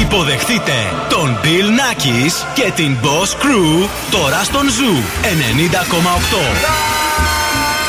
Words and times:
Υποδεχτείτε 0.00 0.72
τον 1.08 1.38
Bill 1.42 1.46
Nackis 1.46 2.46
και 2.54 2.72
την 2.76 2.96
Boss 3.02 3.44
Crew 3.44 3.88
τώρα 4.10 4.44
στον 4.44 4.66
Zoo 4.66 5.24
90,8. 5.24 5.28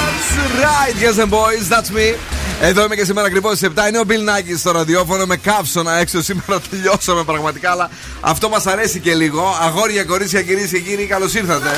That's 0.05 0.37
right, 0.63 0.95
yes 1.03 1.23
and 1.23 1.29
boys, 1.29 1.69
that's 1.69 1.91
me. 1.97 2.17
Εδώ 2.61 2.83
είμαι 2.83 2.95
και 2.95 3.05
σήμερα 3.05 3.27
ακριβώς 3.27 3.57
στις 3.57 3.69
7. 3.75 3.87
Είναι 3.87 3.99
ο 3.99 4.03
Bill 4.07 4.11
Nackis 4.29 4.57
στο 4.57 4.71
ραδιόφωνο 4.71 5.25
με 5.25 5.37
καύσωνα 5.37 5.97
έξω. 5.97 6.21
Σήμερα 6.21 6.61
τελειώσαμε 6.69 7.23
πραγματικά, 7.23 7.71
αλλά 7.71 7.89
αυτό 8.21 8.49
μας 8.49 8.65
αρέσει 8.67 8.99
και 8.99 9.13
λίγο. 9.13 9.57
Αγόρια, 9.61 10.03
κορίτσια, 10.03 10.41
κυρίες 10.41 10.69
και 10.69 10.79
κύριοι, 10.79 11.05
καλώς 11.05 11.33
ήρθατε. 11.33 11.69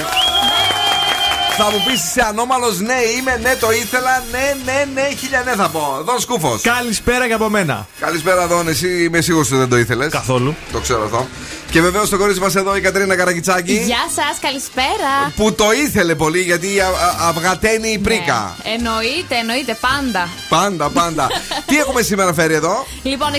Θα 1.58 1.64
μου 1.72 1.84
πεις 1.88 2.04
είσαι 2.04 2.22
ανώμαλος, 2.27 2.80
ναι 2.80 3.00
είμαι, 3.18 3.40
ναι 3.41 3.55
το 3.59 3.72
ήθελα, 3.72 4.23
ναι, 4.32 4.55
ναι, 4.66 4.86
ναι, 4.94 5.09
χίλια 5.20 5.41
ναι 5.46 5.52
θα 5.52 5.70
πω. 5.70 6.02
Δον 6.05 6.20
Σκούφος. 6.20 6.62
Καλησπέρα 6.62 7.27
και 7.27 7.34
από 7.34 7.50
μένα. 7.50 7.88
Καλησπέρα, 8.00 8.48
Δον. 8.48 8.68
Εσύ 8.68 9.04
είμαι 9.04 9.22
σίγουρος 9.22 9.48
ότι 9.48 9.58
δεν 9.58 9.70
το 9.70 9.77
ήθελες. 9.77 10.12
Καθόλου. 10.12 10.55
Το 10.72 10.80
ξέρω 10.80 11.04
αυτό. 11.04 11.27
Και 11.75 11.81
βεβαίως 11.81 12.09
το 12.09 12.17
κορίτσι 12.17 12.41
μας 12.41 12.55
εδώ 12.55 12.75
η 12.75 12.81
Κατρίνα 12.81 13.15
Καρακιτσάκη. 13.15 13.73
Γεια 13.73 14.05
σας, 14.15 14.35
καλησπέρα. 14.41 15.11
Που 15.35 15.53
το 15.53 15.71
ήθελε 15.71 16.15
πολύ 16.15 16.41
γιατί 16.41 16.79
α, 16.79 16.88
α, 16.88 17.27
αυγαταίνει 17.29 17.89
η 17.89 17.98
πρίκα. 17.98 18.55
Ναι, 18.63 18.71
εννοείται, 18.73 19.35
εννοείται, 19.41 19.77
πάντα. 19.87 20.29
Πάντα, 20.49 20.90
πάντα. 20.90 21.27
Τι 21.70 21.77
έχουμε 21.77 22.01
σήμερα 22.01 22.34
φέρει 22.34 22.54
εδώ; 22.54 22.85
Λοιπόν, 23.04 23.29
600 23.34 23.37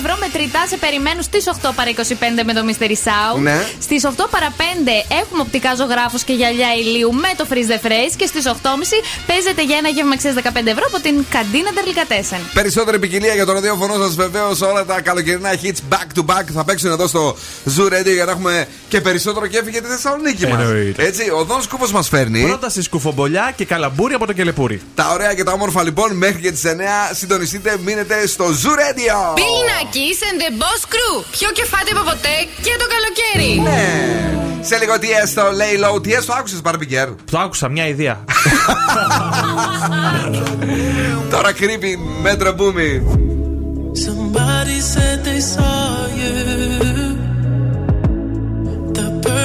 ευρώ 0.00 0.16
μετρητά 0.20 0.66
σε 0.66 0.76
περιμένουν 0.76 1.22
στις 1.22 1.44
8 1.62 1.70
παρα 1.76 1.90
25 1.96 2.42
με 2.44 2.52
το 2.52 2.62
Mystery 2.68 2.98
Sound. 3.06 3.38
Ναι. 3.40 3.66
Στις 3.80 4.02
8 4.06 4.10
παρα 4.30 4.48
5 4.58 4.60
έχουμε 5.22 5.40
οπτικά 5.40 5.74
ζωγράφους 5.74 6.22
και 6.22 6.32
γυαλιά 6.32 6.70
ηλίου 6.82 7.12
με 7.12 7.30
το 7.36 7.46
Freeze 7.50 7.70
the 7.72 7.80
Phrase. 7.86 8.14
Και 8.16 8.26
στις 8.26 8.44
8.30 8.46 8.54
παίζεται 9.26 9.62
για 9.64 9.76
ένα 9.76 9.88
γεύμα 9.88 10.12
αξία 10.12 10.32
15 10.32 10.38
ευρώ 10.74 10.84
από 10.90 11.00
την 11.00 11.24
Καντίνα 11.34 11.70
Τερλικατέσεν. 11.76 12.40
Περισσότερη 12.54 12.98
ποικιλία 12.98 13.34
για 13.34 13.46
το 13.46 13.52
ραδιόφωνο 13.52 13.94
σας 14.02 14.14
βεβαίως 14.14 14.60
όλα 14.60 14.84
τα 14.84 15.00
καλοκαιρινά 15.00 15.52
hits 15.62 15.80
back 15.92 16.08
to 16.18 16.22
back 16.30 16.46
θα 16.54 16.64
παίξουν 16.64 16.90
εδώ 16.90 17.06
στο 17.06 17.36
Zoo 17.76 17.86
Radio 17.86 18.12
για 18.14 18.24
να 18.24 18.30
έχουμε 18.30 18.66
και 18.88 19.00
περισσότερο 19.00 19.46
κέφι 19.46 19.70
για 19.70 19.82
τη 19.82 19.88
Θεσσαλονίκη 19.88 20.46
μας. 20.46 20.60
Εννοείται. 20.60 21.04
Έτσι, 21.04 21.30
ο 21.30 21.44
Δόν 21.44 21.62
Σκούφο 21.62 21.86
μας 21.92 22.08
φέρνει. 22.08 22.42
Πρόταση 22.42 22.82
σκουφομπολιά 22.82 23.52
και 23.56 23.64
καλαμπούρι 23.64 24.14
από 24.14 24.26
το 24.26 24.32
κελεπούρι. 24.32 24.80
Τα 24.94 25.10
ωραία 25.12 25.34
και 25.34 25.42
τα 25.42 25.52
όμορφα 25.52 25.82
λοιπόν 25.82 26.16
μέχρι 26.16 26.40
και 26.40 26.50
τις 26.50 26.62
9 26.64 26.68
συντονιστείτε, 27.14 27.76
μείνετε 27.84 28.26
στο 28.26 28.44
Zoo 28.44 28.74
Radio. 28.82 29.34
Πιλινάκης 29.34 30.18
and 30.20 30.40
the 30.42 30.50
Boss 30.62 30.82
Crew. 30.92 31.24
Πιο 31.30 31.48
κεφάτι 31.52 31.90
από 31.92 32.00
ποτέ 32.02 32.34
και 32.62 32.70
το 32.78 32.84
καλοκαίρι. 32.94 33.60
Ναι. 33.60 33.88
Σε 34.60 34.76
λίγο 34.78 34.98
τι 34.98 35.10
έστω, 35.10 35.42
λέει 35.54 35.78
low, 35.84 36.02
τι 36.02 36.12
έστω, 36.12 36.32
άκουσες 36.32 36.62
Μπαρμπικέρ. 36.62 37.08
Το 37.30 37.38
άκουσα, 37.38 37.68
μια 37.68 37.86
ιδέα. 37.86 38.24
Τώρα 41.30 41.52
κρύβει 41.52 41.98
μέτρο 42.22 42.52
μπούμι. 42.52 43.02
Somebody 44.06 44.78
said 44.92 45.18
they 45.24 45.40
saw 45.40 46.03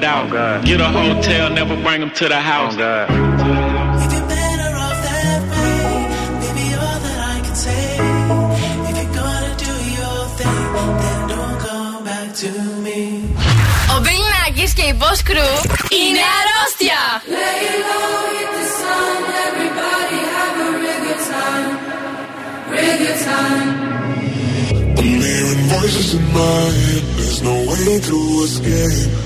gunned 0.00 0.32
out. 0.32 0.32
Oh 0.32 0.62
Get 0.64 0.80
a 0.80 0.88
hotel, 0.88 1.50
never 1.50 1.76
bring 1.82 2.00
them 2.00 2.10
to 2.10 2.28
the 2.28 2.36
oh, 2.36 2.40
house. 2.40 2.74
Oh 2.78 3.06
Ο 13.94 14.00
και 14.74 14.82
η 14.82 14.96
Boss 14.98 15.20
Crew 15.30 15.54
είναι 15.90 16.24
αρρώστια. 16.38 17.00
I'm 24.98 25.22
hearing 25.22 25.62
voices 25.76 26.14
in 26.18 26.24
my 26.38 26.62
head, 26.80 27.04
there's 27.16 27.40
no 27.42 27.56
way 27.70 28.00
to 28.08 28.18
escape 28.44 29.25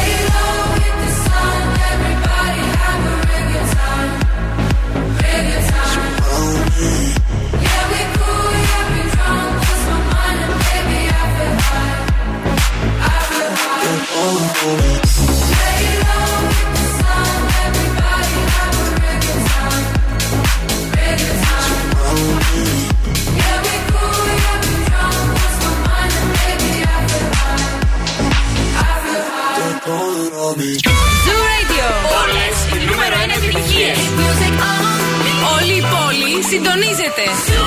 συντονίζετε. 36.71 37.23
Zoo 37.47 37.63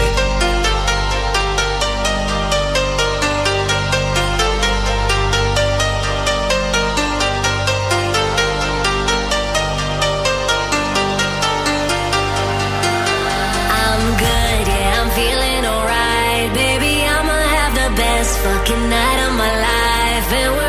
fucking 18.43 18.89
night 18.89 19.19
of 19.27 19.33
my 19.41 19.53
life 19.67 20.66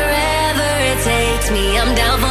me, 1.51 1.79
I'm 1.79 1.95
down 1.95 2.19
for 2.19 2.28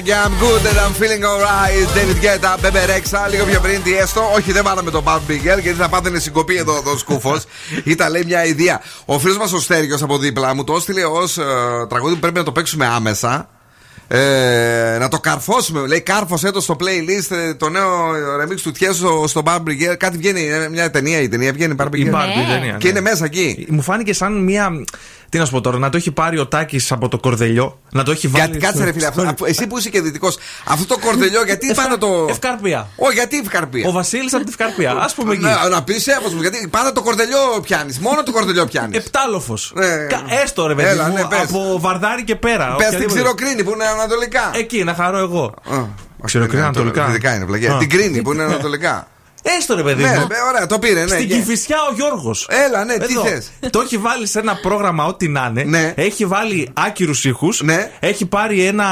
Έλα 0.00 0.18
κουκλάκια, 0.18 0.26
I'm 0.26 0.42
good 0.42 0.66
and 0.70 0.78
I'm 0.78 0.94
feeling 1.02 1.24
alright. 1.24 1.86
David 1.96 2.18
Guetta, 2.24 2.56
Bebe 2.62 2.86
Rexha. 2.86 3.30
Λίγο 3.30 3.44
πιο 3.44 3.60
πριν 3.60 3.82
τι 3.82 3.96
έστω. 3.96 4.30
Όχι, 4.34 4.52
δεν 4.52 4.64
βάλαμε 4.64 4.90
τον 4.90 5.04
Bob 5.04 5.20
Bigger 5.30 5.60
γιατί 5.62 5.72
θα 5.72 5.88
πάθαινε 5.88 6.18
συγκοπή 6.18 6.56
εδώ 6.56 6.82
ο 6.86 6.96
σκούφος. 6.96 7.44
Ήταν 7.84 8.10
λέει 8.10 8.24
μια 8.26 8.44
ιδέα. 8.44 8.80
Ο 9.04 9.18
φίλος 9.18 9.36
μας 9.36 9.52
ο 9.52 9.60
Στέργιο 9.60 9.98
από 10.02 10.18
δίπλα 10.18 10.54
μου 10.54 10.64
το 10.64 10.74
έστειλε 10.74 11.04
ως 11.04 11.38
τραγούδι 11.88 12.14
που 12.14 12.20
πρέπει 12.20 12.38
να 12.38 12.44
το 12.44 12.52
παίξουμε 12.52 12.86
άμεσα. 12.86 13.48
Ε, 14.12 14.96
να 15.00 15.08
το 15.08 15.20
καρφώσουμε. 15.20 15.86
Λέει 15.86 16.00
κάρφωσέ 16.00 16.50
το 16.50 16.60
στο 16.60 16.76
playlist 16.80 17.36
ε, 17.36 17.54
το 17.54 17.68
νέο 17.68 18.10
remix 18.42 18.60
του 18.62 18.72
Τιέσο 18.72 19.26
στο 19.26 19.42
Bar 19.44 19.56
Brigade. 19.56 19.96
Κάτι 19.98 20.16
βγαίνει, 20.16 20.46
ε, 20.46 20.68
μια 20.68 20.90
ταινία 20.90 21.20
η 21.20 21.28
ταινία 21.28 21.52
βγαίνει 21.52 21.74
Bar 21.78 21.86
Η 21.94 22.10
Brigade. 22.10 22.14
Barbie, 22.14 22.46
Ναι. 22.48 22.52
ταινία, 22.54 22.76
Και 22.78 22.84
ναι. 22.84 22.88
είναι 22.90 23.00
μέσα 23.00 23.24
εκεί. 23.24 23.66
Μου 23.70 23.82
φάνηκε 23.82 24.12
σαν 24.12 24.42
μια. 24.44 24.70
Τι 25.28 25.38
να 25.38 25.44
σου 25.44 25.50
πω 25.52 25.60
τώρα, 25.60 25.78
να 25.78 25.88
το 25.90 25.96
έχει 25.96 26.10
πάρει 26.10 26.38
ο 26.38 26.46
Τάκης 26.46 26.92
από 26.92 27.08
το 27.08 27.18
κορδελιό, 27.18 27.80
να 27.92 28.02
το 28.02 28.10
έχει 28.10 28.28
βάλει. 28.28 28.44
Γιατί 28.44 28.58
κάτσε 28.66 28.84
ρε 28.84 28.92
φίλε, 28.92 29.06
στο- 29.12 29.22
αυτό- 29.22 29.44
εσύ 29.46 29.66
που 29.66 29.78
είσαι 29.78 29.88
και 29.88 30.00
δυτικός, 30.00 30.38
αυτό 30.64 30.86
το 30.94 31.00
κορδελιό, 31.06 31.42
γιατί 31.44 31.68
Ευκα- 31.70 31.82
πάνω 31.82 31.98
το. 31.98 32.26
Ευκαρπία. 32.30 32.88
Όχι, 32.96 33.14
γιατί 33.14 33.38
ευκαρπία. 33.38 33.88
Ο 33.88 33.92
Βασίλης 33.92 34.34
από 34.34 34.44
τη 34.44 34.48
Ευκαρπία. 34.50 34.90
Α 34.90 35.08
πούμε 35.16 35.32
εκεί. 35.32 35.42
Να, 35.42 35.68
να 35.68 35.82
πεις 35.82 36.06
έφο 36.06 36.28
μου, 36.34 36.40
γιατί 36.40 36.68
πάντα 36.70 36.92
το 36.92 37.02
κορδελιό 37.02 37.38
πιάνεις. 37.62 37.98
Μόνο 37.98 38.22
το 38.22 38.32
κορδελιό 38.32 38.64
πιάνεις. 38.66 38.96
Επτάλοφος. 38.98 39.72
Ε, 39.80 40.06
Έστω 40.42 40.66
ρε 40.66 40.74
παιδί 40.74 40.88
έλα, 40.88 41.08
μου, 41.08 41.14
ναι, 41.14 41.24
πες. 41.24 41.38
από 41.40 41.78
βαρδάρι 41.80 42.24
και 42.24 42.34
πέρα. 42.36 42.64
Πες 42.76 42.86
στην 42.86 42.86
οποιαδήποτε. 42.86 43.14
ξηροκρίνη 43.20 43.64
που 43.64 43.70
είναι 43.70 43.84
ανατολικά. 44.00 44.50
Εκεί 44.54 44.84
να 44.84 44.94
χαρώ 44.94 45.18
εγώ. 45.18 45.54
Α, 45.70 45.84
Ξηροκρίνη 46.24 46.58
είναι 46.58 46.66
ανατολικά. 46.68 47.06
Δυτικά 47.06 47.34
είναι 47.34 47.46
πλαγιά. 47.46 47.74
Α. 47.74 47.78
Την 47.78 47.88
κρίνη 47.90 48.22
που 48.22 48.32
είναι 48.32 48.42
ανατολικά. 48.42 49.08
Έστω 49.42 49.74
ρε 49.74 49.82
παιδί 49.82 50.02
Ναι, 50.02 50.08
μου. 50.08 50.26
ρε, 50.30 50.36
ωραία, 50.48 50.66
το 50.66 50.78
πήρε, 50.78 51.00
ναι. 51.00 51.06
Στην 51.06 51.28
και- 51.28 51.34
Κυφυσιά 51.34 51.76
ο 51.90 51.94
Γιώργος. 51.94 52.48
Έλα, 52.66 52.84
ναι, 52.84 52.96
τι 52.98 53.14
θες. 53.14 53.50
Το 53.70 53.80
έχει 53.80 53.96
βάλει 53.96 54.26
σε 54.26 54.38
ένα 54.38 54.54
πρόγραμμα, 54.62 55.04
ό,τι 55.04 55.28
να 55.28 55.46
είναι. 55.50 55.62
Ναι. 55.62 55.92
Έχει 55.96 56.26
βάλει 56.26 56.70
άκυρους 56.74 57.24
ήχους. 57.24 57.62
Ναι. 57.62 57.90
Έχει 58.00 58.26
πάρει 58.26 58.64
ένα 58.64 58.86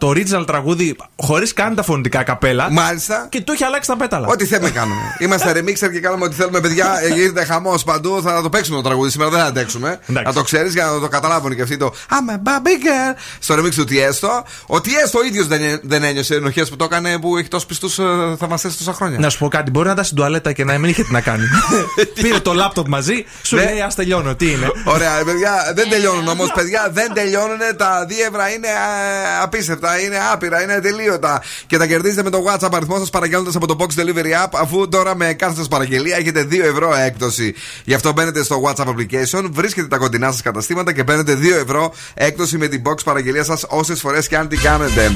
το 0.00 0.08
original 0.08 0.44
τραγούδι 0.46 0.96
χωρίς 1.16 1.52
καν 1.52 1.74
τα 1.74 1.82
φωνητικά 1.82 2.22
καπέλα. 2.22 2.70
Μάλιστα. 2.70 3.26
Και 3.30 3.40
το 3.40 3.52
έχει 3.52 3.64
αλλάξει 3.64 3.88
τα 3.88 3.96
πέταλα. 3.96 4.26
Ό,τι 4.28 4.44
θέλουμε 4.46 4.70
κάνουμε. 4.70 5.00
Είμαστε 5.22 5.50
remixer 5.52 5.92
και 5.92 6.00
κάνουμε 6.00 6.24
ό,τι 6.24 6.34
θέλουμε, 6.34 6.60
παιδιά. 6.60 7.00
Ε, 7.02 7.08
Γίνεται 7.08 7.44
χαμός 7.44 7.84
παντού. 7.84 8.22
Θα 8.22 8.42
το 8.42 8.48
παίξουμε 8.48 8.76
το 8.76 8.82
τραγούδι 8.82 9.10
σήμερα, 9.10 9.30
δεν 9.30 9.40
θα 9.40 9.46
αντέξουμε. 9.46 9.88
Εντάξει. 9.88 10.22
Να 10.26 10.32
το 10.32 10.42
ξέρεις 10.42 10.72
για 10.72 10.84
να 10.84 11.00
το 11.00 11.08
καταλάβουν 11.08 11.54
και 11.56 11.62
αυτοί 11.62 11.76
το 11.76 11.92
I'm 12.10 12.32
a 12.32 12.36
baby 12.48 12.84
girl 12.84 13.16
στο 13.38 13.54
remix 13.54 13.74
του 13.74 13.84
Tiesto. 13.88 14.28
Ο 14.66 14.76
Tiesto 14.76 15.18
ο 15.18 15.24
ίδιος 15.26 15.46
δεν, 15.46 15.60
δεν 15.82 16.02
ένιωσε 16.02 16.34
ενοχές 16.34 16.68
που 16.68 16.76
το 16.76 16.84
έκανε 16.84 17.18
που 17.18 17.36
έχει 17.36 17.48
τόσους 17.48 17.66
πιστούς 17.66 17.94
θαυμαστές 18.38 18.76
τόσα 18.76 18.92
χρόνια. 18.92 19.18
Να 19.18 19.30
σου 19.30 19.38
πω 19.38 19.48
κάτι, 19.48 19.70
μπορεί 19.78 19.86
να 19.86 19.92
ήταν 19.92 20.04
στην 20.04 20.16
τουαλέτα 20.16 20.52
και 20.52 20.64
να 20.64 20.78
μην 20.78 20.90
είχε 20.90 21.02
τι 21.04 21.12
να 21.12 21.20
κάνει. 21.20 21.44
Πήρε 22.22 22.38
το 22.40 22.52
λάπτοπ 22.52 22.88
μαζί, 22.88 23.24
σου 23.42 23.56
Ναι. 23.56 23.64
λέει 23.64 23.80
Α 23.80 23.92
τελειώνω, 23.96 24.34
τι 24.34 24.50
είναι; 24.50 24.70
Ωραία, 24.84 25.10
παιδιά, 25.24 25.72
δεν 25.74 25.88
τελειώνουν 25.90 26.28
όμως, 26.28 26.52
παιδιά, 26.54 26.90
δεν 26.92 27.12
τελειώνουν. 27.14 27.58
Τα 27.76 28.04
δίευρα 28.08 28.48
είναι 28.50 28.68
α, 28.68 29.42
απίστευτα, 29.42 30.00
είναι 30.00 30.18
άπειρα, 30.32 30.62
είναι 30.62 30.72
ατελείωτα. 30.72 31.42
Και 31.66 31.76
τα 31.76 31.86
κερδίζετε 31.86 32.22
με 32.22 32.30
το 32.30 32.44
WhatsApp 32.48 32.68
αριθμό 32.72 32.98
σας 32.98 33.10
παραγγέλνοντα 33.10 33.50
από 33.56 33.66
το 33.66 33.76
Box 33.80 34.00
Delivery 34.00 34.44
App, 34.44 34.50
αφού 34.60 34.88
τώρα 34.88 35.16
με 35.16 35.32
κάθε 35.32 35.54
σας 35.54 35.68
παραγγελία 35.68 36.16
έχετε 36.16 36.46
2 36.50 36.60
ευρώ 36.64 36.94
έκπτωση. 36.94 37.54
Γι' 37.84 37.94
αυτό 37.94 38.12
μπαίνετε 38.12 38.42
στο 38.42 38.62
WhatsApp 38.66 38.86
application, 38.86 39.48
βρίσκετε 39.50 39.86
τα 39.86 39.96
κοντινά 39.96 40.30
σας 40.30 40.42
καταστήματα 40.42 40.92
και 40.92 41.04
παίρνετε 41.04 41.34
2 41.34 41.62
ευρώ 41.62 41.92
έκπτωση 42.14 42.58
με 42.58 42.66
την 42.68 42.82
box 42.86 43.04
παραγγελία 43.04 43.44
σας 43.44 43.64
όσες 43.68 44.00
φορές 44.00 44.28
και 44.28 44.36
αν 44.36 44.48
την 44.48 44.60
κάνετε. 44.60 45.12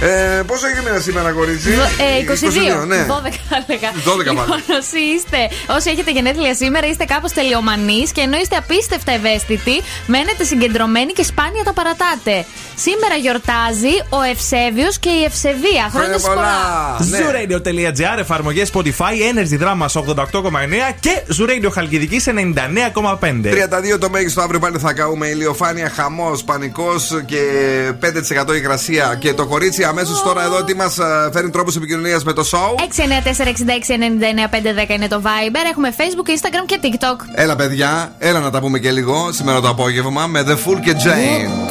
Ε, 0.00 0.42
πόσο 0.46 0.66
έχει 0.66 0.84
μείνει 0.88 1.00
σήμερα, 1.00 1.30
κορίτσι; 1.30 1.70
Ε, 1.70 2.24
22. 2.82 2.86
ναι. 2.86 3.06
12 3.08 3.12
θα 3.48 3.64
έλεγα. 3.68 3.92
12 4.06 4.16
λοιπόν, 4.18 4.36
πάλι. 4.36 4.62
όσοι, 4.78 4.98
είστε, 5.14 5.40
όσοι 5.76 5.90
έχετε 5.90 6.10
γενέθλια 6.10 6.54
σήμερα, 6.54 6.86
είστε 6.86 7.04
κάπως 7.04 7.32
τελειομανείς 7.32 8.12
και 8.12 8.20
ενώ 8.20 8.36
είστε 8.38 8.56
απίστευτα 8.56 9.12
ευαίσθητοι, 9.12 9.82
μένετε 10.06 10.44
συγκεντρωμένοι 10.44 11.12
και 11.12 11.22
σπάνια 11.22 11.64
τα 11.64 11.72
παρατάτε. 11.72 12.44
Σήμερα 12.76 13.14
γιορτάζει 13.14 13.94
ο 14.08 14.20
Ευσέβιος 14.32 14.98
και 14.98 15.08
η 15.08 15.24
Ευσεβία. 15.24 15.84
Χρόνια 15.90 15.90
Χρόνια 15.90 16.18
σας 16.18 16.28
πολλά. 16.28 16.46
πολλά. 16.98 17.10
Ναι. 17.10 17.18
Zooradio.gr, 17.18 18.18
εφαρμογές 18.18 18.70
Spotify, 18.72 19.14
Energy 19.30 19.58
Drama 19.62 19.86
88,9 19.86 20.94
και 21.00 21.22
Zooradio 21.38 21.70
Χαλκιδικής 21.72 22.26
99,5. 22.26 23.50
32 23.94 23.98
το 23.98 24.10
μέγιστο 24.10 24.40
αύριο 24.40 24.60
πάλι 24.60 24.78
θα 24.78 24.92
καούμε 24.92 25.26
ηλιοφάνεια, 25.26 25.92
χαμός, 25.94 26.44
πανικός 26.44 27.22
και 27.26 27.40
5% 28.00 28.54
υγρασία. 28.56 29.16
Και 29.20 29.34
το 29.34 29.46
κορίτσι 29.46 29.84
αμέσως 29.84 30.22
τώρα 30.22 30.44
εδώ 30.44 30.64
τι 30.64 30.74
μας 30.74 30.98
φέρνει 31.32 31.50
τρόπους 31.50 31.76
επικοινωνίας 31.76 32.24
με 32.24 32.32
το 32.32 32.48
show; 32.52 32.74
694-6699-510 34.86 34.90
είναι 34.90 35.08
το 35.08 35.22
Viber. 35.24 35.64
Έχουμε 35.70 35.94
Facebook, 35.96 36.28
Instagram 36.28 36.66
και 36.66 36.78
TikTok. 36.82 37.16
Έλα, 37.34 37.56
παιδιά, 37.56 38.12
έλα 38.18 38.40
να 38.40 38.50
τα 38.50 38.60
πούμε 38.60 38.78
και 38.78 38.90
λίγο 38.90 39.32
σήμερα 39.32 39.60
το 39.60 39.68
απόγευμα 39.68 40.26
με 40.26 40.44
The 40.46 40.52
Full 40.52 40.80
και 40.84 40.92
Jane. 40.92 41.70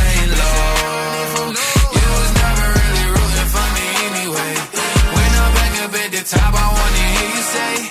the 6.23 6.37
top, 6.37 6.53
I 6.53 6.67
wanna 6.67 7.05
hear 7.17 7.29
you 7.35 7.41
say, 7.41 7.90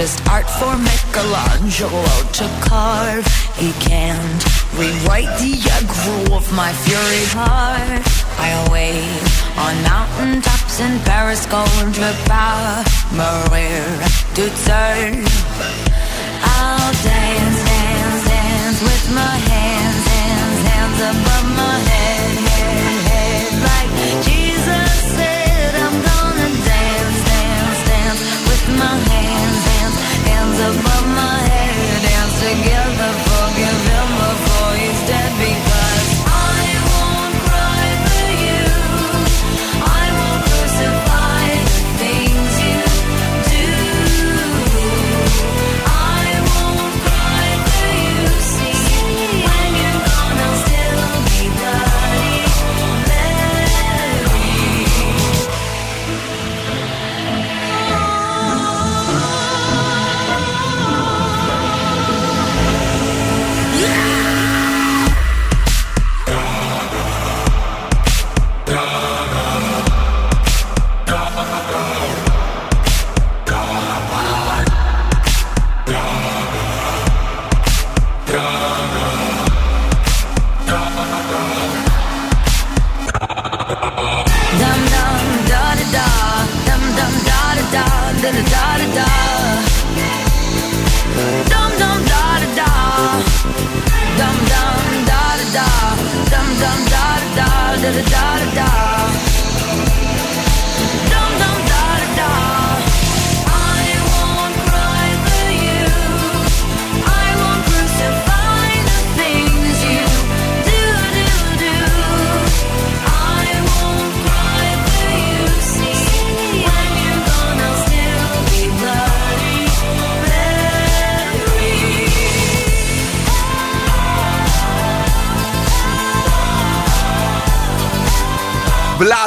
just 0.00 0.26
art 0.30 0.48
for 0.48 0.74
Michelangelo 0.78 2.08
to 2.32 2.46
carve. 2.64 3.26
He 3.60 3.70
can't 3.84 4.40
rewrite 4.80 5.28
the 5.44 5.52
aggro 5.76 6.36
of 6.38 6.46
my 6.56 6.72
fury 6.84 7.24
heart. 7.36 8.00
I 8.40 8.50
wait 8.72 9.20
on 9.60 9.74
mountain 9.92 10.40
tops 10.40 10.80
in 10.80 10.98
Paris, 11.00 11.44
going 11.44 11.92
to 12.00 12.10
power, 12.24 12.80
Maria 13.12 13.84
turn. 14.64 15.20
I'll 16.56 16.92
dance, 17.04 17.60
dance, 17.68 18.22
dance 18.24 18.80
with 18.80 19.04
my 19.20 19.36
hands, 19.52 20.04
hands, 20.16 20.60
hands 20.70 20.98
above 21.12 21.46
my 21.60 21.76
head, 21.92 22.09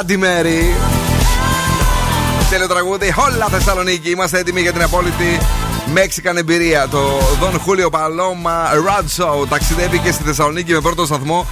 Bloody 0.06 0.16
Mary. 0.16 0.62
Τέλειο 2.50 2.68
τραγούδι. 2.68 3.14
Όλα 3.32 3.46
Θεσσαλονίκη. 3.46 4.10
Είμαστε 4.10 4.38
έτοιμοι 4.38 4.60
για 4.60 4.72
την 4.72 4.82
απόλυτη 4.82 5.38
Μέξικαν 5.92 6.36
εμπειρία. 6.36 6.88
Το 6.88 7.18
Don 7.40 7.54
Julio 7.54 7.90
Paloma 7.90 8.74
Rad 8.86 9.04
Show 9.16 9.48
ταξιδεύει 9.48 9.98
και 9.98 10.12
στη 10.12 10.22
Θεσσαλονίκη 10.22 10.72
με 10.72 10.80
πρώτο 10.80 11.06
σταθμό. 11.06 11.46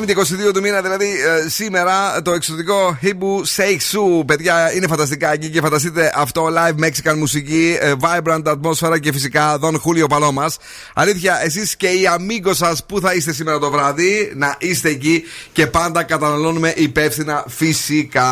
5η 0.00 0.10
22 0.48 0.52
του 0.54 0.60
μήνα, 0.60 0.82
δηλαδή 0.82 1.06
ε, 1.06 1.48
σήμερα, 1.48 2.22
το 2.22 2.32
εξωτικό 2.32 2.98
Hibu 3.02 3.56
Shake 3.56 3.92
Su. 3.92 4.26
Παιδιά, 4.26 4.74
είναι 4.74 4.86
φανταστικά 4.86 5.32
εκεί 5.32 5.48
και 5.48 5.60
φανταστείτε 5.60 6.12
αυτό 6.14 6.48
live 6.56 6.84
Mexican 6.84 7.14
μουσική, 7.16 7.78
ε, 7.80 7.92
vibrant 8.00 8.42
ατμόσφαιρα 8.44 8.98
και 8.98 9.12
φυσικά 9.12 9.58
Don 9.62 9.72
Julio 9.72 10.06
Paloma. 10.08 10.46
Αλήθεια, 10.94 11.44
εσείς 11.44 11.76
και 11.76 11.86
οι 11.86 12.06
αμίγκο 12.06 12.54
σας 12.54 12.84
που 12.84 13.00
θα 13.00 13.14
είστε 13.14 13.32
σήμερα 13.32 13.58
το 13.58 13.70
βράδυ, 13.70 14.32
να 14.34 14.56
είστε 14.58 14.88
εκεί 14.88 15.22
και 15.52 15.66
πάντα 15.66 16.02
καταναλώνουμε 16.02 16.72
υπεύθυνα 16.76 17.44
φυσικά. 17.48 18.30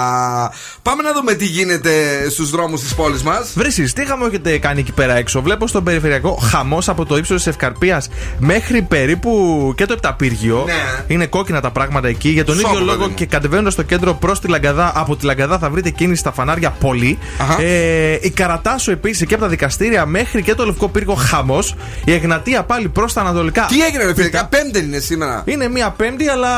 Πάμε 0.83 1.03
να 1.03 1.13
δούμε 1.13 1.35
τι 1.35 1.45
γίνεται 1.45 1.93
στους 2.31 2.51
δρόμους 2.51 2.81
της 2.81 2.95
πόλης 2.95 3.23
μας. 3.23 3.53
Βρέσει, 3.55 3.83
τι 3.83 4.07
χαμό 4.07 4.25
έχετε 4.29 4.59
κάνει 4.59 4.81
εκεί 4.81 4.93
πέρα 4.93 5.15
έξω; 5.15 5.43
Βλέπω 5.43 5.67
στον 5.67 5.85
περιφερειακό 5.85 6.35
χαμός 6.35 6.89
από 6.89 7.07
το 7.07 7.17
ύψος 7.17 7.37
της 7.37 7.47
Ευκαρπίας 7.47 8.09
μέχρι 8.39 8.83
περίπου 8.83 9.73
και 9.77 9.87
το 9.87 9.93
Επταπύργιο. 9.93 10.65
Ναι. 10.67 11.15
Είναι 11.15 11.27
κόκκινα 11.51 11.61
τα 11.61 11.71
πράγματα 11.71 12.09
εκεί. 12.09 12.29
Για 12.29 12.45
τον 12.45 12.55
Σώπα, 12.55 12.69
ίδιο 12.69 12.81
παιδί 12.85 12.91
λόγο 12.97 13.09
μου. 13.09 13.15
και 13.15 13.27
κατεβαίνοντας 13.27 13.73
στο 13.73 13.83
κέντρο 13.83 14.15
προς 14.15 14.41
τη 14.41 14.49
Λαγκαδά, 14.49 14.93
από 14.95 15.17
τη 15.17 15.25
Λαγκαδά 15.27 15.59
θα 15.59 15.71
βρείτε 15.71 15.91
κίνηση 15.91 16.21
στα 16.21 16.33
φανάρια 16.33 16.71
πολύ. 16.71 17.19
Αχα. 17.39 17.63
Ε, 17.63 18.19
η 18.23 18.31
Καρατάσου 18.31 18.91
επίσης 18.91 19.27
και 19.27 19.35
από 19.35 19.43
τα 19.43 19.49
δικαστήρια 19.49 20.07
μέχρι 20.07 20.43
και 20.43 20.55
το 20.55 20.65
Λευκό 20.67 20.89
Πύργο 20.89 21.15
χαμός. 21.15 21.75
Η 22.05 22.13
Εγνατία 22.13 22.63
πάλι 22.63 22.89
προς 22.89 23.13
τα 23.13 23.21
Ανατολικά. 23.21 23.67
Τι 23.69 23.83
έγινε, 23.83 24.05
ρε 24.05 24.15
φίλε, 24.15 24.29
πέμπτη 24.49 24.79
είναι 24.79 24.99
σήμερα; 24.99 25.43
Είναι 25.47 25.69
μία 25.69 25.91
Πέμπτη, 25.91 26.29
αλλά 26.29 26.49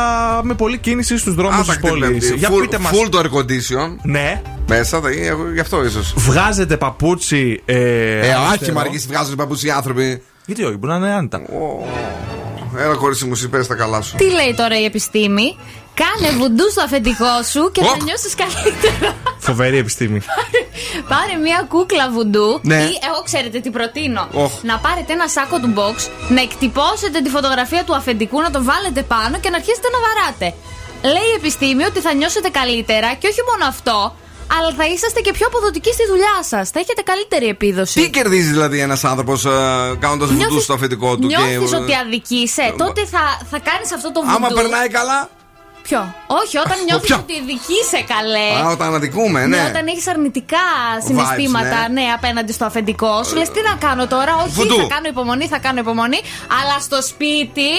με 0.45 0.55
πολλή 0.55 0.79
κίνηση 0.79 1.19
στους 1.19 1.35
δρόμους 1.35 1.57
τη 1.57 1.63
Άπακτη 1.63 1.89
πόλης. 1.89 2.09
Πέμπτη. 2.09 2.35
Για 2.39 2.49
Full- 2.49 2.61
πείτε 2.61 2.79
μας. 2.79 2.93
Full 2.93 3.09
το 3.11 3.19
air 3.19 3.39
condition. 3.39 3.97
Ναι. 4.03 4.43
Μέσα, 4.69 5.01
θα, 5.01 5.11
γι' 5.55 5.61
αυτό 5.61 5.85
ίσως. 5.85 6.15
Βγάζετε 6.17 6.77
παπούτσι. 6.77 7.63
Ε, 7.65 7.75
Ε, 7.75 8.19
αριστερό. 8.19 8.41
άχι 8.53 8.73
μαργήσει, 8.73 9.07
βγάζουν 9.09 9.35
παπούτσι 9.37 9.67
οι 9.67 9.71
άνθρωποι. 9.71 10.23
Γιατί 10.47 10.65
όχι, 10.65 10.77
μπορεί 10.77 10.93
να 10.93 10.99
είναι 11.07 11.15
άνετα. 11.17 11.41
Έλα, 12.77 12.95
κορίτσι 12.95 13.25
μου, 13.25 13.33
εσύ 13.33 13.49
πες 13.49 13.67
τα 13.67 13.75
καλά 13.75 14.01
σου. 14.01 14.17
Τι 14.17 14.25
λέει 14.31 14.55
τώρα 14.57 14.81
η 14.81 14.85
επιστήμη; 14.85 15.57
Κάνε 15.95 16.37
βουντού 16.37 16.71
στο 16.71 16.83
αφεντικό 16.83 17.43
σου 17.51 17.71
και 17.73 17.83
θα 17.83 17.91
Οχ. 17.91 18.03
νιώσεις 18.05 18.35
καλύτερα. 18.35 19.15
Φοβερή 19.39 19.77
επιστήμη. 19.79 20.21
Πάρε 21.13 21.35
μια 21.43 21.67
κούκλα 21.69 22.11
βουντού 22.11 22.61
Ναι. 22.63 22.75
ή 22.75 22.99
εγώ 23.09 23.23
ξέρετε 23.25 23.59
τι 23.61 23.71
προτείνω. 23.71 24.29
Οχ. 24.33 24.53
Να 24.63 24.79
πάρετε 24.79 25.13
ένα 25.13 25.29
σάκο 25.29 25.59
του 25.61 25.73
box, 25.77 25.97
να 26.29 26.41
εκτυπώσετε 26.41 27.21
τη 27.21 27.29
φωτογραφία 27.29 27.85
του 27.85 27.95
αφεντικού, 27.95 28.41
να 28.41 28.51
το 28.51 28.65
βάλετε 28.65 29.03
πάνω 29.03 29.39
και 29.41 29.51
να 29.51 29.57
αρχίσετε 29.57 29.89
να 29.95 29.99
βαράτε. 30.07 30.49
Λέει 31.03 31.29
η 31.33 31.37
επιστήμη 31.37 31.85
ότι 31.85 32.01
θα 32.01 32.15
νιώσετε 32.15 32.49
καλύτερα 32.49 33.15
και 33.15 33.27
όχι 33.29 33.41
μόνο 33.51 33.65
αυτό, 33.69 34.17
αλλά 34.59 34.71
θα 34.77 34.85
είσαστε 34.87 35.21
και 35.21 35.33
πιο 35.33 35.47
αποδοτικοί 35.47 35.93
στη 35.93 36.07
δουλειά 36.07 36.37
σας. 36.41 36.71
Θα 36.71 36.79
έχετε 36.81 37.03
καλύτερη 37.03 37.47
επίδοση. 37.47 38.01
Τι 38.01 38.11
κερδίζει 38.11 38.51
δηλαδή 38.51 38.79
ένας 38.81 39.05
άνθρωπος 39.05 39.43
κάνοντας 39.99 40.29
βουντούς 40.29 40.47
Νιώθεις- 40.47 40.63
στο 40.63 40.75
αφεντικό 40.75 41.17
του 41.17 41.27
Νιώθεις 41.27 41.71
και. 41.71 41.77
ότι 41.77 41.95
αδικείσαι, 41.95 42.75
τότε 42.77 43.07
θα, 43.07 43.23
θα 43.51 43.59
κάνεις 43.59 43.93
αυτό 43.93 44.13
το 44.13 44.21
βουντού. 44.21 44.35
Άμα 44.35 44.49
περνάει 44.49 44.89
καλά. 44.89 45.29
Ποιο; 45.83 46.15
Όχι, 46.27 46.57
όταν 46.59 46.77
νιώθεις 46.87 47.07
ποιο; 47.09 47.17
ότι 47.17 47.35
δικείσαι 47.51 48.01
καλέ. 48.15 48.49
Α, 48.67 48.71
όταν 48.71 48.95
αδικούμε, 48.95 49.47
ναι. 49.47 49.65
όταν 49.71 49.87
έχεις 49.87 50.07
αρνητικά 50.07 50.67
συναισθήματα 51.07 51.89
ναι. 51.89 52.01
ναι. 52.01 52.07
απέναντι 52.17 52.53
στο 52.53 52.65
αφεντικό 52.65 53.23
σου, 53.25 53.35
λες 53.37 53.51
τι 53.51 53.61
να 53.71 53.75
κάνω 53.87 54.07
τώρα; 54.07 54.33
Όχι, 54.37 54.49
Βουντού. 54.51 54.77
θα 54.77 54.87
κάνω 54.95 55.09
υπομονή, 55.09 55.47
θα 55.49 55.59
κάνω 55.59 55.79
υπομονή. 55.81 56.21
Αλλά 56.61 56.81
στο 56.81 57.03
σπίτι 57.03 57.71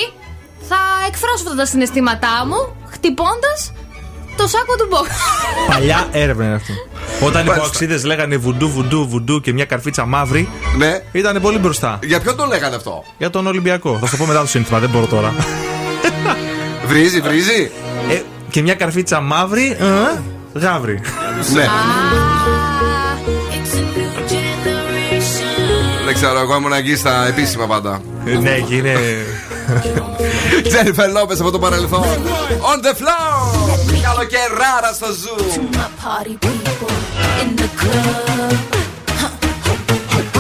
θα 0.70 0.80
εκφράσω 1.08 1.44
αυτά 1.44 1.56
τα 1.56 1.66
συναισθήματά 1.66 2.46
μου 2.48 2.76
χτυπώντας 2.94 3.60
το 4.36 4.48
σάκο 4.48 4.76
του 4.76 4.88
box. 4.92 5.08
Παλιά 5.74 6.08
έρευνα 6.12 6.46
είναι 6.46 6.56
αυτό. 6.56 6.74
Όταν 7.26 7.46
οι 7.46 7.50
ποαξίδε 7.50 8.02
λέγανε 8.06 8.38
βουντού, 8.38 8.70
βουντού, 8.70 9.08
βουντού 9.10 9.42
και 9.42 9.54
μια 9.54 9.66
καρφίτσα 9.66 10.06
μαύρη. 10.06 10.50
Ναι. 10.78 11.02
Ήταν 11.12 11.42
πολύ 11.42 11.58
μπροστά. 11.58 12.00
Για 12.04 12.20
ποιον 12.20 12.36
το 12.36 12.46
λέγανε 12.46 12.76
αυτό; 12.76 13.04
Για 13.18 13.30
τον 13.30 13.48
Ολυμπιακό. 13.48 13.98
Θα 13.98 14.06
σου 14.06 14.12
το 14.12 14.18
πω 14.18 14.26
μετά 14.26 14.40
το 14.40 14.48
σύνθημα, 14.48 14.80
δεν 14.80 14.90
μπορώ 14.90 15.06
τώρα. 15.06 15.34
Βρίζει, 16.88 17.22
βρίζει. 17.22 17.72
Ε, 18.10 18.22
και 18.50 18.62
μια 18.62 18.74
καρφίτσα 18.74 19.22
μαύρη. 19.22 19.78
Ε, 19.80 20.20
γάβρι. 20.60 21.00
Ναι. 21.54 21.66
Δεν 26.06 26.14
ξέρω, 26.14 26.40
εγώ 26.40 26.56
ήμουν 26.56 26.74
εκεί 26.74 26.96
στα 26.96 27.28
επίσημα 27.28 27.68
πάντα. 27.68 28.02
Ε, 28.26 28.38
ναι, 28.38 28.60
και 28.60 28.76
είναι. 28.76 28.96
Τζένιφερ 30.69 31.11
Λόπε 31.11 31.35
από 31.41 31.51
το 31.51 31.59
παρελθόν. 31.59 32.05
On 32.73 32.79
the 32.87 32.95
floor! 33.01 33.69
Καλοκαιράρα 34.03 34.93
στο 34.95 35.07
Zoom. 35.07 35.69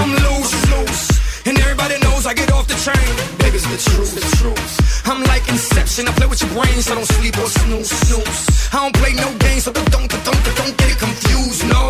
I'm 0.00 0.10
loose, 0.24 0.54
loose, 0.72 1.04
and 1.46 1.54
everybody 1.64 1.96
knows 2.04 2.22
I 2.30 2.32
get 2.40 2.50
off 2.56 2.66
the 2.72 2.78
train. 2.86 3.12
Baby's 3.42 3.66
the 3.74 3.80
truth, 3.90 4.10
the 4.18 4.24
truth. 4.38 4.72
I'm 5.10 5.20
like 5.32 5.44
Inception, 5.54 6.02
I 6.10 6.12
play 6.18 6.28
with 6.32 6.40
your 6.44 6.52
brain, 6.56 6.78
so 6.86 6.94
don't 6.98 7.10
sleep 7.18 7.36
or 7.42 7.48
snooze, 7.58 7.90
snooze. 8.04 8.42
I 8.74 8.76
don't 8.82 8.96
play 9.02 9.12
no 9.24 9.28
games, 9.46 9.62
so 9.66 9.70
don't, 9.78 9.90
don't, 9.94 10.08
don't, 10.26 10.42
don't 10.60 10.74
get 10.80 10.88
it 10.94 10.98
confused, 11.06 11.62
no, 11.74 11.82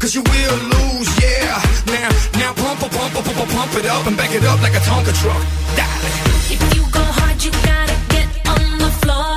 cause 0.00 0.12
you 0.16 0.22
will 0.32 0.56
lose, 0.74 1.10
yeah. 1.24 1.54
Now, 1.96 2.08
now 2.40 2.50
pump, 2.60 2.80
pump, 2.80 2.92
pump, 2.94 3.12
pump, 3.14 3.26
pump, 3.38 3.50
pump 3.56 3.72
it 3.80 3.86
up 3.94 4.04
and 4.08 4.16
back 4.20 4.32
it 4.38 4.44
up 4.50 4.58
like 4.66 4.74
a 4.80 4.82
Tonka 4.88 5.12
truck. 5.20 5.42
Darling. 5.78 6.23
you 7.45 7.51
gotta 7.51 7.95
get 8.09 8.27
on 8.47 8.77
the 8.79 8.89
floor. 9.01 9.34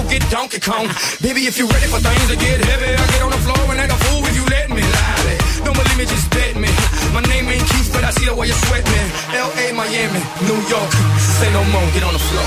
Chico 0.00 0.10
get 0.10 0.30
Donkey 0.30 0.60
Kong. 0.60 0.88
Baby, 1.20 1.46
if 1.46 1.58
you're 1.58 1.68
ready 1.68 1.86
for 1.86 2.00
things 2.00 2.28
to 2.28 2.36
get 2.36 2.64
heavy, 2.64 2.94
I 2.94 3.06
get 3.12 3.22
on 3.22 3.30
the 3.30 3.38
floor 3.38 3.70
and 3.70 3.80
act 3.80 3.92
a 3.92 3.96
fool 4.04 4.24
if 4.24 4.36
you 4.36 4.44
let 4.46 4.70
me. 4.70 4.82
Lie. 4.82 5.38
Don't 5.64 5.76
believe 5.76 5.98
me, 5.98 6.04
just 6.04 6.30
bet 6.30 6.56
me. 6.56 6.68
My 7.12 7.20
name 7.22 7.48
ain't 7.48 7.66
Keith, 7.68 7.90
but 7.92 8.04
I 8.04 8.10
see 8.10 8.26
the 8.26 8.34
way 8.34 8.46
you 8.46 8.54
sweat 8.68 8.84
me. 8.84 9.00
L.A., 9.36 9.72
Miami, 9.72 10.20
New 10.46 10.60
York. 10.68 10.92
Say 11.38 11.52
no 11.52 11.64
more, 11.64 11.86
get 11.92 12.04
on 12.04 12.12
the 12.12 12.18
floor. 12.18 12.46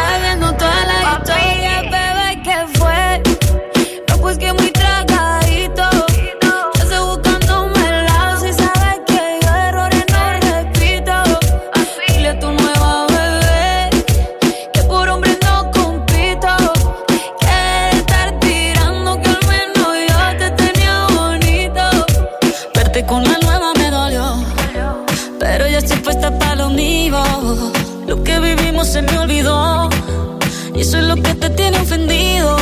tiene 31.71 31.83
ofendido. 31.83 32.57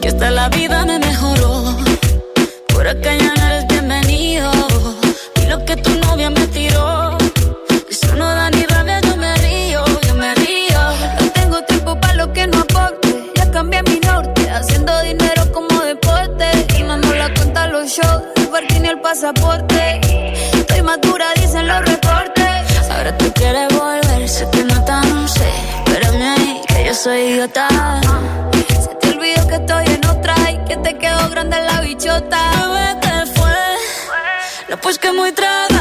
Que 0.00 0.08
hasta 0.08 0.30
la 0.30 0.48
vida 0.48 0.84
me 0.84 0.98
mejoró. 0.98 1.76
Por 2.68 2.88
acá 2.88 3.14
ya 3.14 3.34
no 3.34 3.46
eres 3.46 3.66
bienvenido. 3.68 4.50
Y 5.42 5.46
lo 5.46 5.64
que 5.64 5.76
tu 5.76 5.90
novia 6.06 6.30
me 6.30 6.46
tiró. 6.48 7.18
Eso 7.90 8.14
no 8.16 8.24
da 8.24 8.50
ni 8.50 8.64
rabia, 8.64 9.00
yo 9.00 9.16
me 9.16 9.34
río, 9.36 9.84
yo 10.06 10.14
me 10.14 10.34
río. 10.34 10.80
No 11.20 11.30
tengo 11.32 11.62
tiempo 11.64 11.98
para 12.00 12.14
lo 12.14 12.32
que 12.32 12.46
no 12.46 12.58
aporte. 12.60 13.32
Ya 13.36 13.50
cambié 13.50 13.82
mi 13.82 14.00
norte, 14.00 14.50
haciendo 14.50 14.92
dinero 15.02 15.52
como 15.52 15.80
deporte. 15.82 16.46
Y 16.78 16.82
mando 16.84 17.14
la 17.14 17.32
cuenta 17.34 17.68
los 17.68 17.88
shows, 17.88 18.22
parking 18.50 18.84
y 18.84 18.88
el 18.88 19.00
pasaporte. 19.00 20.00
Estoy 20.54 20.82
madura, 20.82 21.26
dicen 21.36 21.68
los 21.68 21.80
reportes. 21.80 22.90
Ahora 22.90 23.16
tú 23.18 23.32
quieres 23.34 23.68
volver, 23.76 24.20
no 24.20 24.28
sé. 24.28 24.44
Espérame 24.44 24.71
ahí, 24.71 24.71
soy 26.94 27.20
idiota. 27.20 27.68
Se 28.68 28.94
te 28.96 29.08
olvidó 29.16 29.46
que 29.48 29.54
estoy 29.54 29.86
en 29.86 30.04
otra 30.06 30.34
y 30.50 30.58
que 30.64 30.76
te 30.76 30.98
quedó 30.98 31.28
grande 31.30 31.56
la 31.60 31.80
bichota. 31.80 32.50
Bebé, 32.66 33.00
¿qué 33.00 33.26
fue? 33.34 33.54
No, 34.68 34.76
pues 34.78 34.98
que 34.98 35.12
muy 35.12 35.32
tragadito. 35.32 35.71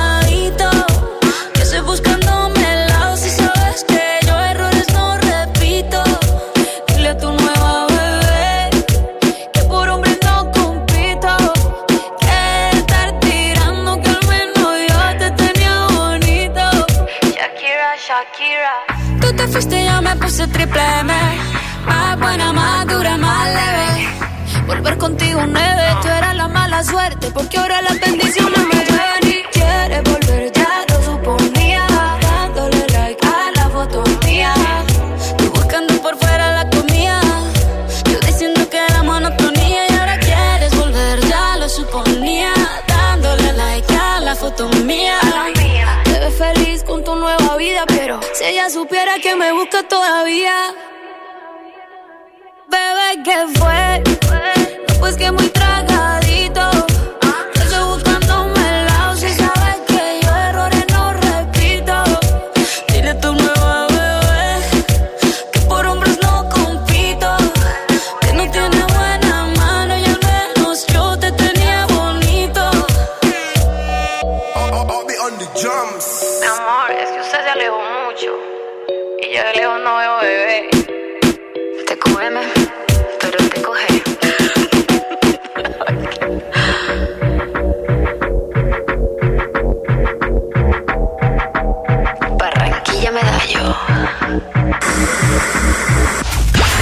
Mala 26.81 26.83
suerte. 26.83 27.31
Porque 27.31 27.57
ahora 27.57 27.81
las 27.81 27.99
bendiciones 27.99 28.59
me 28.59 28.85
llueven 28.85 29.27
y 29.27 29.43
quieres 29.51 30.03
volver, 30.03 30.51
ya 30.51 30.85
lo 30.89 31.03
suponía. 31.03 31.87
Dándole 32.21 32.85
like 32.87 33.25
a 33.25 33.51
la 33.55 33.69
foto 33.69 34.03
mía. 34.25 34.53
Tú 35.37 35.51
buscando 35.51 35.93
por 36.01 36.17
fuera 36.17 36.63
la 36.63 36.69
comida. 36.69 37.21
Yo 38.05 38.19
diciendo 38.19 38.69
que 38.69 38.77
era 38.77 39.03
monotonía. 39.03 39.87
Y 39.89 39.93
ahora 39.93 40.19
quieres 40.19 40.75
volver, 40.77 41.19
ya 41.27 41.57
lo 41.57 41.69
suponía. 41.69 42.53
Dándole 42.87 43.53
like 43.53 43.93
a 43.93 44.19
la 44.19 44.35
foto 44.35 44.69
mía. 44.85 45.19
Te 46.03 46.19
ves 46.19 46.35
feliz 46.35 46.83
con 46.83 47.03
tu 47.03 47.15
nueva 47.15 47.55
vida, 47.57 47.83
pero 47.87 48.19
si 48.33 48.45
ella 48.45 48.69
supiera 48.69 49.19
que 49.19 49.35
me 49.35 49.51
busca 49.51 49.83
todavía. 49.87 50.73
Bebé, 52.69 53.23
¿qué 53.23 53.59
fue? 53.59 54.03
Pues 54.99 55.17
que 55.17 55.31
muy 55.31 55.49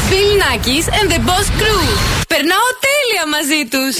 Bill 0.09 0.31
Nackis 0.41 0.87
and 0.97 1.07
the 1.11 1.19
Boss 1.27 1.47
Crew. 1.59 1.83
Περνάω 2.27 2.69
τέλεια 2.85 3.25
μαζί 3.35 3.67
τους. 3.69 3.95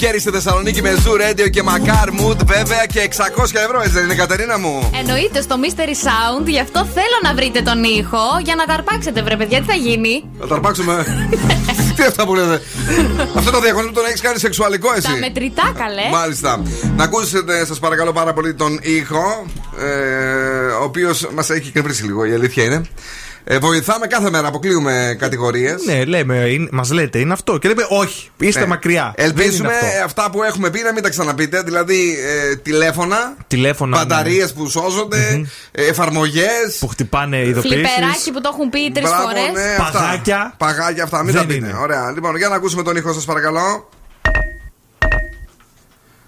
Καλοκαίρι 0.00 0.22
στη 0.22 0.30
Θεσσαλονίκη 0.30 0.82
με 0.82 0.92
Zoo 1.04 1.14
Radio 1.20 1.50
και 1.50 1.62
Macar 1.64 2.08
Mood, 2.08 2.36
βέβαια 2.46 2.86
και 2.86 3.08
600 3.36 3.44
ευρώ, 3.64 3.80
έτσι 3.80 3.92
δεν 3.92 4.04
είναι, 4.04 4.14
Κατερίνα 4.14 4.58
μου; 4.58 4.90
Εννοείται 4.98 5.40
στο 5.40 5.56
Mystery 5.62 5.94
Sound, 6.06 6.46
γι' 6.46 6.60
αυτό 6.60 6.84
θέλω 6.84 7.18
να 7.22 7.34
βρείτε 7.34 7.62
τον 7.62 7.84
ήχο 7.84 8.24
για 8.44 8.54
να 8.54 8.64
τα 8.64 8.72
αρπάξετε, 8.72 9.22
βρε 9.22 9.36
παιδιά. 9.36 9.58
Τι 9.60 9.64
θα 9.64 9.74
γίνει; 9.74 10.24
Θα 10.40 10.46
τα 10.46 10.54
αρπάξουμε. 10.54 11.04
Τι 11.96 12.02
αυτά 12.02 12.24
που 12.24 12.34
λέτε; 12.34 12.62
Αυτό 13.36 13.50
το 13.50 13.60
διαγωνισμό 13.60 13.92
τον 13.92 14.04
έχεις 14.06 14.20
κάνει 14.20 14.38
σεξουαλικό, 14.38 14.92
εσύ; 14.96 15.12
Τα 15.12 15.16
μετρητά, 15.18 15.72
καλέ. 15.78 16.08
Μάλιστα. 16.10 16.62
Να 16.96 17.04
ακούσετε, 17.04 17.64
σας 17.64 17.78
παρακαλώ 17.78 18.12
πάρα 18.12 18.32
πολύ, 18.32 18.54
τον 18.54 18.78
ήχο, 18.82 19.46
ε, 19.80 19.86
ο 20.80 20.84
οποίος 20.84 21.28
μας 21.34 21.50
έχει 21.50 21.68
εκνευρίσει 21.68 22.04
λίγο, 22.04 22.24
η 22.24 22.32
αλήθεια 22.32 22.64
είναι. 22.64 22.82
Ε, 23.52 23.58
βοηθάμε 23.58 24.06
κάθε 24.06 24.30
μέρα, 24.30 24.48
αποκλείουμε 24.48 25.16
κατηγορίες. 25.18 25.82
Ναι, 25.84 26.04
λέμε, 26.04 26.68
μας 26.70 26.90
λέτε, 26.90 27.18
είναι 27.18 27.32
αυτό. 27.32 27.58
Και 27.58 27.68
λέμε, 27.68 27.86
όχι, 27.88 28.30
είστε 28.38 28.60
Ναι. 28.60 28.66
μακριά. 28.66 29.12
Ελπίζουμε 29.16 29.68
Δεν 29.68 29.78
είναι 29.78 29.86
αυτό. 29.88 30.04
αυτά 30.04 30.30
που 30.30 30.42
έχουμε 30.42 30.70
πει 30.70 30.82
να 30.82 30.92
μην 30.92 31.02
τα 31.02 31.08
ξαναπείτε. 31.08 31.62
Δηλαδή 31.62 32.18
ε, 32.50 32.56
τηλέφωνα, 32.56 33.36
Τηλέφωνα. 33.46 33.98
ναι. 33.98 34.04
μπαταρίες 34.04 34.52
που 34.52 34.68
σώζονται, 34.68 35.46
εφαρμογές. 35.72 36.76
Που 36.80 36.86
χτυπάνε 36.88 37.38
ειδοποιήσεις. 37.46 37.76
Φλιπεράκι 37.76 38.32
που 38.32 38.40
το 38.40 38.50
έχουν 38.52 38.68
πει 38.70 38.90
τρεις 38.92 39.08
φορές. 39.10 39.52
ναι, 39.52 39.76
Παγάκια. 39.76 40.36
Αυτά. 40.36 40.54
Παγάκια 40.56 41.02
αυτά, 41.04 41.22
μην 41.22 41.32
Δεν 41.32 41.40
τα 41.42 41.46
πείτε. 41.46 41.66
είναι. 41.66 41.76
Ωραία. 41.80 42.10
Λοιπόν, 42.14 42.36
για 42.36 42.48
να 42.48 42.54
ακούσουμε 42.54 42.82
τον 42.82 42.96
ήχο 42.96 43.12
σας, 43.12 43.24
παρακαλώ. 43.24 43.88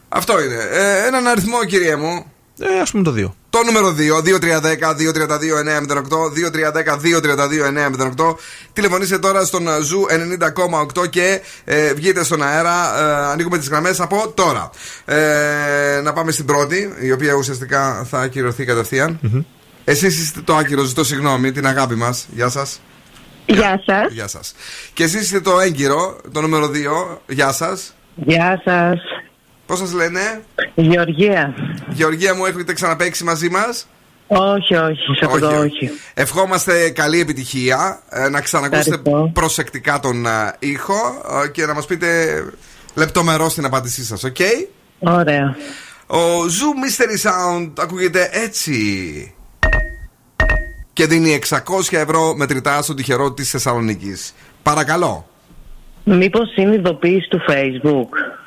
Αυτό 0.09 0.43
είναι. 0.43 0.55
Ε, 0.73 1.07
έναν 1.07 1.27
αριθμό, 1.27 1.65
κύριε 1.65 1.97
μου. 1.97 2.25
Ε, 2.61 2.81
ας 2.81 2.91
πούμε 2.91 3.03
το 3.03 3.13
2. 3.13 3.35
Το 3.53 3.63
νούμερο 3.65 3.95
2, 3.99 4.21
2310-232-908, 4.21 4.33
2310-232-908. 8.27 8.37
Τηλεφωνήστε 8.73 9.19
τώρα 9.19 9.45
στον 9.45 9.67
Zoo 9.83 10.07
90,8 10.97 11.11
και 11.11 11.41
ε, 11.65 11.95
βγείτε 11.95 12.25
στον 12.25 12.43
αέρα. 12.43 12.99
Ε, 12.99 13.31
ανοίγουμε 13.33 13.59
τις 13.59 13.69
γραμμές 13.69 14.01
από 14.01 14.33
τώρα. 14.35 14.71
Ε, 15.05 16.01
να 16.03 16.13
πάμε 16.13 16.33
στην 16.33 16.45
πρώτη, 16.45 16.95
η 17.01 17.13
οποία 17.13 17.35
ουσιαστικά 17.35 18.07
θα 18.11 18.21
ακυρωθεί 18.21 18.65
κατευθείαν. 18.65 19.19
Εσείς 19.85 20.23
είστε 20.23 20.41
το 20.41 20.57
άκυρο, 20.57 20.83
ζητώ 20.83 21.05
συγγνώμη, 21.05 21.53
την 21.53 21.67
αγάπη 21.67 21.95
μας. 21.95 22.27
Γεια 22.35 22.49
σας. 22.49 22.81
Γεια 23.47 23.83
σας. 23.87 24.13
Γεια 24.13 24.29
σας. 24.29 24.55
Και 24.93 25.05
εσείς 25.05 25.21
είστε 25.21 25.41
το 25.41 25.61
έγκυρο, 25.61 26.21
το 26.33 26.41
νούμερο 26.41 26.69
2. 26.69 27.21
Γεια 27.27 27.53
σας. 27.53 27.95
Γεια 28.15 28.61
σας. 28.65 28.99
Πώς 29.73 29.81
σας 29.81 29.93
λένε; 29.93 30.43
Γεωργία. 30.75 31.55
Γεωργία 31.89 32.35
μου, 32.35 32.45
έχετε 32.45 32.73
ξαναπαίξει 32.73 33.25
μαζί 33.25 33.49
μας; 33.51 33.87
Όχι, 34.27 34.75
όχι, 34.75 35.15
σε 35.19 35.25
αυτό 35.25 35.59
όχι. 35.59 35.91
Ευχόμαστε 36.15 36.91
καλή 36.91 37.21
επιτυχία. 37.21 38.03
ε, 38.11 38.29
να 38.29 38.41
ξανακούσετε 38.41 38.95
Ευχαριστώ. 38.95 39.31
προσεκτικά 39.35 40.01
τον 40.01 40.27
ε, 40.27 40.55
ήχο 40.59 40.95
ε, 41.45 41.49
και 41.49 41.67
να 41.67 41.75
μας 41.75 41.87
πείτε 41.87 42.09
λεπτομερώς 42.95 43.55
την 43.55 43.65
απάντησή 43.65 44.05
σας, 44.05 44.25
οκ; 44.25 44.37
Ωραία. 44.99 45.57
Ο 46.07 46.19
Zoo 46.45 46.77
Mystery 46.83 47.31
Sound 47.31 47.71
ακούγεται 47.79 48.29
έτσι. 48.33 49.35
Και 50.93 51.07
δίνει 51.07 51.39
600 51.49 51.59
ευρώ 51.91 52.35
μετρητά 52.37 52.83
στον 52.83 52.97
τυχερό 52.97 53.33
της 53.33 53.51
Θεσσαλονίκης. 53.51 54.35
Παρακαλώ. 54.63 55.27
Μήπως 56.05 56.57
είναι 56.57 56.75
ειδοποίηση 56.75 57.29
του 57.29 57.41
Facebook; 57.49 58.41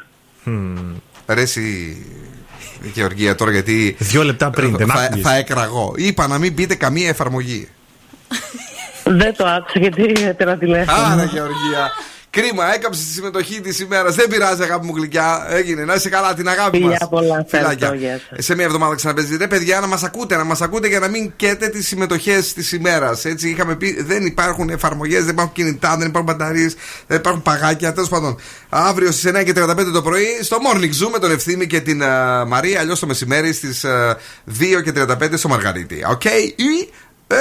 Ρε 1.27 1.41
εσύ, 1.41 1.97
Γεωργία, 2.93 3.35
τώρα 3.35 3.51
γιατί. 3.51 3.95
Δύο 3.99 4.23
λεπτά 4.23 4.49
πριν, 4.49 4.77
δεν 4.77 4.87
θα, 4.87 5.01
άκουγες. 5.01 5.23
θα 5.25 5.35
έκραγω. 5.35 5.93
Είπα 5.95 6.27
να 6.27 6.37
μην 6.37 6.53
μπείτε 6.53 6.75
καμία 6.75 7.09
εφαρμογή. 7.09 7.69
Δεν 9.03 9.35
το 9.35 9.45
άκουσα 9.45 9.79
γιατί 9.79 10.13
έτερα 10.23 10.57
τηλέφωνο. 10.57 10.97
Άρα, 10.97 11.23
Γεωργία. 11.23 11.91
Κρίμα, 12.35 12.73
έκαψε 12.73 13.01
τη 13.01 13.09
συμμετοχή 13.09 13.61
της 13.61 13.79
ημέρας. 13.79 14.15
Δεν 14.15 14.27
πειράζει, 14.27 14.63
αγάπη 14.63 14.85
μου 14.85 14.95
γλυκιά. 14.95 15.47
Έγινε. 15.49 15.83
Να 15.85 15.93
είσαι 15.93 16.09
καλά, 16.09 16.33
την 16.33 16.49
αγάπη 16.49 16.79
μας. 16.79 16.91
Φιλιά 16.91 17.07
πολλά, 17.07 17.45
ευχαριστώ, 17.49 17.93
γεια 17.93 18.21
σας. 18.29 18.45
Σε 18.45 18.55
μία 18.55 18.65
εβδομάδα 18.65 18.95
ξαναπέζει. 18.95 19.37
Ρε, 19.37 19.47
παιδιά, 19.47 19.79
να 19.79 19.87
μας 19.87 20.03
ακούτε, 20.03 20.35
να 20.35 20.43
μας 20.43 20.61
ακούτε 20.61 20.87
για 20.87 20.99
να 20.99 21.07
μην 21.07 21.33
καίτε 21.35 21.67
τις 21.67 21.87
συμμετοχές 21.87 22.53
της 22.53 22.71
ημέρας. 22.71 23.25
Έτσι, 23.25 23.49
είχαμε 23.49 23.75
πει, 23.75 24.03
δεν 24.03 24.25
υπάρχουν 24.25 24.69
εφαρμογές, 24.69 25.23
δεν 25.23 25.33
υπάρχουν 25.33 25.53
κινητά, 25.53 25.97
δεν 25.97 26.07
υπάρχουν 26.07 26.33
μπαταρίες, 26.33 26.75
δεν 27.07 27.17
υπάρχουν 27.17 27.41
παγάκια. 27.41 27.93
Τέλος 27.93 28.09
πάντων, 28.09 28.39
αύριο 28.69 29.11
στις 29.11 29.25
9 29.25 29.43
και 29.43 29.53
35 29.53 29.91
το 29.93 30.01
πρωί 30.01 30.25
στο 30.41 30.57
Morning 30.67 31.03
Zoom 31.03 31.09
με 31.11 31.19
τον 31.19 31.31
Ευθύμη 31.31 31.67
και 31.67 31.79
την 31.79 32.03
α, 32.03 32.45
Μαρία. 32.45 32.79
Αλλιώς 32.79 32.99
το 32.99 33.07
μεσημέρι 33.07 33.53
στις 33.53 33.85
2 34.59 34.81
και 34.83 34.91
35 34.91 35.37
στο 35.37 35.47
Μαργαρίτη. 35.47 36.05
Οκ, 36.09 36.23
ή. 36.23 36.89
Ε, 37.27 37.35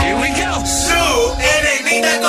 Here 0.00 0.16
we 0.22 0.28
go. 0.40 0.50
Sue, 0.64 1.34
eres 1.52 1.82
linda 1.84 2.26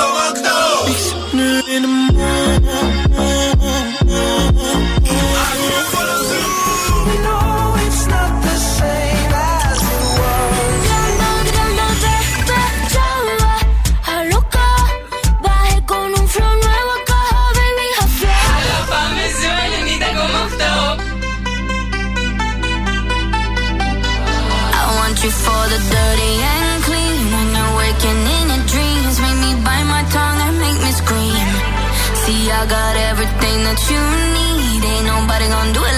that 33.68 33.80
you 33.92 34.02
need. 34.36 34.80
Ain't 34.92 35.06
nobody 35.12 35.46
gonna 35.48 35.72
do 35.76 35.82
it 35.84 35.97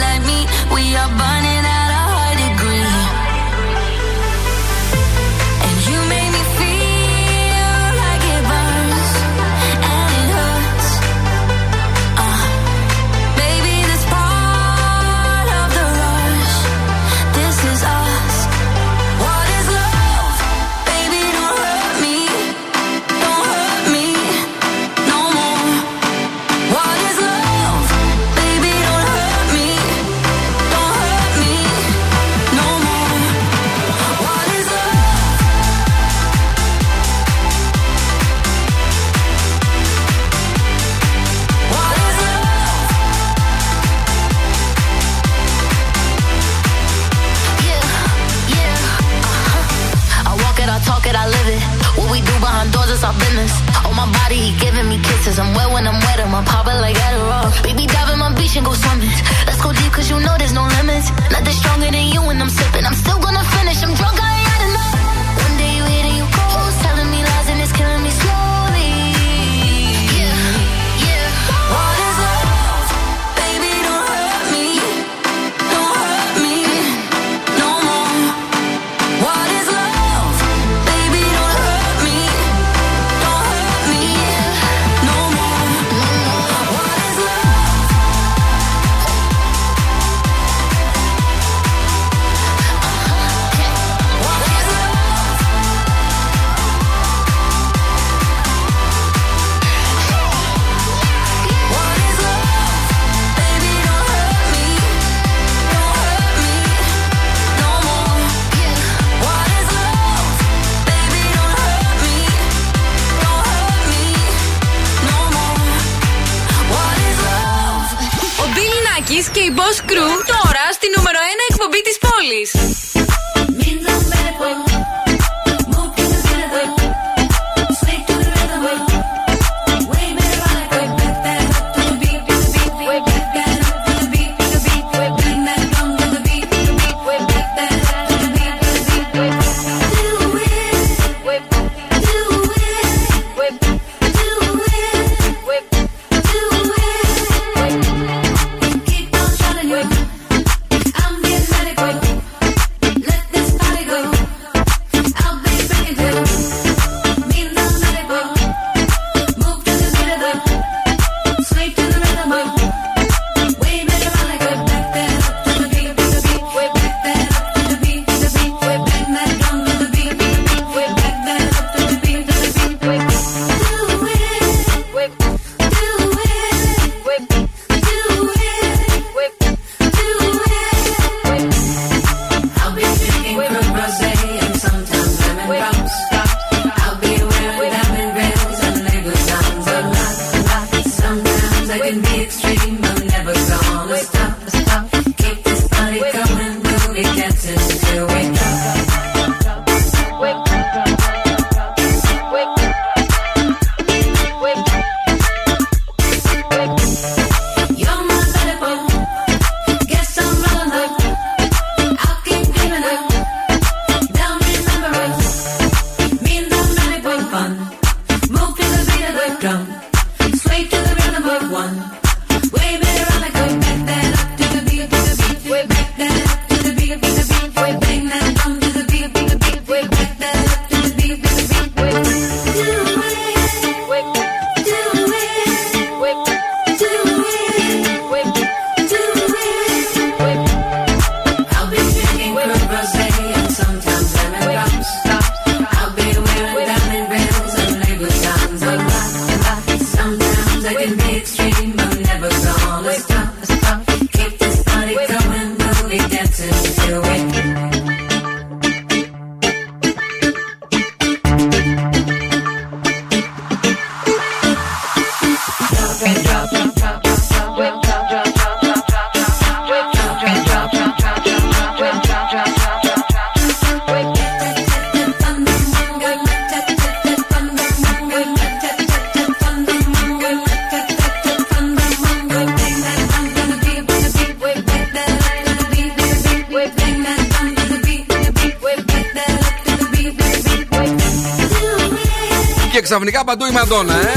παντού 293.31 293.47
η 293.47 293.53
Μαντόνα, 293.53 293.95
ε. 293.95 294.13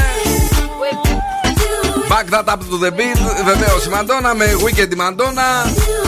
Back 2.12 2.26
that 2.34 2.46
up 2.52 2.60
to 2.70 2.76
the 2.84 2.90
beat. 2.98 3.20
Βεβαίω 3.44 3.76
η 3.86 3.90
Μαντόνα 3.90 4.34
με 4.34 4.44
weekend 4.64 4.92
η 4.92 4.96
Μαντόνα. 4.96 5.42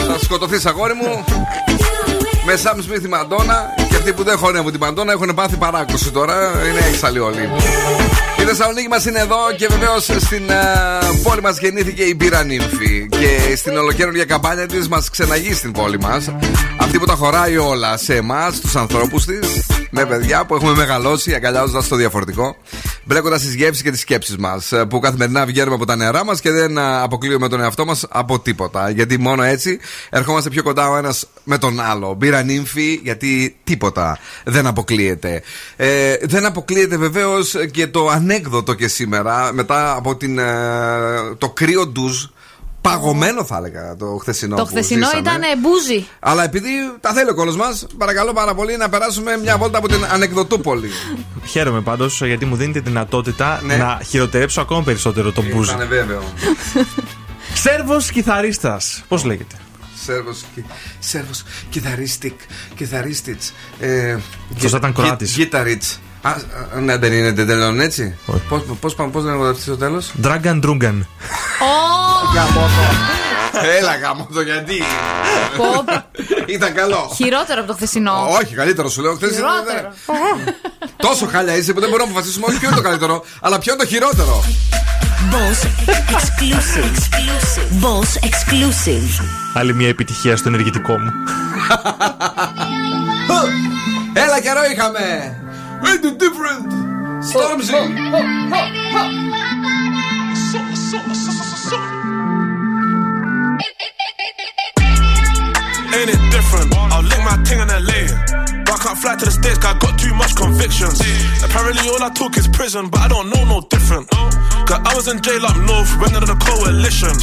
Θα 0.09 0.19
σκοτωθείς, 0.23 0.67
αγόρι 0.67 0.95
μου. 0.95 1.25
Με 2.47 2.59
Sam 2.63 2.77
Smith 2.77 3.05
η 3.05 3.09
Μαντόνα. 3.09 3.75
Και 3.89 3.97
αυτοί 3.97 4.13
που 4.13 4.23
δεν 4.23 4.39
χωνεύουν 4.39 4.73
τη 4.73 4.79
Μαντόνα 4.79 5.13
έχουν 5.13 5.35
πάθει 5.35 5.57
παράκουση 5.57 6.11
τώρα. 6.11 6.35
Είναι 6.69 6.87
έξαλλοι 6.93 7.19
όλοι. 7.19 7.51
Η 8.41 8.43
Θεσσαλονίκη 8.43 8.89
μας 8.89 9.05
είναι 9.05 9.19
εδώ 9.19 9.37
και 9.57 9.67
βεβαίως 9.67 10.03
στην 10.05 10.51
ε, 10.51 10.65
πόλη 11.23 11.41
μας 11.41 11.59
γεννήθηκε 11.59 12.03
η 12.03 12.15
Μπύρα 12.17 12.45
Νύμφη. 12.45 13.09
Και 13.11 13.57
στην 13.57 13.77
ολοκαίρια 13.77 14.25
καμπάνια 14.25 14.67
της 14.67 14.89
μας 14.89 15.11
ξεναγεί 15.11 15.55
στην 15.55 15.73
πόλη 15.73 15.99
μας. 15.99 16.31
Αυτή 16.77 16.99
που 16.99 17.05
τα 17.05 17.15
χωράει 17.15 17.57
όλα 17.57 17.97
σε 17.97 18.15
εμάς, 18.15 18.61
τους 18.61 18.77
ανθρώπους 18.77 19.25
της, 19.25 19.67
με 19.91 20.05
παιδιά 20.05 20.45
που 20.45 20.55
έχουμε 20.55 20.73
μεγαλώσει 20.75 21.35
αγκαλιάζοντας 21.35 21.89
το 21.89 21.97
διαφορετικό. 21.97 22.57
Μπλέκοντας 23.09 23.41
τις 23.41 23.55
γεύσεις 23.55 23.83
και 23.83 23.91
τις 23.91 24.01
σκέψεις 24.01 24.37
μας. 24.37 24.73
Που 24.89 24.99
καθημερινά 24.99 25.47
βγαίνουμε 25.47 25.75
από 25.75 25.87
τα 25.87 25.97
νερά 25.97 26.25
μας 26.25 26.41
και 26.41 26.51
δεν 26.51 26.77
ε, 26.77 27.03
αποκλείουμε 27.03 27.49
τον 27.49 27.61
εαυτό 27.61 27.85
μας 27.85 28.07
από 28.09 28.39
τίποτα. 28.39 28.91
Γιατί 28.91 29.19
μόνο 29.19 29.43
έτσι 29.43 29.79
ερχόμαστε 30.11 30.51
πιο 30.51 30.63
κοντά 30.63 30.89
ο 30.89 30.97
ένας 30.97 31.27
με 31.45 31.59
τον 31.59 31.81
άλλο. 31.81 32.15
Μπύρα 32.15 32.43
νύμφη, 32.43 33.01
γιατί 33.03 33.57
τίποτα 33.65 34.19
δεν 34.45 34.67
αποκλείεται. 34.67 35.43
Ε, 35.77 36.17
δεν 36.23 36.47
αποκλείεται 36.47 36.97
βεβαίως 36.97 37.55
και 37.71 37.87
το 37.87 38.09
ανέκδοτο 38.09 38.75
και 38.75 38.89
σήμερα 38.89 39.53
μετά 39.53 39.95
από 39.95 40.17
την, 40.17 40.39
ε, 40.39 40.45
το 41.39 41.51
κρύο 41.51 41.87
ντουζ. 41.87 42.25
Παγωμένο 42.91 43.45
θα 43.45 43.57
έλεγα 43.57 43.97
το 43.97 44.07
χθεσινό. 44.21 44.57
Το 44.57 44.63
που 44.63 44.69
χθεσινό 44.69 45.05
ζήσαμε. 45.07 45.21
ήταν 45.31 45.43
μπούζι. 45.61 46.07
Αλλά 46.21 46.45
επειδή 46.45 46.69
τα 47.01 47.13
θέλει 47.13 47.31
ο 47.31 47.35
κόλος 47.35 47.57
μας, 47.57 47.87
παρακαλώ 47.99 48.33
πάρα 48.33 48.55
πολύ 48.55 48.77
να 48.77 48.89
περάσουμε 48.89 49.37
μια 49.37 49.57
βόλτα 49.59 49.79
από 49.79 49.89
την 49.89 50.05
ανεκδοτούπολη. 50.13 50.91
Χαίρομαι 51.47 51.81
πάντως 51.81 52.23
γιατί 52.25 52.45
μου 52.45 52.57
δίνει 52.57 52.73
τη 52.73 52.81
δυνατότητα 52.81 53.61
Ναι. 53.65 53.77
να 53.77 54.01
χειροτερέψω 54.09 54.61
ακόμα 54.61 54.83
περισσότερο 54.83 55.33
τον 55.33 55.45
μπουζ. 55.53 55.69
Ήταν 55.71 55.89
βέβαιο. 55.89 56.23
Σέρβος 57.63 58.11
κιθαρίστας. 58.11 59.05
Πώς 59.09 59.25
λέγεται; 59.25 59.55
Σέρβος, 60.05 60.45
κι- 60.55 60.65
Σέρβος, 60.99 61.43
κιθαρίστικ, 61.71 62.41
κιθαρίστιτς. 62.75 63.53
Ε, 63.81 64.17
Σωστά 64.61 64.77
ήταν 64.77 64.93
Κροάτης. 64.95 65.37
Γίταριτς. 65.37 66.01
Α, 66.27 66.31
α, 66.77 66.81
ναι, 66.81 66.97
δεν 66.97 67.13
είναι 67.13 67.33
δεν 67.33 67.47
τελειώνουν 67.47 67.81
έτσι. 67.81 68.19
Πώς, 68.49 68.63
πώς, 68.81 68.95
πάμε, 68.95 69.11
πώς 69.11 69.23
δεν 69.25 69.33
έχω 69.35 69.55
στο 69.55 69.77
τέλος; 69.77 70.13
Ντράγκαν 70.21 70.61
Ντρούγκαν. 70.61 71.07
Έλα 73.79 73.97
γάμο 73.97 74.29
το 74.35 74.41
γιατί; 74.41 74.83
Πω, 75.57 75.65
Ήταν 76.47 76.75
καλό. 76.75 77.13
Χειρότερο 77.15 77.59
από 77.61 77.69
το 77.69 77.75
χθεσινό. 77.75 78.27
Όχι, 78.43 78.55
καλύτερο 78.55 78.89
σου 78.89 79.03
λέω. 79.03 79.15
Χθες 79.15 79.31
ήταν- 79.39 79.51
Χειρότερο. 79.51 79.93
Τόσο 80.97 81.27
χάλια 81.27 81.57
είσαι 81.57 81.73
που 81.73 81.81
δεν 81.81 81.89
μπορούμε 81.89 82.09
να 82.09 82.15
αποφασίσουμε 82.15 82.47
όχι 82.49 82.59
ποιο 82.59 82.69
είναι 82.69 82.77
το 82.77 82.83
καλύτερο, 82.83 83.25
αλλά 83.41 83.59
ποιο 83.59 83.73
είναι 83.73 83.83
το 83.83 83.89
χειρότερο. 83.89 84.45
Boss 85.33 85.67
exclusive. 86.17 86.97
Boss 87.83 88.29
exclusive. 88.29 89.25
Άλλη 89.55 89.75
μια 89.75 89.89
επιτυχία 89.89 90.37
στο 90.37 90.49
ενεργητικό 90.49 90.99
μου. 90.99 91.11
Έλα 94.15 94.41
καιρό 94.41 94.61
είχαμε. 94.73 95.37
Ain't 95.85 96.05
it 96.05 96.19
different? 96.19 96.67
Stormzy! 97.23 97.73
Ho, 97.73 99.07
Ain't 105.97 106.11
it 106.11 106.31
different? 106.31 106.77
I'll 106.77 107.03
lick 107.03 107.19
my 107.21 107.43
tongue 107.45 107.61
on 107.61 107.69
that 107.69 107.83
layer. 107.83 108.66
I 108.77 108.79
can't 108.79 108.99
fly 108.99 109.17
to 109.17 109.25
the 109.25 109.31
States, 109.31 109.57
'cause 109.57 109.73
I 109.73 109.79
got 109.79 109.97
too 109.97 110.13
much 110.13 110.37
convictions. 110.37 111.01
Apparently, 111.43 111.89
all 111.89 112.03
I 112.03 112.11
talk 112.11 112.37
is 112.37 112.47
prison, 112.47 112.89
but 112.91 113.01
I 113.01 113.09
don't 113.09 113.31
know 113.33 113.43
no 113.45 113.61
different. 113.71 114.05
Cause 114.69 114.81
I 114.85 114.93
was 114.95 115.09
in 115.09 115.23
jail 115.23 115.47
up 115.47 115.57
north, 115.57 115.91
running 115.97 116.27
the 116.27 116.37
coalition. 116.37 117.15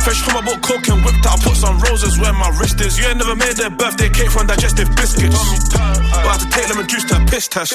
Fresh 0.00 0.20
from 0.22 0.34
my 0.34 0.40
book, 0.40 0.62
coke 0.62 0.88
and 0.88 1.04
whipped 1.04 1.26
out, 1.26 1.42
put 1.42 1.56
some 1.56 1.78
roses 1.80 2.16
where 2.16 2.32
my 2.32 2.48
wrist 2.56 2.80
is. 2.80 2.96
You 2.98 3.04
ain't 3.08 3.18
never 3.18 3.36
made 3.36 3.56
their 3.56 3.68
birthday 3.68 4.08
cake 4.08 4.30
from 4.30 4.46
digestive 4.46 4.88
biscuits. 4.96 5.36
But 5.74 6.24
I 6.24 6.32
have 6.32 6.38
to 6.38 6.48
take 6.48 6.68
lemon 6.70 6.86
juice 6.86 7.04
to 7.04 7.16
a 7.16 7.20
piss 7.26 7.48
test. 7.48 7.74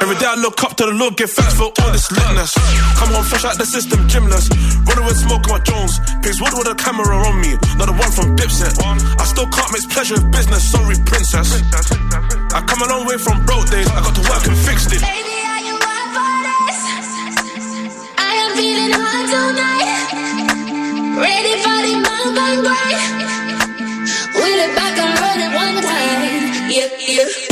Every 0.00 0.16
day 0.16 0.26
I 0.26 0.34
look 0.34 0.64
up 0.64 0.76
to 0.78 0.86
the 0.86 0.92
Lord, 0.92 1.16
give 1.16 1.30
thanks 1.30 1.54
for 1.54 1.70
all 1.78 1.92
this 1.92 2.08
litness. 2.10 2.56
Come 2.98 3.14
on, 3.14 3.22
fresh 3.22 3.44
out 3.44 3.58
the 3.58 3.66
system, 3.66 4.08
gymless. 4.08 4.48
Running 4.88 5.04
with 5.04 5.18
smoke 5.20 5.46
on 5.46 5.52
my 5.52 5.58
Jones. 5.60 6.00
Pigs 6.22 6.40
wood 6.40 6.54
with 6.54 6.66
a 6.66 6.74
camera 6.74 7.14
on 7.28 7.38
me, 7.40 7.52
not 7.76 7.86
the 7.86 7.92
one 7.92 8.10
from 8.10 8.34
Dipset. 8.34 8.74
I 9.20 9.24
still 9.24 9.46
can't 9.46 9.70
mix 9.70 9.84
pleasure 9.86 10.14
with 10.14 10.30
business, 10.32 10.64
sorry, 10.64 10.96
princess. 11.04 11.51
I 11.54 12.64
come 12.66 12.80
a 12.80 12.88
long 12.88 13.06
way 13.06 13.18
from 13.18 13.44
broke 13.44 13.68
days, 13.68 13.86
I 13.88 14.00
got 14.00 14.14
to 14.14 14.22
work 14.22 14.46
and 14.46 14.56
fixed 14.56 14.92
it. 14.92 15.00
Baby, 15.02 15.36
are 15.52 15.60
you 15.68 15.76
up 15.76 16.06
for 16.16 16.32
this? 16.48 16.80
I 18.16 18.32
am 18.40 18.56
feeling 18.56 18.92
hot 18.96 19.28
tonight. 19.28 20.16
Ready 21.20 21.54
for 21.60 21.78
the 21.84 21.94
mountain 22.08 22.64
break. 22.64 22.96
Wheel 24.32 24.60
it 24.64 24.72
back 24.74 24.96
and 24.96 25.12
run 25.20 25.40
it 25.44 25.52
one 25.54 25.76
time. 25.84 26.70
Yeah, 26.70 26.88
yeah. 27.06 27.51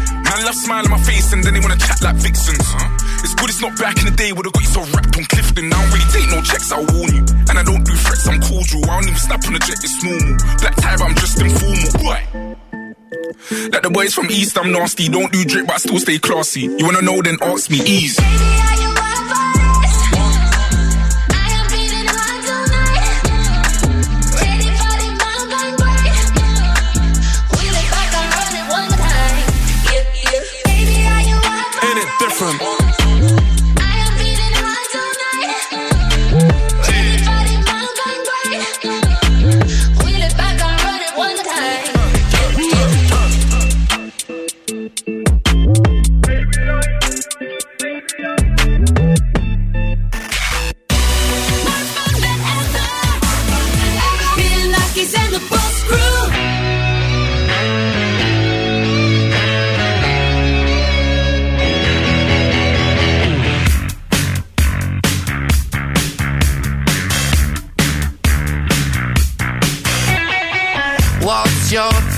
Man 0.31 0.45
love 0.45 0.55
smile 0.55 0.85
on 0.85 0.91
my 0.91 1.03
face 1.03 1.33
and 1.33 1.43
then 1.43 1.53
they 1.53 1.59
wanna 1.59 1.75
chat 1.75 2.01
like 2.01 2.15
vixens. 2.15 2.63
It's 3.19 3.35
good 3.35 3.49
it's 3.49 3.59
not 3.59 3.77
back 3.77 3.99
in 3.99 4.05
the 4.05 4.15
day 4.15 4.31
where 4.31 4.43
they 4.43 4.51
got 4.51 4.63
you 4.63 4.71
so 4.71 4.79
wrapped 4.95 5.17
on 5.17 5.25
Clifton. 5.25 5.67
I 5.67 5.75
don't 5.75 5.91
really 5.91 6.07
take 6.07 6.31
no 6.31 6.39
checks, 6.41 6.71
I'll 6.71 6.87
warn 6.95 7.11
you. 7.11 7.23
And 7.51 7.59
I 7.59 7.63
don't 7.67 7.83
do 7.83 7.91
threats, 7.91 8.27
I'm 8.31 8.39
cordial. 8.39 8.79
I 8.87 8.95
don't 8.95 9.11
even 9.11 9.19
snap 9.19 9.43
on 9.43 9.51
the 9.51 9.59
jet, 9.59 9.83
it's 9.83 9.99
normal. 9.99 10.39
Black 10.63 10.75
tie, 10.79 10.95
but 10.95 11.03
I'm 11.11 11.15
just 11.19 11.35
informal. 11.35 11.91
Boy. 11.99 12.21
Like 13.75 13.83
the 13.83 13.91
boys 13.91 14.13
from 14.13 14.31
East, 14.31 14.57
I'm 14.57 14.71
nasty. 14.71 15.09
Don't 15.09 15.31
do 15.33 15.43
drip, 15.43 15.67
but 15.67 15.75
I 15.75 15.79
still 15.79 15.99
stay 15.99 16.17
classy. 16.17 16.61
You 16.61 16.85
wanna 16.85 17.01
know, 17.01 17.21
then 17.21 17.35
ask 17.41 17.69
me, 17.69 17.83
ease. 17.83 18.15
Are 18.17 19.60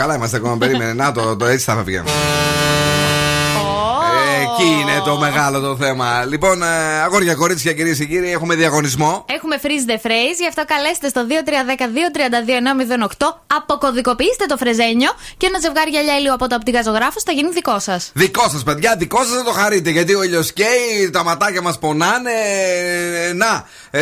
Καλά 0.00 0.14
είμαστε 0.14 0.36
ακόμα. 0.36 0.56
Περίμενε. 0.56 0.92
Να 0.92 1.12
το, 1.12 1.36
το 1.36 1.46
έτσι 1.46 1.64
θα 1.64 1.74
φεύγει. 1.74 1.96
Ε, 1.96 2.00
Εκεί 4.42 4.68
είναι 4.80 5.00
το 5.04 5.16
μεγάλο 5.18 5.60
το 5.60 5.76
θέμα. 5.76 6.24
Λοιπόν, 6.24 6.62
ε, 6.62 6.66
αγόρια, 7.04 7.34
κορίτσια, 7.34 7.72
κυρίες 7.72 7.98
και 7.98 8.04
κύριοι, 8.04 8.30
έχουμε 8.30 8.54
διαγωνισμό. 8.54 9.24
Έχουμε 9.52 9.74
freeze 9.74 9.86
the 9.90 10.06
phrase, 10.06 10.36
γι' 10.40 10.46
αυτό 10.48 10.64
καλέστε 10.66 11.08
στο 11.08 11.26
2310-232-908. 13.18 13.26
Αποκωδικοποιήστε 13.56 14.46
το 14.46 14.56
φρεζένιο 14.56 15.10
και 15.36 15.46
ένα 15.46 15.58
ζευγάρι 15.60 15.90
γυαλιά 15.90 16.16
ήλιο 16.18 16.34
από 16.34 16.46
το 16.48 16.54
οπτικά 16.54 16.82
ζωγράφο 16.82 17.18
θα 17.24 17.32
γίνει 17.32 17.50
δικό 17.52 17.78
σας. 17.78 18.10
Δικό 18.14 18.48
σας, 18.48 18.62
παιδιά, 18.62 18.96
δικό 18.98 19.18
σας 19.24 19.34
να 19.36 19.44
το 19.44 19.50
χαρείτε. 19.50 19.90
Γιατί 19.90 20.14
ο 20.14 20.22
ήλιος 20.22 20.52
καίει, 20.52 21.10
τα 21.12 21.24
ματάκια 21.24 21.62
μας 21.62 21.78
πονάνε. 21.78 22.30
ε, 23.28 23.32
Να, 23.32 23.64
ε, 23.90 24.00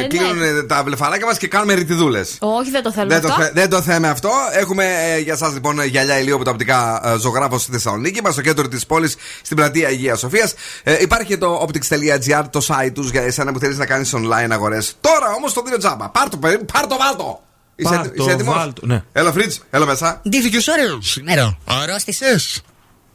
ναι. 0.00 0.06
κλείνουν 0.06 0.66
τα 0.66 0.82
βλεφαράκια 0.84 1.26
μας 1.26 1.38
και 1.38 1.48
κάνουμε 1.48 1.74
ρητιδούλες. 1.74 2.36
Όχι, 2.40 2.70
δεν 2.70 2.82
το 2.82 2.92
θέλουμε 2.92 3.12
Δεν 3.14 3.22
το, 3.22 3.28
αυτό. 3.28 3.42
θε- 3.42 3.52
δεν 3.54 3.70
το 3.70 3.82
θέμε 3.82 4.08
αυτό. 4.08 4.30
Έχουμε 4.52 4.84
ε, 5.14 5.18
για 5.18 5.32
εσά 5.32 5.48
λοιπόν 5.48 5.82
γυαλιά 5.84 6.18
ηλίου 6.18 6.34
από 6.34 6.44
τα 6.44 6.50
οπτικά 6.50 7.02
ε, 7.04 7.18
ζωγράφος 7.18 7.62
στη 7.62 7.72
Θεσσαλονίκη. 7.72 8.18
Είμαστε 8.18 8.40
στο 8.40 8.50
κέντρο 8.50 8.68
της 8.68 8.86
πόλης, 8.86 9.16
στην 9.42 9.56
πλατεία 9.56 9.88
Αγίας 9.88 10.18
Σοφίας. 10.18 10.54
Ε, 10.82 10.96
υπάρχει 11.00 11.38
το 11.38 11.66
optics.gr, 11.68 12.44
το 12.50 12.66
site 12.68 12.90
τους 12.94 13.10
για 13.10 13.22
εσένα 13.22 13.52
που 13.52 13.58
θέλεις 13.58 13.78
να 13.78 13.86
κάνεις 13.86 14.12
online 14.14 14.50
αγορές. 14.72 14.86
Τώρα 15.00 15.32
όμως 15.36 15.52
το 15.52 15.62
δίνω 15.62 15.76
τζάμπα. 15.76 16.08
Πάρ 16.08 16.28
το, 16.28 16.36
παιδί, 16.36 16.64
πάρ 16.72 16.86
το, 16.86 16.96
βάλτο. 16.96 17.42
Είσαι, 17.76 17.94
Πάρ' 17.94 18.06
το, 18.08 18.12
είσαι 18.16 18.30
έτοιμος; 18.30 18.54
βάλ' 18.54 18.72
το, 18.72 18.86
ναι. 18.86 19.02
Έλα, 19.12 19.32
Φρίτ, 19.32 19.52
έλα 19.70 19.86
μέσα. 19.86 20.20
Ντύθηκες 20.28 20.68
ωραίος 20.68 21.10
σήμερα. 21.10 21.58
Αρρώστησες. 21.64 22.60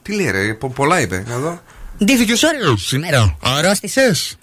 Τι 0.02 0.14
λέει, 0.14 0.32
ρε, 0.32 0.54
πο- 0.54 0.70
πολλά 0.70 1.02
είπε. 1.02 1.24
Να 1.28 1.38
δω. 1.38 1.62
Ντύθηκες 2.04 2.44
ωραίος 2.44 2.86
σήμερα. 2.88 3.38
Αρρώστησες. 3.42 4.36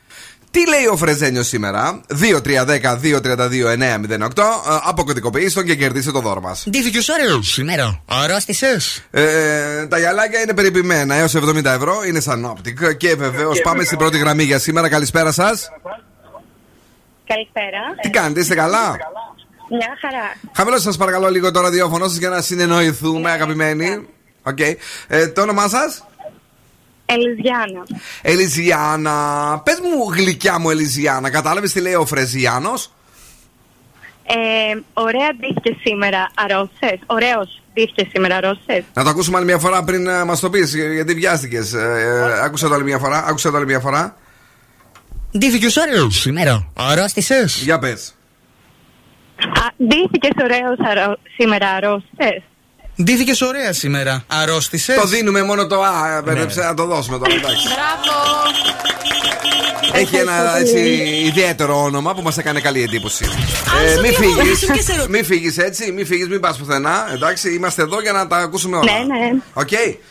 Τι 0.50 0.68
λέει 0.68 0.86
ο 0.92 0.96
Φρεζένιος 0.96 1.46
σήμερα, 1.46 2.00
2-3-10-2-32-9-08. 2.08 4.42
Αποκωδικοποιήστε 4.84 5.60
τον 5.60 5.68
και 5.68 5.74
κερδίστε 5.76 6.10
το 6.10 6.20
δώρο 6.20 6.40
μας. 6.40 6.64
Ντύθηκες 6.70 7.08
ωραίος 7.08 7.52
σήμερα. 7.52 8.00
Αρρώστησες. 8.06 9.02
Ε, 9.10 9.86
τα 9.86 9.98
γυαλάκια 9.98 10.40
είναι 10.40 10.54
περιποιημένα 10.54 11.14
έως 11.14 11.34
70 11.34 11.64
ευρώ. 11.64 12.02
Είναι 12.08 12.20
Sun 12.20 12.54
Optic. 12.56 12.96
Και 12.96 13.14
βεβαίως 13.14 13.60
πάμε 13.60 13.84
στην 13.84 13.98
πρώτη 13.98 14.18
γραμμή 14.18 14.42
για 14.42 14.58
σήμερα. 14.58 14.88
Καλησπέρα 14.88 15.32
σας. 15.32 15.68
Καλησπέρα. 17.26 17.80
Τι 18.00 18.10
κάνετε, 18.10 18.40
είστε 18.40 18.54
καλά; 18.54 18.96
Μια 19.70 19.96
χαρά. 20.00 20.36
Χαμηλώστε 20.52 20.84
σας 20.84 20.96
παρακαλώ 20.96 21.30
λίγο 21.30 21.50
το 21.50 21.60
ραδιόφωνο 21.60 22.08
σας 22.08 22.16
για 22.16 22.28
να 22.28 22.40
συνεννοηθούμε, 22.40 23.30
αγαπημένοι. 23.30 24.08
Οκ. 24.42 24.58
Ε, 25.08 25.28
το 25.28 25.42
όνομά 25.42 25.68
σας; 25.68 26.04
Ελιζιάνα. 27.06 27.82
Ελιζιάνα. 28.22 29.60
Πες 29.64 29.80
μου, 29.80 30.12
γλυκιά 30.12 30.58
μου 30.58 30.70
Ελιζιάνα, 30.70 31.30
κατάλαβες 31.30 31.72
τι 31.72 31.80
λέει 31.80 31.94
ο 31.94 32.06
Φρεζιάνος; 32.06 32.92
Ε, 34.26 34.34
ωραία 34.92 35.28
ντύθηκε 35.36 35.76
σήμερα, 35.84 36.30
αρρώστες. 36.34 36.98
Ωραίος 37.06 37.62
ντύθηκε 37.72 38.08
σήμερα, 38.12 38.36
αρρώστες. 38.36 38.84
Να 38.94 39.02
το 39.04 39.08
ακούσουμε 39.08 39.36
άλλη 39.36 39.46
μια 39.46 39.58
φορά 39.58 39.84
πριν 39.84 40.06
ε, 40.06 40.24
μας 40.24 40.40
το 40.40 40.50
πεις, 40.50 40.74
γιατί 40.74 41.14
βιάστηκες. 41.14 41.72
Ε, 41.72 41.78
ε, 41.80 42.44
άκουσα 42.44 42.68
το 42.68 42.74
άλλη 42.74 42.84
μια 42.84 42.98
φορά. 42.98 43.24
Άκουσα 43.26 43.50
το 43.50 43.56
άλλη 43.56 43.66
μια 43.66 43.80
φορά. 43.80 44.16
Ντύθηκες 45.38 45.76
ωραίος 45.76 46.20
σήμερα. 46.20 46.70
Αρρώστησες; 46.76 47.60
Για 47.62 47.78
πες. 47.78 48.14
Α, 49.36 49.84
ντύθηκες 49.86 50.30
ωραίος 50.42 50.76
αρρώ... 50.90 51.18
σήμερα, 51.36 51.68
αρρώστες. 51.68 52.42
Ντύθηκες 53.02 53.40
ωραία 53.40 53.72
σήμερα. 53.72 54.24
Αρρώστησες; 54.28 54.96
Το 55.00 55.06
δίνουμε 55.06 55.42
μόνο 55.42 55.66
το 55.66 55.82
Α, 55.82 56.22
μπέρδεψε 56.24 56.60
να 56.62 56.74
το 56.74 56.84
δώσουμε 56.86 57.18
τώρα. 57.18 57.34
Εντάξει. 57.34 57.68
Μπράβο! 57.68 59.33
Έχει 59.94 60.16
ένα 60.16 60.58
έτσι 60.58 60.78
ιδιαίτερο 61.26 61.82
όνομα 61.82 62.14
που 62.14 62.22
μας 62.22 62.38
έκανε 62.38 62.60
καλή 62.60 62.82
εντύπωση. 62.82 63.24
Ε, 63.84 63.92
σου 63.94 64.00
μην 64.00 64.10
διαβολήσουν 64.10 64.56
φύγεις, 64.56 64.76
και 64.76 64.82
σε 64.82 64.90
ρωτήσω. 64.92 65.08
μην 65.10 65.24
φύγεις 65.24 65.58
έτσι, 65.58 65.92
μην 65.92 66.06
φύγεις, 66.06 66.28
μην 66.28 66.40
πας 66.40 66.56
πουθενά. 66.56 67.08
Εντάξει, 67.12 67.54
είμαστε 67.54 67.82
εδώ 67.82 68.00
για 68.00 68.12
να 68.12 68.26
τα 68.26 68.36
ακούσουμε 68.36 68.76
όλα. 68.76 68.92
Ναι, 68.92 68.98
ναι. 68.98 69.30
OK, 69.52 69.68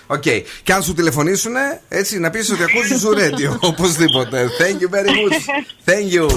OK. 0.07 0.23
Και 0.63 0.73
αν 0.73 0.83
σου 0.83 0.93
τηλεφωνήσουν, 0.93 1.53
έτσι 1.89 2.19
να 2.19 2.29
πεις 2.29 2.51
ότι 2.51 2.63
ακούσεις 2.63 2.99
Zoo 2.99 3.09
Radio. 3.13 3.57
Οπωσδήποτε. 3.69 4.47
Thank 4.59 4.81
you 4.81 4.89
very 4.95 5.09
much. 5.09 5.37
Thank 5.85 6.11
you. 6.13 6.27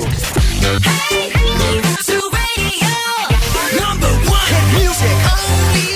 Number 3.83 4.13
one 4.37 4.49
hit 4.53 4.67
music 4.79 5.17
only. 5.35 5.96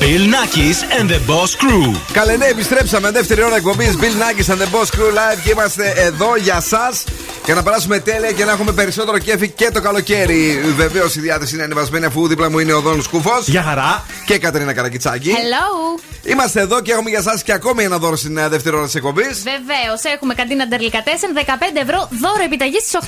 Bill 0.00 0.24
Nackis 0.34 0.78
and 0.98 1.06
the 1.10 1.20
Boss 1.30 1.50
Crew. 1.62 1.96
Καλέ, 2.12 2.36
ναι, 2.36 2.46
επιστρέψαμε. 2.46 3.10
Δεύτερη 3.10 3.42
ώρα 3.42 3.56
εκπομπής 3.56 3.96
Bill 4.00 4.04
Nackis 4.22 4.52
and 4.52 4.56
the 4.58 4.64
Boss 4.74 4.86
Crew 4.98 5.10
Live 5.10 5.40
και 5.44 5.50
είμαστε 5.50 5.92
εδώ 5.96 6.36
για 6.36 6.56
εσά 6.56 6.92
για 7.44 7.54
να 7.54 7.62
περάσουμε 7.62 7.98
τέλεια 7.98 8.32
και 8.32 8.44
να 8.44 8.52
έχουμε 8.52 8.72
περισσότερο 8.72 9.18
κέφι 9.18 9.48
και 9.50 9.70
το 9.70 9.80
καλοκαίρι. 9.80 10.60
Βεβαίως 10.76 11.14
η 11.16 11.20
διάθεση 11.20 11.54
είναι 11.54 11.64
ανεβασμένη 11.64 12.04
αφού 12.04 12.26
δίπλα 12.28 12.50
μου 12.50 12.58
είναι 12.58 12.72
ο 12.72 12.80
Δόν 12.80 13.02
Σκούφος. 13.02 13.48
Γεια 13.48 13.62
χαρά. 13.62 14.04
Και 14.26 14.34
η 14.34 14.38
Κατερίνα 14.38 14.72
Καρακιτσάκη. 14.72 15.30
Hello! 15.30 16.00
Είμαστε 16.26 16.60
εδώ 16.60 16.80
και 16.80 16.92
έχουμε 16.92 17.10
για 17.10 17.18
εσά 17.18 17.40
και 17.44 17.52
ακόμη 17.52 17.82
ένα 17.84 17.98
δώρο 17.98 18.16
στην 18.16 18.36
ε, 18.36 18.48
δεύτερη 18.48 18.76
ώρα 18.76 18.84
της 18.84 18.94
εκπομπής. 18.94 19.26
Βεβαίως, 19.42 20.02
έχουμε 20.14 20.34
καντίνα 20.34 20.66
Ντερλικατέσεν 20.68 21.30
15 21.36 21.40
ευρώ 21.82 22.08
δώρο 22.20 22.42
επιταγής 22.44 22.82
στις 22.82 22.98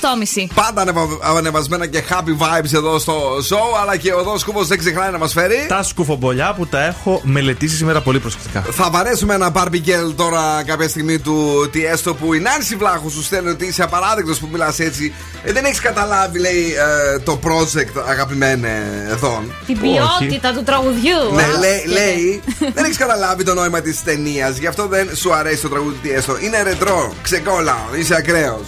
8.30. 0.45 0.47
Πάντα 0.55 0.81
ανεβα- 0.81 1.19
ανεβασμένα 1.37 1.87
και 1.87 2.03
happy 2.09 2.43
vibes 2.43 2.73
εδώ 2.73 2.99
στο 2.99 3.37
show, 3.49 3.79
αλλά 3.81 3.95
και 3.97 4.13
ο 4.13 4.23
Δόν 4.23 4.39
Σκούφος 4.39 4.67
δεν 4.67 4.77
ξεχνάει 4.77 5.11
να 5.11 5.17
μας 5.17 5.33
φέρει. 5.33 5.65
Τα 5.69 5.83
σκουφομπολιά 5.83 6.53
που 6.57 6.67
τα 6.67 6.79
έχω 6.87 7.21
μελετήσει 7.23 7.75
σήμερα 7.75 8.01
πολύ 8.01 8.19
προσεκτικά. 8.19 8.61
Θα 8.71 8.89
βαρέσουμε 8.91 9.33
ένα 9.33 9.51
Barbie 9.53 9.87
Girl 9.87 10.13
τώρα 10.15 10.63
κάποια 10.65 10.87
στιγμή 10.89 11.19
του 11.19 11.69
τι 11.71 11.85
έστω 11.85 12.13
που 12.15 12.33
η 12.33 12.39
Νάνση 12.39 12.75
Βλάχου 12.75 13.09
σου 13.09 13.23
στέλνει 13.23 13.49
ότι 13.49 13.65
είσαι 13.65 13.83
απαράδεκτος 13.83 14.39
που 14.39 14.47
μιλάς 14.51 14.79
έτσι. 14.79 15.13
Ε, 15.43 15.51
δεν 15.51 15.65
έχεις 15.65 15.79
καταλάβει, 15.79 16.39
λέει, 16.39 16.73
ε, 17.15 17.19
το 17.19 17.39
project, 17.43 18.01
αγαπημένε 18.07 18.81
εδώ. 19.09 19.43
Την 19.65 19.79
ποιότητα 19.79 20.53
του 20.53 20.63
τραγουδιού. 20.63 21.33
Ναι, 21.33 21.43
Α, 21.43 21.59
λέει, 21.59 21.81
και- 21.81 21.89
λέει 21.91 22.41
δεν 22.75 22.83
έχεις 22.83 22.97
καταλάβει 22.97 23.43
το 23.43 23.53
νόημα 23.53 23.81
της 23.81 24.03
ταινίας, 24.03 24.57
γι' 24.57 24.67
αυτό 24.67 24.87
δεν 24.87 25.15
σου 25.15 25.33
αρέσει 25.33 25.61
το 25.61 25.69
τραγούδι 25.69 25.95
τι 26.01 26.11
έστω. 26.11 26.37
Είναι 26.39 26.61
ρετρό, 26.63 27.13
ξεκόλα, 27.21 27.77
είσαι 27.99 28.15
ακραίος. 28.15 28.67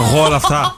Εγώ 0.00 0.22
όλα 0.24 0.36
αυτά. 0.36 0.74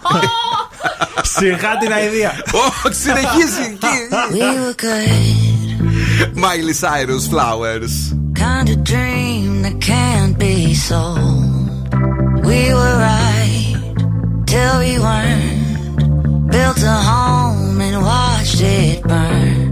Σιγά 1.39 1.79
την 1.81 1.93
αηδία. 1.93 2.33
Όχι, 2.53 2.95
συνεχίζει 2.95 3.79
We 3.81 4.35
were 4.35 4.75
good, 4.83 5.66
Miley 6.35 6.73
Cyrus 6.73 7.29
Flowers. 7.29 8.13
kind 8.35 8.69
of 8.69 8.85
dream 8.85 9.63
that 9.63 9.81
can't 9.81 10.39
be 10.39 10.75
sold. 10.75 11.17
We 12.45 12.73
were 12.73 12.97
right 12.99 13.95
till 14.47 14.79
we 14.79 14.99
weren't. 14.99 16.51
Built 16.51 16.83
a 16.83 16.99
home 17.11 17.81
and 17.81 18.03
watched 18.03 18.61
it 18.61 19.03
burn. 19.03 19.66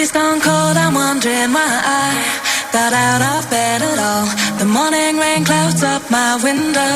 Tea's 0.00 0.12
gone 0.12 0.40
cold, 0.40 0.76
I'm 0.78 0.94
wondering 0.94 1.52
why 1.52 1.72
I 2.00 2.08
got 2.72 2.92
out 3.06 3.20
of 3.20 3.50
bed 3.50 3.82
at 3.82 3.98
all. 4.08 4.26
The 4.56 4.64
morning 4.64 5.18
rain 5.20 5.44
clouds 5.44 5.82
up 5.82 6.10
my 6.10 6.40
window, 6.42 6.94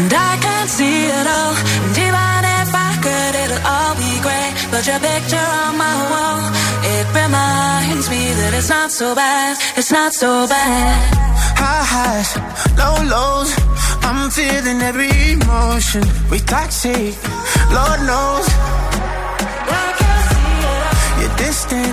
and 0.00 0.08
I 0.08 0.32
can't 0.40 0.70
see 0.70 1.12
it 1.12 1.26
all. 1.36 1.54
And 1.84 1.92
even 1.92 2.40
if 2.56 2.70
I 2.88 2.90
could, 3.04 3.34
it'll 3.42 3.64
all 3.74 3.94
be 4.00 4.12
great. 4.24 4.52
But 4.72 4.82
your 4.88 5.00
picture 5.04 5.48
on 5.60 5.76
my 5.76 5.96
wall, 6.12 6.40
it 6.96 7.06
reminds 7.12 8.08
me 8.08 8.22
that 8.40 8.52
it's 8.56 8.70
not 8.70 8.90
so 8.90 9.14
bad, 9.14 9.58
it's 9.76 9.92
not 9.92 10.14
so 10.14 10.48
bad. 10.48 10.96
High 11.60 11.84
highs, 11.94 12.30
low 12.80 12.96
lows. 13.12 13.52
I'm 14.08 14.30
feeling 14.30 14.80
every 14.80 15.12
emotion. 15.36 16.04
We 16.30 16.38
toxic, 16.40 17.12
Lord 17.76 18.00
knows. 18.08 18.46
I 19.68 19.84
can't 20.00 20.26
see 20.32 20.56
it. 20.72 21.20
You're 21.20 21.36
distant, 21.36 21.92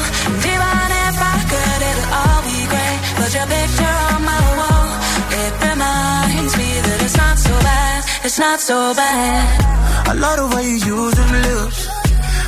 Great. 3.31 3.39
Your 3.39 3.47
picture 3.47 3.97
on 4.13 4.23
my 4.23 4.41
wall, 4.57 4.89
it 5.31 5.53
reminds 5.69 6.57
me 6.57 6.69
that 6.81 6.99
it's 7.03 7.17
not 7.17 7.37
so 7.37 7.51
bad, 7.51 8.03
it's 8.25 8.39
not 8.39 8.59
so 8.59 8.93
bad. 8.95 10.07
I 10.07 10.13
love 10.13 10.37
the 10.37 10.55
way 10.55 10.63
you 10.63 10.77
use 10.77 11.15
them 11.15 11.31
lips. 11.31 11.87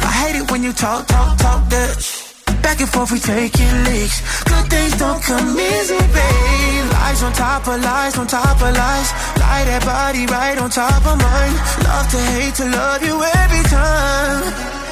I 0.01 0.11
hate 0.21 0.35
it 0.41 0.51
when 0.51 0.63
you 0.63 0.73
talk, 0.73 1.07
talk, 1.07 1.37
talk 1.37 1.69
that. 1.69 2.19
Back 2.61 2.79
and 2.79 2.89
forth, 2.89 3.11
we 3.11 3.19
taking 3.19 3.83
leaks. 3.83 4.21
Good 4.43 4.65
things 4.69 4.97
don't 4.97 5.21
come 5.21 5.59
easy, 5.59 5.97
babe. 5.97 6.85
Lies 6.91 7.23
on 7.23 7.33
top 7.33 7.67
of 7.67 7.81
lies, 7.81 8.17
on 8.17 8.27
top 8.27 8.55
of 8.55 8.71
lies. 8.75 9.09
Lie 9.39 9.65
that 9.67 9.83
body 9.85 10.25
right 10.27 10.57
on 10.57 10.69
top 10.69 11.05
of 11.05 11.17
mine. 11.19 11.55
Love 11.83 12.07
to 12.11 12.19
hate 12.35 12.55
to 12.55 12.65
love 12.65 13.03
you 13.03 13.15
every 13.21 13.63
time. 13.69 14.82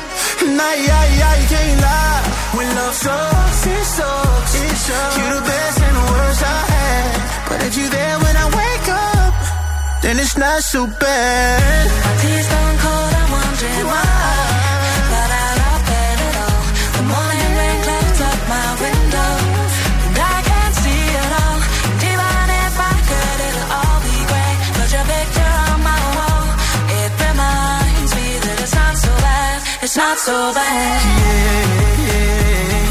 Nah, 0.41 0.73
yeah, 0.73 1.05
yeah, 1.19 1.33
you 1.41 1.47
can't 1.47 1.81
lie. 1.81 2.21
When 2.57 2.67
love 2.75 2.95
sucks, 2.95 3.65
it 3.67 3.85
sucks. 3.85 4.53
It 4.55 4.77
sucks. 4.85 5.17
You 5.17 5.25
the 5.35 5.41
best 5.41 5.77
and 5.85 5.95
the 5.95 6.05
worst 6.11 6.41
I 6.43 6.59
had. 6.73 7.49
But 7.49 7.59
if 7.67 7.77
you 7.77 7.87
there 7.89 8.17
when 8.19 8.35
I 8.35 8.47
wake 8.61 8.89
up, 8.89 9.33
then 10.01 10.19
it's 10.19 10.37
not 10.37 10.61
so 10.63 10.87
bad. 10.87 11.85
My 12.05 12.15
tea's 12.21 12.47
gone 12.53 12.77
cold, 12.83 13.13
I'm 13.19 13.31
wondering 13.31 13.85
why 13.85 14.50
it's 29.91 29.97
not 29.97 30.17
so 30.17 30.53
bad. 30.53 31.01
It's 32.79 32.90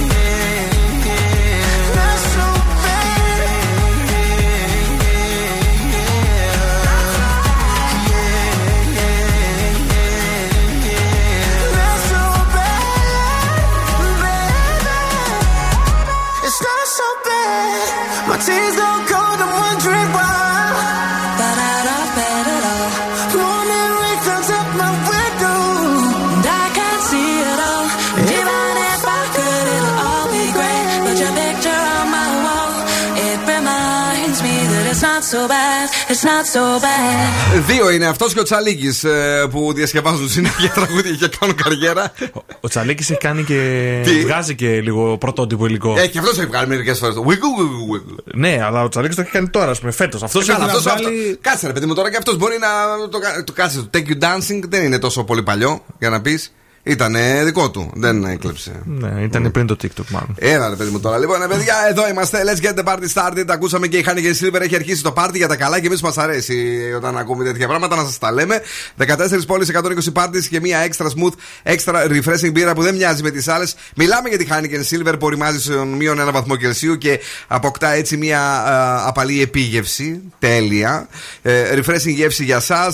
Δύο 37.66 37.90
είναι 37.90 38.06
αυτός 38.06 38.32
και 38.32 38.40
ο 38.40 38.42
Τσαλίκης 38.42 39.04
που 39.50 39.72
διασκευάζουν 39.72 40.28
συνέχεια 40.28 40.70
τραγούδια 40.78 41.10
και 41.14 41.36
κάνουν 41.40 41.54
καριέρα. 41.56 42.12
Ο 42.60 42.68
Τσαλίκης 42.68 43.10
έχει 43.10 43.18
κάνει 43.20 43.42
και. 43.44 44.00
Τι; 44.04 44.20
βγάζει 44.20 44.54
και 44.54 44.80
λίγο 44.80 45.18
πρωτότυπο 45.18 45.66
υλικό. 45.66 45.94
Ε, 45.98 46.06
και 46.06 46.18
αυτός 46.18 46.38
έχει 46.38 46.46
βγάλει 46.46 46.66
μερικές 46.68 46.98
φορές 46.98 47.14
το 47.14 47.24
wiggle, 47.28 47.32
wiggle, 47.32 47.96
wiggle. 47.96 48.16
Ναι, 48.34 48.58
αλλά 48.64 48.82
ο 48.82 48.88
Τσαλίκης 48.88 49.16
το 49.16 49.22
έχει 49.22 49.30
κάνει 49.30 49.48
τώρα, 49.48 49.70
ας 49.70 49.78
πούμε, 49.80 49.92
φέτος. 49.92 50.22
Αυτός 50.22 50.48
Ε, 50.48 50.52
καλά, 50.52 50.64
αυτός- 50.64 50.86
αυτό- 50.86 51.08
Κάτσε 51.40 51.66
ρε 51.66 51.72
παιδί 51.72 51.86
μου 51.86 51.94
τώρα 51.94 52.10
και 52.10 52.16
αυτός 52.16 52.36
μπορεί 52.36 52.56
να 52.58 52.68
το, 53.08 53.18
κα- 53.18 53.44
το 53.44 53.52
κάτσε. 53.52 53.78
Το 53.78 53.88
Take 53.94 54.08
You 54.08 54.24
Dancing 54.24 54.60
δεν 54.68 54.84
είναι 54.84 54.98
τόσο 54.98 55.24
πολύ 55.24 55.42
παλιό 55.42 55.84
για 55.98 56.10
να 56.10 56.20
πεις. 56.20 56.52
Ήταν 56.82 57.16
δικό 57.44 57.70
του, 57.70 57.90
δεν 57.94 58.24
έκλεψε. 58.24 58.82
Ναι, 58.84 59.22
ήταν 59.22 59.50
πριν 59.50 59.66
το 59.66 59.76
TikTok 59.82 60.08
μάλλον. 60.10 60.34
Έλα 60.38 60.68
ρε 60.68 60.76
παιδί 60.76 60.90
μου 60.90 61.00
τώρα. 61.00 61.18
Λοιπόν, 61.18 61.42
ε, 61.42 61.46
παιδιά, 61.46 61.74
εδώ 61.88 62.08
είμαστε. 62.08 62.42
Let's 62.44 62.64
get 62.64 62.78
the 62.78 62.84
party 62.84 63.06
started. 63.14 63.44
Ακούσαμε 63.48 63.86
και 63.86 63.96
η 63.96 64.02
Χάνη 64.02 64.20
και 64.20 64.28
η 64.28 64.36
Silver 64.40 64.60
έχει 64.60 64.74
αρχίσει 64.74 65.02
το 65.02 65.12
party 65.16 65.34
για 65.34 65.48
τα 65.48 65.56
καλά 65.56 65.80
και 65.80 65.86
εμείς 65.86 66.02
μας 66.02 66.18
αρέσει 66.18 66.78
όταν 66.96 67.18
ακούμε 67.18 67.44
τέτοια 67.44 67.66
πράγματα 67.66 67.96
να 67.96 68.04
σας 68.04 68.18
τα 68.18 68.32
λέμε. 68.32 68.60
14 68.96 69.46
πόλεις, 69.46 69.68
120 69.68 70.12
parties 70.12 70.44
και 70.50 70.60
μια 70.60 70.88
extra 70.88 71.06
smooth, 71.06 71.32
extra 71.74 71.94
refreshing 71.94 72.52
μπύρα 72.52 72.74
που 72.74 72.82
δεν 72.82 72.94
μοιάζει 72.94 73.22
με 73.22 73.30
τις 73.30 73.48
άλλες. 73.48 73.74
Μιλάμε 73.96 74.28
για 74.28 74.38
τη 74.38 74.44
Χάνη 74.44 74.68
και 74.68 74.86
Silver 74.90 75.12
που 75.12 75.26
οριμάζει 75.26 75.60
στον 75.60 75.88
μείον 75.88 76.18
ένα 76.18 76.32
βαθμό 76.32 76.56
Κελσίου 76.56 76.98
και 76.98 77.20
αποκτά 77.46 77.92
έτσι 77.92 78.16
μια 78.16 78.40
α, 78.40 79.08
απαλή 79.08 79.42
επίγευση. 79.42 80.22
Τέλεια. 80.38 81.08
Ε, 81.42 81.74
refreshing 81.74 82.14
γεύση 82.14 82.44
για 82.44 82.56
εσά. 82.56 82.92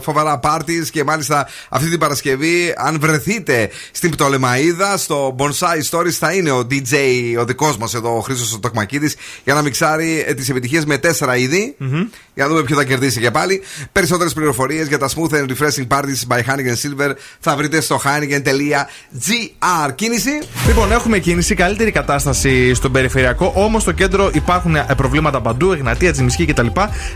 φοβερά 0.00 0.40
parties 0.42 0.88
και 0.90 1.04
μάλιστα 1.04 1.48
αυτή 1.68 1.88
την 1.88 1.98
Παρασκευή, 1.98 2.74
αν 2.76 2.99
βρεθείτε 3.00 3.70
στην 3.90 4.10
Πτολεμαίδα, 4.10 4.96
στο 4.96 5.36
Bonsai 5.38 5.80
Stories, 5.90 6.10
θα 6.10 6.32
είναι 6.32 6.50
ο 6.50 6.66
DJ, 6.70 6.94
ο 7.38 7.44
δικός 7.44 7.76
μας 7.76 7.94
εδώ, 7.94 8.16
ο 8.16 8.20
Χρήσο 8.20 8.58
Τοκμακίδης, 8.58 9.16
για 9.44 9.54
να 9.54 9.62
μιξάρει 9.62 10.34
τις 10.36 10.48
επιτυχίες 10.48 10.84
με 10.84 10.98
τέσσερα 10.98 11.36
είδη. 11.36 11.76
Για 12.40 12.48
να 12.48 12.54
δούμε 12.54 12.66
ποιο 12.66 12.76
θα 12.76 12.84
κερδίσει 12.84 13.20
και 13.20 13.30
πάλι. 13.30 13.62
Περισσότερες 13.92 14.32
πληροφορίες 14.32 14.86
για 14.88 14.98
τα 14.98 15.08
smooth 15.08 15.34
and 15.34 15.46
refreshing 15.46 15.86
parties 15.88 16.26
by 16.28 16.38
Heineken 16.38 16.76
Silver 16.82 17.12
θα 17.40 17.56
βρείτε 17.56 17.80
στο 17.80 18.00
heineken.gr. 18.04 19.94
Κίνηση; 19.94 20.30
Λοιπόν, 20.66 20.92
έχουμε 20.92 21.18
κίνηση, 21.18 21.54
καλύτερη 21.54 21.90
κατάσταση 21.90 22.74
στον 22.74 22.92
περιφερειακό. 22.92 23.52
Όμως 23.56 23.82
στο 23.82 23.92
κέντρο 23.92 24.30
υπάρχουν 24.32 24.76
ε, 24.76 24.86
προβλήματα 24.96 25.40
παντού, 25.40 25.72
Εγνατία, 25.72 26.12
Τζιμισκή 26.12 26.44
κτλ. 26.44 26.66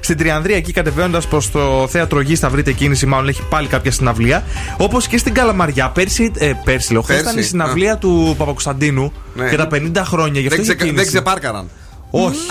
Στην 0.01 0.17
Τριανδρία, 0.17 0.57
εκεί 0.57 0.73
κατεβαίνοντας 0.73 1.27
προς 1.29 1.51
το 1.51 1.87
θέατρο 1.91 2.21
Γης, 2.21 2.39
θα 2.39 2.49
βρείτε 2.49 2.73
κίνηση, 2.73 3.07
μάλλον 3.07 3.29
έχει 3.29 3.43
πάλι 3.49 3.67
κάποια 3.67 3.91
συναυλία. 3.91 4.45
Όπως 4.77 5.07
και 5.07 5.19
στην 5.19 5.35
Καλαμαριά, 5.35 5.89
πέρσι, 5.91 6.31
ε, 6.39 6.53
πέρσι 6.65 6.93
λέω, 6.93 7.03
χθες 7.03 7.17
Πέρσι, 7.17 7.31
ήταν 7.31 7.43
η 7.43 7.47
συναυλία 7.47 7.97
του 7.97 8.35
Παπακοσταντίνου 8.39 9.13
Ναι. 9.35 9.49
για 9.49 9.59
τα 9.59 9.67
50 9.67 10.03
χρόνια. 10.05 10.41
Γι' 10.41 10.47
αυτό 10.47 10.57
Δεν, 10.63 10.65
είχε 10.65 10.75
ξε, 10.75 10.85
κίνηση. 10.87 11.05
δεν 11.05 11.07
ξεπάρκαραν. 11.07 11.69
Όχι. 12.17 12.47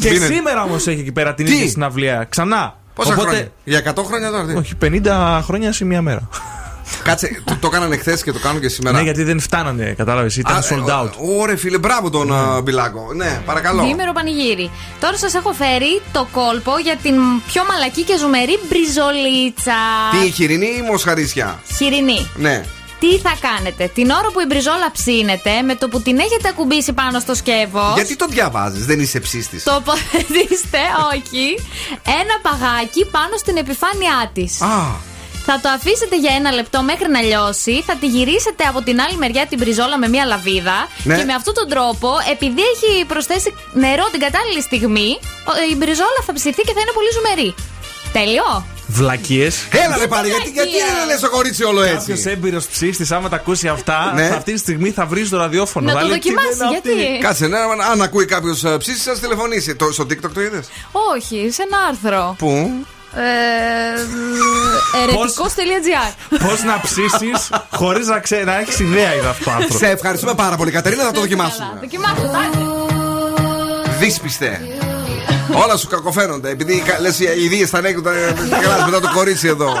και 0.00 0.08
Είναι. 0.08 0.26
σήμερα 0.26 0.62
όμως 0.62 0.86
έχει 0.86 1.00
εκεί 1.00 1.12
πέρα 1.12 1.34
την 1.34 1.46
Τι; 1.46 1.52
ίδια 1.52 1.68
συναυλία. 1.68 2.26
Ξανά. 2.30 2.78
Πόσα 2.94 3.12
χρόνια; 3.14 3.48
Για 3.64 3.94
100 3.94 4.04
χρόνια 4.04 4.30
τώρα. 4.30 4.46
τι; 4.46 4.54
Όχι, 4.56 4.74
50 4.82 5.40
χρόνια 5.42 5.72
σε 5.72 5.84
μία 5.84 6.02
μέρα. 6.02 6.28
Κάτσε, 7.02 7.42
το, 7.44 7.56
το 7.60 7.66
έκαναν 7.66 7.92
εχθέ 7.92 8.18
και 8.24 8.32
το 8.32 8.38
κάνουν 8.38 8.60
και 8.60 8.68
σήμερα. 8.68 8.96
Ναι, 8.96 9.02
γιατί 9.02 9.22
δεν 9.22 9.40
φτάνανε, 9.40 9.94
κατάλαβες. 9.96 10.36
Ήταν 10.36 10.56
Α, 10.56 10.62
sold 10.70 10.88
ε, 10.88 10.92
out. 11.02 11.10
Ωραία, 11.40 11.56
φίλε, 11.56 11.78
μπράβο 11.78 12.10
τον 12.10 12.34
α, 12.34 12.60
Μπιλάκο. 12.60 13.12
Ναι, 13.14 13.40
παρακαλώ. 13.44 13.82
Διήμερο 13.82 14.12
πανηγύρι. 14.12 14.70
Τώρα 15.00 15.16
σας 15.16 15.34
έχω 15.34 15.52
φέρει 15.52 16.00
το 16.12 16.28
κόλπο 16.32 16.72
για 16.82 16.96
την 17.02 17.14
πιο 17.46 17.62
μαλακή 17.70 18.02
και 18.02 18.16
ζουμερή 18.18 18.58
μπριζολίτσα. 18.68 19.78
Τι, 20.10 20.30
χοιρινή 20.30 20.66
ή 20.66 20.82
μοσχαρίσια; 20.90 21.60
Χοιρινή. 21.76 22.26
Ναι. 22.36 22.64
Τι 23.00 23.18
θα 23.18 23.36
κάνετε, 23.40 23.90
την 23.94 24.10
ώρα 24.10 24.28
που 24.32 24.40
η 24.40 24.44
μπριζόλα 24.48 24.90
ψήνεται, 24.92 25.62
με 25.62 25.74
το 25.74 25.88
που 25.88 26.00
την 26.00 26.18
έχετε 26.18 26.48
ακουμπήσει 26.48 26.92
πάνω 26.92 27.18
στο 27.20 27.34
σκεύος. 27.34 27.92
Γιατί 27.94 28.16
το 28.16 28.26
διαβάζεις, 28.26 28.84
δεν 28.86 29.00
είσαι 29.00 29.20
ψήστη. 29.20 29.62
Τοποθετήστε, 29.62 30.78
όχι, 31.12 31.46
ένα 32.20 32.34
παγάκι 32.42 33.04
πάνω 33.04 33.36
στην 33.36 33.56
επιφάνειά 33.56 34.30
της. 34.34 34.60
Α, 34.60 34.76
Θα 35.46 35.60
το 35.62 35.68
αφήσετε 35.68 36.16
για 36.18 36.32
ένα 36.34 36.50
λεπτό 36.52 36.82
μέχρι 36.82 37.08
να 37.10 37.20
λιώσει. 37.20 37.82
Θα 37.86 37.94
τη 38.00 38.06
γυρίσετε 38.06 38.64
από 38.64 38.80
την 38.82 39.00
άλλη 39.00 39.16
μεριά 39.16 39.46
την 39.46 39.58
μπριζόλα 39.60 39.98
με 39.98 40.08
μία 40.08 40.24
λαβίδα. 40.24 40.78
Ναι. 41.02 41.16
Και 41.18 41.24
με 41.24 41.32
αυτόν 41.34 41.54
τον 41.54 41.68
τρόπο, 41.68 42.08
επειδή 42.34 42.62
έχει 42.74 43.04
προσθέσει 43.04 43.54
νερό 43.72 44.04
την 44.12 44.20
κατάλληλη 44.20 44.62
στιγμή, 44.62 45.10
ο- 45.50 45.56
η 45.72 45.74
μπριζόλα 45.76 46.20
θα 46.26 46.32
ψηθεί 46.32 46.62
και 46.66 46.72
θα 46.76 46.80
είναι 46.82 46.94
πολύ 46.98 47.10
ζουμερή. 47.16 47.54
Τέλειο. 48.12 48.64
Βλακίες. 48.86 49.66
Έλα 49.70 49.96
ρε 49.98 50.06
πάλι, 50.06 50.28
γιατί, 50.28 50.50
γιατί 50.50 50.70
δεν 50.70 51.06
λες 51.06 51.20
το 51.20 51.30
κορίτσι 51.30 51.64
όλο 51.64 51.82
έτσι. 51.82 51.96
Κάποιος 51.96 52.24
έμπειρος 52.24 52.66
ψήστη, 52.66 53.14
άμα 53.14 53.28
τα 53.28 53.36
ακούσει 53.36 53.68
αυτά, 53.68 54.12
Ναι. 54.14 54.26
αυτή 54.26 54.52
τη 54.52 54.58
στιγμή 54.58 54.90
θα 54.90 55.06
βρει 55.06 55.28
το 55.28 55.36
ραδιόφωνο. 55.36 55.86
Να 55.86 55.92
Θα 55.92 56.00
το 56.00 56.06
λέει, 56.06 56.18
«Τι 56.18 56.28
δοκιμάσει, 56.28 56.58
λένε 56.58 56.76
αυτοί». 56.76 56.92
γιατί; 56.92 57.18
Κάτσε, 57.22 57.46
ναι, 57.46 57.58
αν 57.90 58.02
ακούει 58.02 58.24
κάποιος 58.24 58.64
ψήση, 58.78 59.00
σα 59.00 59.12
τηλεφωνήσει. 59.18 59.74
Το, 59.76 59.92
στο 59.92 60.04
TikTok 60.04 60.30
το 60.34 60.40
είδες; 60.40 60.68
Όχι, 61.14 61.50
σε 61.52 61.62
ένα 61.62 61.78
άρθρο. 61.88 62.34
Πού; 62.38 62.70
Ε, 63.14 63.20
Ερετικό.gr 65.02 66.38
Πώ 66.38 66.66
να 66.66 66.80
ψήσεις 66.80 67.48
χωρίς 67.74 68.06
να, 68.06 68.18
ξέ, 68.18 68.42
να 68.44 68.58
έχεις 68.58 68.78
ιδέα 68.78 69.14
είδα 69.14 69.28
αυτό 69.28 69.44
το 69.44 69.50
άνθρωπο. 69.50 69.78
Σε 69.78 69.86
ευχαριστούμε 69.86 70.34
πάρα 70.34 70.56
πολύ, 70.56 70.70
Κατερίνα, 70.70 71.02
θα 71.04 71.12
το 71.12 71.20
δοκιμάσουμε. 71.20 71.78
Δοκιμάστε, 71.80 72.22
εντάξει. 72.24 72.58
Δύσπιστε. 73.98 74.60
Όλα 75.54 75.76
σου 75.76 75.88
κακοφαίνονται. 75.88 76.50
Επειδή 76.50 76.82
λες 77.00 77.18
οι 77.18 77.42
ιδίε 77.44 77.66
θα 77.66 77.78
ανέχουν 77.78 78.02
τα 78.02 78.10
τα 78.50 78.84
μετά 78.84 79.00
το 79.00 79.10
κορίτσι 79.14 79.48
εδώ. 79.48 79.72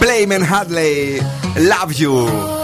Playman 0.00 0.42
Hadley, 0.42 1.22
love 1.70 1.92
you. 2.02 2.61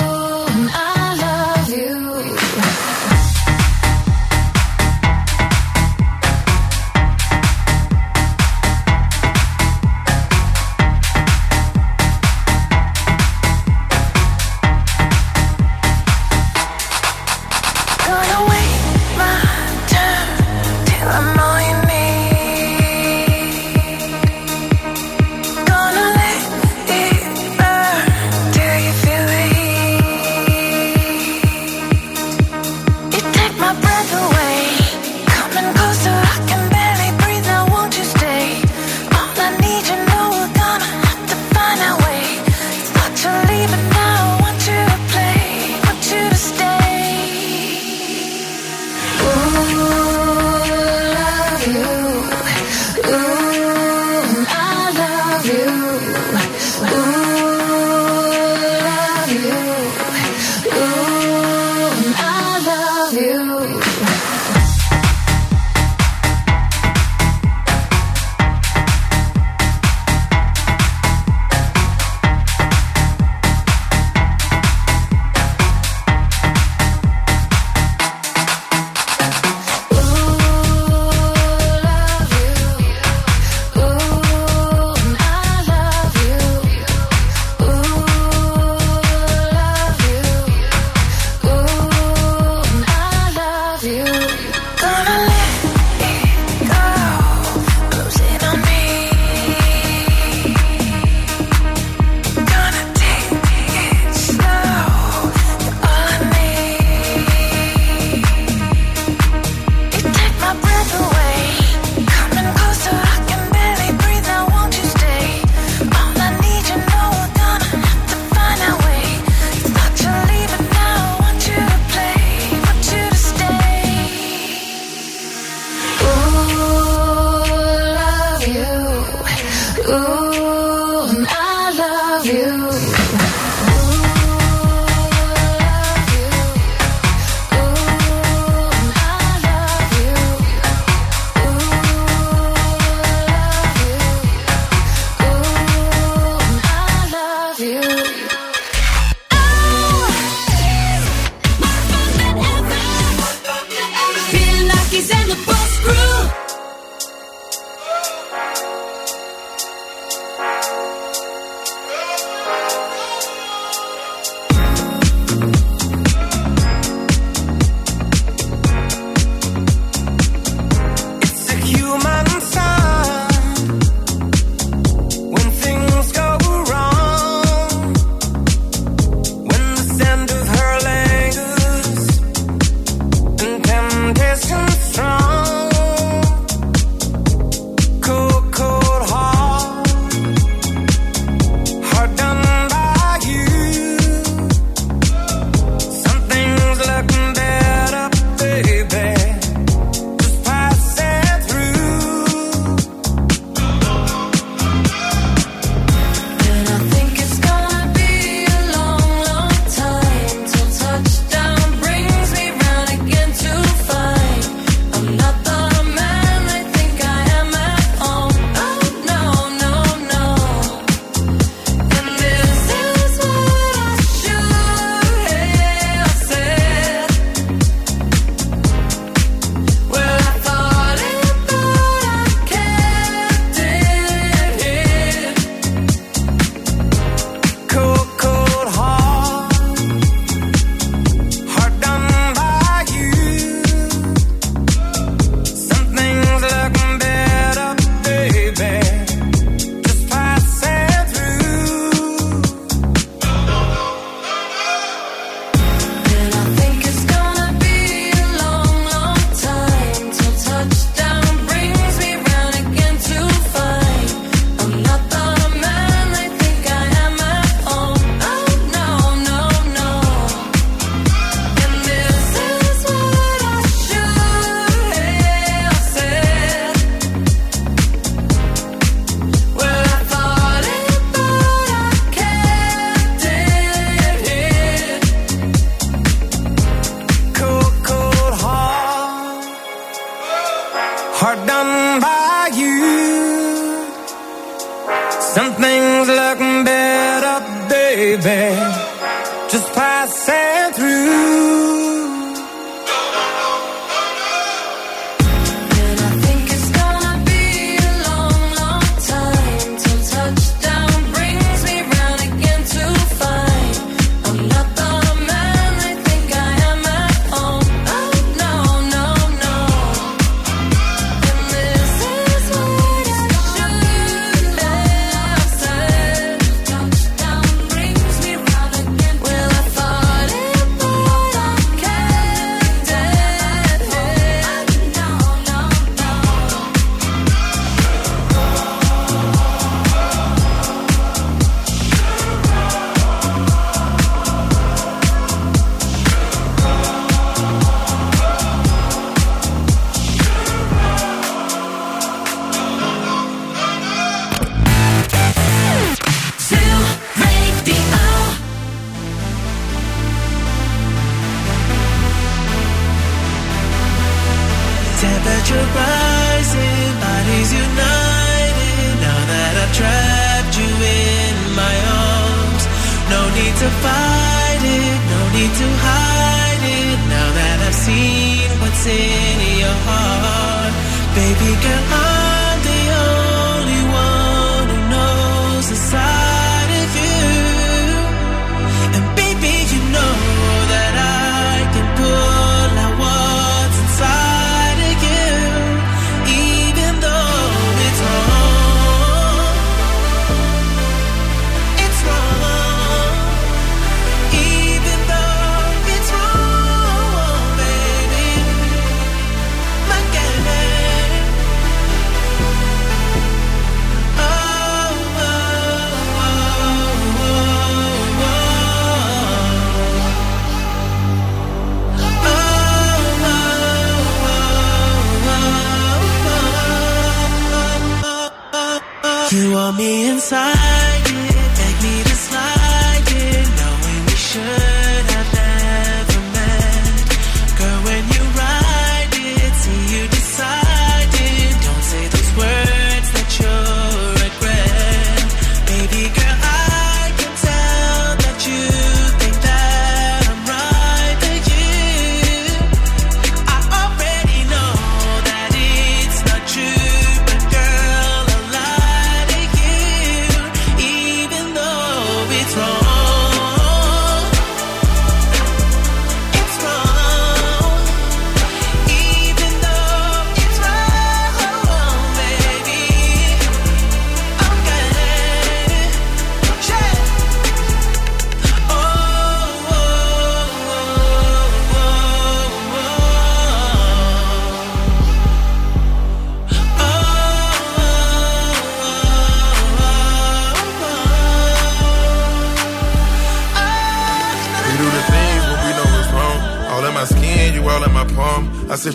Me 429.73 430.09
inside 430.09 430.78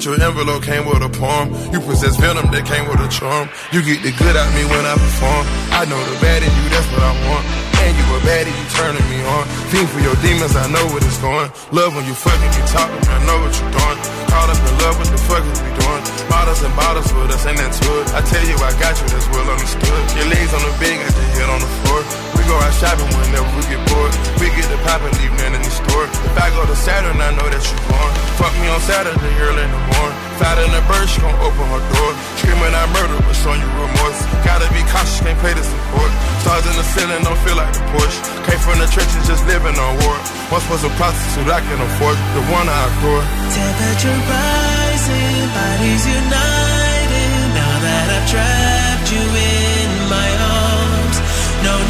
Sent 0.03 0.19
your 0.19 0.27
envelope, 0.27 0.67
came 0.67 0.83
with 0.83 0.99
a 0.99 1.07
poem. 1.07 1.47
You 1.71 1.79
possess 1.79 2.19
venom 2.19 2.51
that 2.51 2.67
came 2.67 2.91
with 2.91 2.99
a 2.99 3.07
charm. 3.07 3.47
You 3.71 3.79
get 3.79 4.03
the 4.03 4.11
good 4.19 4.35
out 4.35 4.51
me 4.51 4.67
when 4.67 4.83
I 4.83 4.99
perform. 4.99 5.47
I 5.71 5.87
know 5.87 5.95
the 5.95 6.19
bad 6.19 6.43
in 6.43 6.51
you, 6.51 6.65
that's 6.67 6.83
what 6.91 7.07
I 7.07 7.15
want. 7.23 7.47
And 7.79 7.95
you 7.95 8.03
a 8.11 8.19
baddie, 8.27 8.51
you 8.51 8.67
turning 8.75 9.07
me 9.07 9.23
on. 9.23 9.47
Fiend 9.71 9.87
for 9.87 10.03
your 10.03 10.19
demons, 10.19 10.59
I 10.59 10.67
know 10.67 10.83
what 10.91 11.07
it's 11.07 11.15
going. 11.23 11.47
Love 11.71 11.95
when 11.95 12.03
you 12.03 12.11
fucking, 12.19 12.51
you 12.51 12.63
talking, 12.67 12.99
I 12.99 13.23
know 13.23 13.47
what 13.47 13.55
you're 13.55 13.71
doing. 13.71 13.99
Caught 14.27 14.51
up 14.51 14.59
in 14.59 14.75
love, 14.83 14.95
what 14.99 15.07
the 15.07 15.21
fuck 15.23 15.43
is 15.47 15.59
we 15.63 15.71
doing? 15.71 16.03
Bottles 16.27 16.59
and 16.67 16.75
bottles 16.75 17.07
with 17.15 17.31
us, 17.31 17.47
ain't 17.47 17.63
that 17.63 17.71
to 17.71 17.89
it? 18.03 18.07
I 18.11 18.19
tell 18.27 18.43
you, 18.43 18.59
I 18.59 18.75
got 18.83 18.99
you, 18.99 19.07
that's 19.07 19.27
well 19.31 19.47
understood. 19.47 20.03
Your 20.19 20.27
legs 20.27 20.51
on 20.51 20.67
the 20.67 20.73
bed, 20.83 20.99
got 20.99 21.15
your 21.15 21.29
head 21.31 21.47
on 21.47 21.59
the 21.63 21.71
floor. 21.79 22.32
We 22.43 22.51
go 22.51 22.59
out 22.59 22.75
shopping 22.75 23.07
whenever 23.07 23.47
we 23.55 23.63
get 23.71 23.79
bored. 23.87 24.11
We 24.35 24.51
get 24.51 24.67
the 24.67 24.75
pop 24.83 24.99
and 24.99 25.15
leave 25.15 25.31
nothing 25.39 25.55
in 25.55 25.63
the 25.63 25.71
store. 25.71 26.11
If 26.11 26.35
I 26.35 26.51
go 26.51 26.67
to 26.67 26.75
Saturn, 26.75 27.15
I 27.15 27.31
know 27.39 27.47
that 27.47 27.63
you're 27.63 27.85
born. 27.87 28.11
Fuck 28.35 28.51
me 28.59 28.67
on 28.67 28.83
Saturday, 28.83 29.31
early 29.39 29.63
in 29.63 29.71
the 29.71 29.83
morning. 29.95 30.17
Fat 30.43 30.59
in 30.59 30.67
the 30.75 30.83
bird, 30.83 31.07
she 31.07 31.23
gon' 31.23 31.39
open 31.39 31.63
her 31.71 31.79
door. 31.79 32.11
Screaming 32.43 32.75
I 32.75 32.83
murder, 32.91 33.15
but 33.23 33.31
showing 33.39 33.63
you 33.63 33.71
remorse. 33.79 34.19
Gotta 34.43 34.67
be 34.75 34.83
cautious, 34.91 35.23
can't 35.23 35.39
pay 35.39 35.55
the 35.55 35.63
support. 35.63 36.11
Stars 36.43 36.67
in 36.67 36.75
the 36.75 36.83
ceiling, 36.91 37.23
don't 37.23 37.39
feel 37.47 37.55
like 37.55 37.71
the 37.71 37.83
Porsche. 37.95 38.19
Came 38.43 38.59
from 38.59 38.75
the 38.75 38.91
trenches, 38.91 39.23
just 39.23 39.47
living 39.47 39.79
on 39.79 39.95
war. 40.03 40.19
Once 40.51 40.67
was 40.67 40.83
a 40.83 40.91
prostitute 40.99 41.47
I 41.47 41.63
can 41.63 41.79
afford, 41.79 42.19
the 42.35 42.43
one 42.51 42.67
I 42.67 42.79
adore. 42.91 43.23
Temperature 43.55 44.19
rising, 44.19 45.47
bodies 45.55 46.03
united. 46.11 47.31
Now 47.55 47.75
that 47.87 48.05
I've 48.19 48.27
trapped 48.27 49.07
you 49.15 49.23
in 49.31 49.62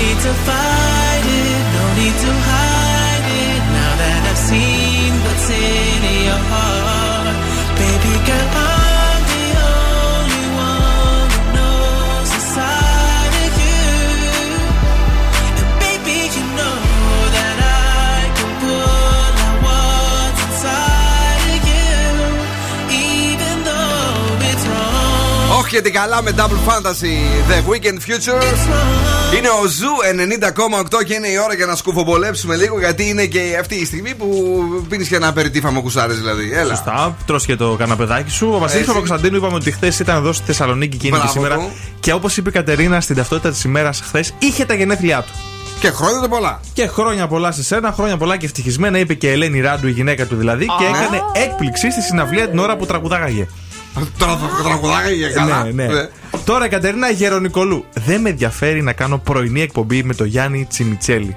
need 0.02 0.18
to 0.26 0.32
fight 0.46 1.24
it, 1.42 1.62
no 1.76 1.84
need 2.00 2.16
to 2.24 2.32
hide 2.50 3.26
it. 3.44 3.62
Now 3.78 3.92
that 4.02 4.20
I've 4.30 4.40
seen 4.50 5.12
what's 5.24 5.48
in 5.50 6.02
your 6.28 6.42
heart, 6.50 7.36
baby 7.80 8.14
girl, 8.28 8.48
I'm 8.70 9.22
the 9.32 9.46
only 9.74 10.46
one 10.70 11.28
who 11.34 11.40
knows 11.56 12.28
the 12.36 12.42
side 12.54 13.34
of 13.46 13.54
you. 13.64 13.88
And 15.58 15.68
baby, 15.84 16.18
you 16.34 16.44
know 16.58 16.78
that 17.36 17.56
I 18.06 18.18
can 18.36 18.50
pull 18.62 19.32
out 19.46 19.58
what's 19.66 20.40
inside 20.46 21.50
of 21.56 21.62
you, 21.72 21.96
even 23.06 23.56
though 23.68 24.48
it's 24.50 24.64
wrong. 24.70 25.58
Όχι 25.58 25.70
και 25.70 25.80
την 25.80 25.92
καλά 25.92 26.22
με 26.22 26.30
Double 26.36 26.62
Fantasy 26.68 27.16
The 27.50 27.58
Weekend 27.70 27.98
Future 28.06 28.42
Είναι 29.37 29.47
ο 29.49 29.67
Ζου 29.67 29.87
90,8 30.99 31.03
και 31.05 31.13
είναι 31.13 31.27
η 31.27 31.37
ώρα 31.43 31.53
για 31.53 31.65
να 31.65 31.75
σκουφομπολέψουμε 31.75 32.55
λίγο 32.55 32.79
γιατί 32.79 33.09
είναι 33.09 33.25
και 33.25 33.57
αυτή 33.59 33.75
η 33.75 33.85
στιγμή 33.85 34.15
που 34.15 34.27
πίνεις 34.89 35.07
και 35.07 35.15
ένα 35.15 35.27
απεριτήφαμο 35.27 35.81
κουσάρε 35.81 36.13
δηλαδή. 36.13 36.51
Έλα. 36.53 36.75
Σωστά, 36.75 37.15
τρως 37.25 37.45
και 37.45 37.55
το 37.55 37.75
καναπεδάκι 37.75 38.31
σου. 38.31 38.47
Ο 38.47 38.57
Βασίλης 38.57 38.73
Έτσι. 38.75 38.87
Παπακοσταντίνου 38.87 39.37
είπαμε 39.37 39.55
ότι 39.55 39.71
χθες 39.71 39.99
ήταν 39.99 40.15
εδώ 40.15 40.33
στη 40.33 40.45
Θεσσαλονίκη 40.45 40.97
και 40.97 41.07
είναι 41.07 41.15
και 41.17 41.21
Μπράβο 41.23 41.39
σήμερα. 41.39 41.55
του. 41.55 41.71
Και 41.99 42.13
όπως 42.13 42.37
είπε 42.37 42.49
η 42.49 42.51
Κατερίνα 42.51 43.01
στην 43.01 43.15
ταυτότητα 43.15 43.49
της 43.49 43.63
ημέρας 43.63 44.01
χθες, 44.05 44.33
είχε 44.39 44.65
τα 44.65 44.73
γενέθλιά 44.73 45.21
του. 45.21 45.31
Και 45.79 45.89
χρόνια 45.89 46.19
το 46.21 46.27
πολλά. 46.27 46.59
Και 46.73 46.87
χρόνια 46.87 47.27
πολλά 47.27 47.51
σε 47.51 47.63
σένα, 47.63 47.91
χρόνια 47.91 48.17
πολλά 48.17 48.37
και 48.37 48.45
ευτυχισμένα, 48.45 48.97
είπε 48.99 49.13
και 49.13 49.27
η 49.27 49.31
Ελένη 49.31 49.61
Ράντου, 49.61 49.87
η 49.87 49.91
γυναίκα 49.91 50.25
του 50.25 50.35
δηλαδή, 50.35 50.65
και 50.65 50.85
Α. 50.85 50.87
έκανε 50.87 51.21
έκπληξη 51.33 51.91
στη 51.91 52.01
συναυλία 52.01 52.49
την 52.49 52.59
ώρα 52.59 52.75
που 52.77 52.85
τραγουδάγαγε. 52.85 53.47
Τώρα 54.17 54.37
θα 54.37 54.63
τραγουδάγα 54.63 55.09
για 55.09 55.29
καλά. 55.29 55.63
Ναι, 55.63 55.85
ναι. 55.85 56.09
Τώρα 56.45 56.65
η 56.65 56.69
Κατερίνα 56.69 57.09
Γερονικολού. 57.09 57.85
Δεν 57.93 58.21
με 58.21 58.29
ενδιαφέρει 58.29 58.81
να 58.81 58.93
κάνω 58.93 59.17
πρωινή 59.17 59.61
εκπομπή 59.61 60.03
με 60.03 60.13
τον 60.13 60.27
Γιάννη 60.27 60.65
Τσιμιτσέλη. 60.69 61.35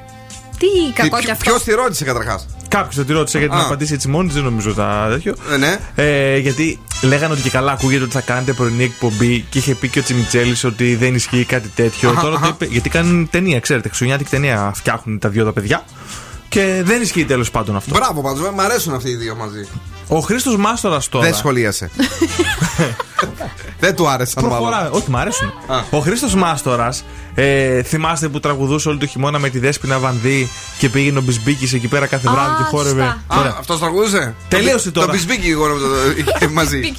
Τι 0.58 0.92
κακό 0.94 1.18
κι 1.18 1.30
αυτό. 1.30 1.50
Ποιος 1.50 1.62
τη 1.62 1.72
ρώτησε 1.72 2.04
καταρχάς; 2.04 2.46
Κάποιος 2.68 3.06
τη 3.06 3.12
ρώτησε 3.12 3.38
γιατί 3.38 3.54
Α. 3.54 3.56
να 3.56 3.64
απαντήσει 3.64 3.94
έτσι 3.94 4.08
μόνη, 4.08 4.26
της, 4.26 4.34
δεν 4.34 4.44
νομίζω 4.44 4.74
τα 4.74 5.06
τέτοιο. 5.10 5.34
Ε, 5.52 5.56
ναι. 5.56 5.78
Ε, 5.94 6.36
γιατί 6.38 6.78
λέγανε 7.02 7.32
ότι 7.32 7.42
και 7.42 7.50
καλά 7.50 7.72
ακούγεται 7.72 8.02
ότι 8.02 8.12
θα 8.12 8.20
κάνετε 8.20 8.52
πρωινή 8.52 8.84
εκπομπή 8.84 9.40
και 9.50 9.58
είχε 9.58 9.74
πει 9.74 9.88
και 9.88 9.98
ο 9.98 10.02
Τσιμιτσέλης 10.02 10.64
ότι 10.64 10.94
δεν 10.96 11.14
ισχύει 11.14 11.44
κάτι 11.44 11.68
τέτοιο. 11.68 12.08
Αχα, 12.10 12.20
Τώρα 12.20 12.36
το 12.38 12.40
αχα. 12.42 12.48
είπε, 12.48 12.64
γιατί 12.64 12.88
κάνουν 12.88 13.28
ταινία, 13.30 13.60
ξέρετε, 13.60 13.88
χριστουγεννιάτικη 13.88 14.36
ταινία 14.36 14.72
φτιάχνουν 14.74 15.18
τα 15.18 15.28
δύο 15.28 15.44
τα 15.44 15.52
παιδιά. 15.52 15.84
Και 16.48 16.80
δεν 16.84 17.02
ισχύει 17.02 17.24
τέλος 17.24 17.50
πάντων 17.50 17.76
αυτό. 17.76 17.94
Μπράβο 17.94 18.20
πάντως, 18.22 18.50
μου 18.50 18.62
αρέσουν 18.62 18.94
αυτοί 18.94 19.10
οι 19.10 19.14
δύο 19.16 19.34
μαζί. 19.34 19.66
Ο 20.08 20.18
Χρήστος 20.20 20.56
Μάστορας 20.56 21.08
τώρα. 21.08 21.24
Δεν 21.24 21.34
σχολίασε. 21.34 21.90
Δεν 23.80 23.94
του 23.96 24.08
άρεσαν 24.08 24.42
Προχωράμε. 24.44 24.76
μάλλον. 24.76 24.92
Όχι, 24.92 25.10
μ' 25.10 25.16
αρέσουν. 25.16 25.52
Ο 25.90 25.98
Χρήστος 25.98 26.34
Μάστορας, 26.34 27.04
ε, 27.34 27.82
θυμάστε 27.82 28.28
που 28.28 28.40
τραγουδούσε 28.40 28.88
όλο 28.88 28.98
το 28.98 29.06
χειμώνα 29.06 29.38
με 29.38 29.48
τη 29.48 29.58
Δέσποινα 29.58 29.98
Βανδύ 29.98 30.48
και 30.78 30.88
πήγαινε 30.88 31.18
ο 31.18 31.22
Μπισμπίκης 31.22 31.72
εκεί 31.72 31.88
πέρα 31.88 32.06
κάθε 32.06 32.28
Α, 32.28 32.32
βράδυ 32.32 32.54
και 32.56 32.62
χόρευε. 32.62 33.02
σωστά. 33.02 33.22
Ωραία. 33.38 33.56
Αυτός 33.58 33.78
τραγουδούσε. 33.78 34.34
Τελείωσε 34.48 34.84
Το- 34.84 34.90
τώρα. 35.00 35.06
Το 35.06 35.12
μπισμπίκι 35.12 35.50
εγώ 35.50 35.66
νομίζω 35.66 35.86
το 35.86 35.94
είχε 36.16 36.48
μαζί. 36.60 36.92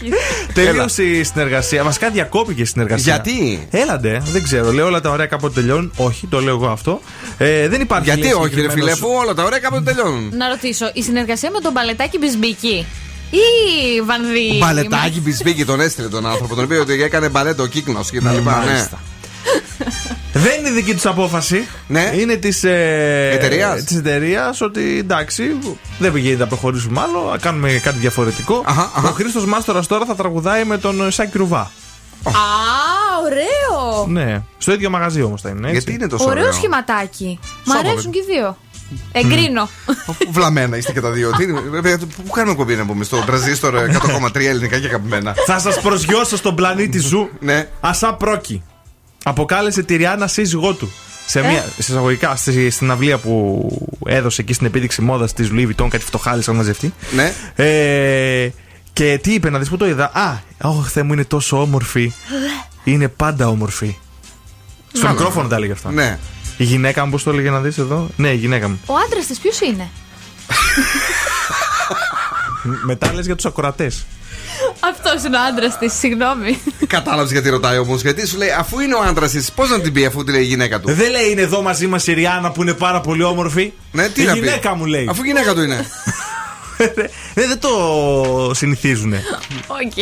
Τελείωσε 0.53 1.03
η 1.03 1.23
συνεργασία. 1.23 1.84
Βασικά 1.84 2.09
διακόπηκε 2.09 2.61
η 2.61 2.65
συνεργασία. 2.65 3.21
Γιατί; 3.23 3.67
Έλαντε, 3.71 4.21
δεν 4.31 4.43
ξέρω. 4.43 4.71
Λέω 4.71 4.85
όλα 4.85 5.01
τα 5.01 5.09
ωραία 5.09 5.25
κάποτε 5.25 5.53
τελειώνουν. 5.59 5.91
Όχι, 5.97 6.27
το 6.27 6.41
λέω 6.41 6.53
εγώ 6.55 6.67
αυτό. 6.67 7.01
Ε, 7.38 7.67
δεν 7.67 7.81
υπάρχει. 7.81 8.03
Γιατί 8.05 8.21
λέει, 8.21 8.31
όχι, 8.31 8.41
ρε 8.41 8.49
φίλε, 8.49 8.61
συγκεκριμένος- 8.61 8.99
αφού 8.99 9.09
όλα 9.21 9.34
τα 9.34 9.43
ωραία 9.43 9.59
κάποτε 9.59 9.81
τελειώνουν. 9.93 10.31
Να 10.38 10.47
ρωτήσω, 10.47 10.89
η 10.93 11.03
συνεργασία 11.03 11.51
με 11.51 11.59
τον 11.59 11.71
μπαλετάκι 11.71 12.17
Μπισμπίκη 12.17 12.85
ή 13.29 14.01
Βανδύ. 14.01 14.57
Μπαλετάκι 14.59 15.19
μπισμπίκι 15.21 15.65
τον 15.65 15.79
έστειλε 15.79 16.07
τον 16.07 16.25
άνθρωπο. 16.25 16.55
Τον 16.55 16.63
είπε 16.63 16.77
ότι 16.77 17.03
έκανε 17.03 17.29
μπαλέτο 17.29 17.63
ο 17.63 17.65
κύκνο 17.65 18.03
και 18.11 18.21
τα 18.21 18.31
λοιπά. 18.31 18.59
Ναι. 18.59 18.65
Μάλιστα. 18.65 18.99
Δεν 20.33 20.59
είναι 20.59 20.69
δική 20.69 20.93
τους 20.93 21.05
απόφαση. 21.05 21.67
Ναι. 21.87 22.11
Είναι 22.15 22.35
της 22.35 22.63
ε, 22.63 23.29
Εταιρείας. 23.33 23.83
της 23.83 23.97
εταιρείας 23.97 24.61
ότι 24.61 24.97
εντάξει, 24.97 25.57
δεν 25.99 26.11
πηγαίνει 26.11 26.35
να 26.35 26.47
προχωρήσουμε 26.47 27.01
άλλο, 27.01 27.29
να 27.31 27.37
κάνουμε 27.37 27.71
κάτι 27.83 27.97
διαφορετικό. 27.97 28.63
Αχα, 28.65 28.91
αχα. 28.95 29.09
Ο 29.09 29.11
Χρήστος 29.11 29.45
Μάστορας 29.45 29.87
τώρα 29.87 30.05
θα 30.05 30.15
τραγουδάει 30.15 30.63
με 30.63 30.77
τον 30.77 31.11
Σάκη 31.11 31.37
Ρουβά. 31.37 31.71
Α, 32.23 32.31
ωραίο! 33.23 34.05
Ναι. 34.07 34.41
Στο 34.57 34.73
ίδιο 34.73 34.89
μαγαζί 34.89 35.21
όμως 35.21 35.41
θα 35.41 35.49
είναι. 35.49 35.59
Έτσι. 35.67 35.71
Γιατί 35.71 35.93
είναι 35.93 36.07
τόσο 36.07 36.25
Ωραίο 36.25 36.41
ωραίο. 36.41 36.53
σχηματάκι. 36.53 37.39
Μ' 37.63 37.69
Σώμα, 37.71 37.89
αρέσουν 37.89 38.11
και 38.11 38.19
οι 38.19 38.35
δύο. 38.35 38.57
Εγκρίνω. 39.11 39.69
Βλαμμένα 40.31 40.77
είστε 40.77 40.91
και 40.91 41.01
τα 41.01 41.11
δύο. 41.11 41.31
Τι 41.31 41.43
είναι, 41.43 41.59
βέβαια, 41.59 41.97
Πού 41.97 42.31
κάνουμε 42.31 42.55
εκπομπή 42.55 42.75
να 42.76 42.85
πούμε, 42.85 43.03
στο 43.03 43.18
τρανζίστορ 43.25 43.73
100,3 43.76 44.35
ελληνικά 44.35 44.80
και 44.80 44.88
αγαπημένα. 44.88 45.34
Θα 45.45 45.59
σας 45.59 45.81
προσγειώσω 45.81 46.38
στον 46.38 46.55
πλανήτη 46.55 46.99
Zoo. 46.99 47.29
Ναι. 47.39 47.68
A$AP 47.79 48.13
Rocky. 48.13 48.63
Αποκάλεσε 49.23 49.84
τη 49.84 49.95
Rihanna 49.95 50.27
σύζυγό 50.27 50.73
του. 50.73 50.91
Σε 51.26 51.39
μια, 51.39 51.61
σε 51.61 51.91
εισαγωγικά, 51.91 52.35
στη, 52.35 52.69
στην 52.69 52.91
ομιλία 52.91 53.17
που 53.18 53.69
έδωσε 54.05 54.41
εκεί 54.41 54.53
στην 54.53 54.65
επίδειξη 54.65 55.01
μόδας 55.01 55.34
της 55.34 55.49
Louis 55.51 55.68
Vuitton, 55.68 55.88
κάτι 55.89 56.05
φτωχοί 56.05 56.43
είχαν 56.43 56.55
μαζευτεί. 56.55 56.93
Ναι. 57.15 57.34
Ε, 57.55 58.49
και 58.93 59.19
τι 59.23 59.34
είπε, 59.34 59.49
να 59.49 59.59
δεις 59.59 59.69
που 59.69 59.77
το 59.77 59.88
είδα. 59.88 60.11
Α, 60.14 60.38
όχι, 60.61 60.89
Θεέ 60.89 61.03
μου 61.03 61.14
είναι 61.14 61.23
τόσο 61.23 61.61
όμορφη. 61.61 62.14
Είναι 62.84 63.07
πάντα 63.07 63.47
όμορφη. 63.47 63.95
Στο 64.88 64.99
Καλά. 64.99 65.11
μικρόφωνο 65.11 65.47
τα 65.47 65.55
έλεγε 65.55 65.72
αυτά. 65.72 65.91
Ναι. 65.91 66.19
Η 66.57 66.63
γυναίκα 66.63 67.05
μου, 67.05 67.11
πώς 67.11 67.23
το 67.23 67.29
έλεγε 67.29 67.49
να 67.49 67.59
δεις 67.59 67.77
εδώ; 67.77 68.09
Ναι, 68.15 68.29
η 68.29 68.35
γυναίκα 68.35 68.67
μου. 68.67 68.79
Ο 68.85 68.93
άντρας 69.05 69.25
της 69.25 69.39
ποιος 69.39 69.59
είναι; 69.61 69.89
Μετά 72.89 73.13
λες 73.13 73.25
για 73.25 73.35
τους 73.35 73.45
ακροατές. 73.45 74.05
Αυτός 74.79 75.23
είναι 75.23 75.38
ο 75.38 75.39
άντρας 75.49 75.77
της, 75.77 75.93
συγγνώμη. 75.93 76.59
Κατάλαβες 76.88 77.31
γιατί 77.31 77.49
ρωτάει 77.49 77.77
όμως. 77.77 78.01
Γιατί 78.01 78.27
σου 78.27 78.38
λέει, 78.38 78.49
αφού 78.49 78.79
είναι 78.79 78.95
ο 78.95 79.01
άντρας 79.01 79.31
της, 79.31 79.51
πώς 79.51 79.69
να 79.69 79.79
την 79.79 79.93
πει 79.93 80.05
αφού 80.05 80.23
τη 80.23 80.31
λέει 80.31 80.41
η 80.41 80.45
γυναίκα 80.45 80.79
του; 80.79 80.93
Δεν 80.93 81.11
λέει 81.11 81.29
είναι 81.31 81.41
εδώ 81.41 81.61
μαζί 81.61 81.88
μας 81.88 82.07
η 82.07 82.13
Rihanna 82.13 82.51
που 82.51 82.61
είναι 82.61 82.73
πάρα 82.73 83.01
πολύ 83.01 83.23
όμορφη. 83.23 83.73
Ναι, 83.91 84.09
τι 84.09 84.21
η 84.21 84.25
να 84.25 84.34
πει; 84.34 84.39
γυναίκα 84.39 84.75
μου 84.75 84.85
λέει. 84.85 85.07
Αφού 85.09 85.23
γυναίκα 85.23 85.53
του 85.53 85.61
είναι. 85.61 85.85
Ε, 86.77 87.45
δεν 87.47 87.59
το 87.59 88.51
συνηθίζουν. 88.53 89.13
Οκ. 89.67 89.97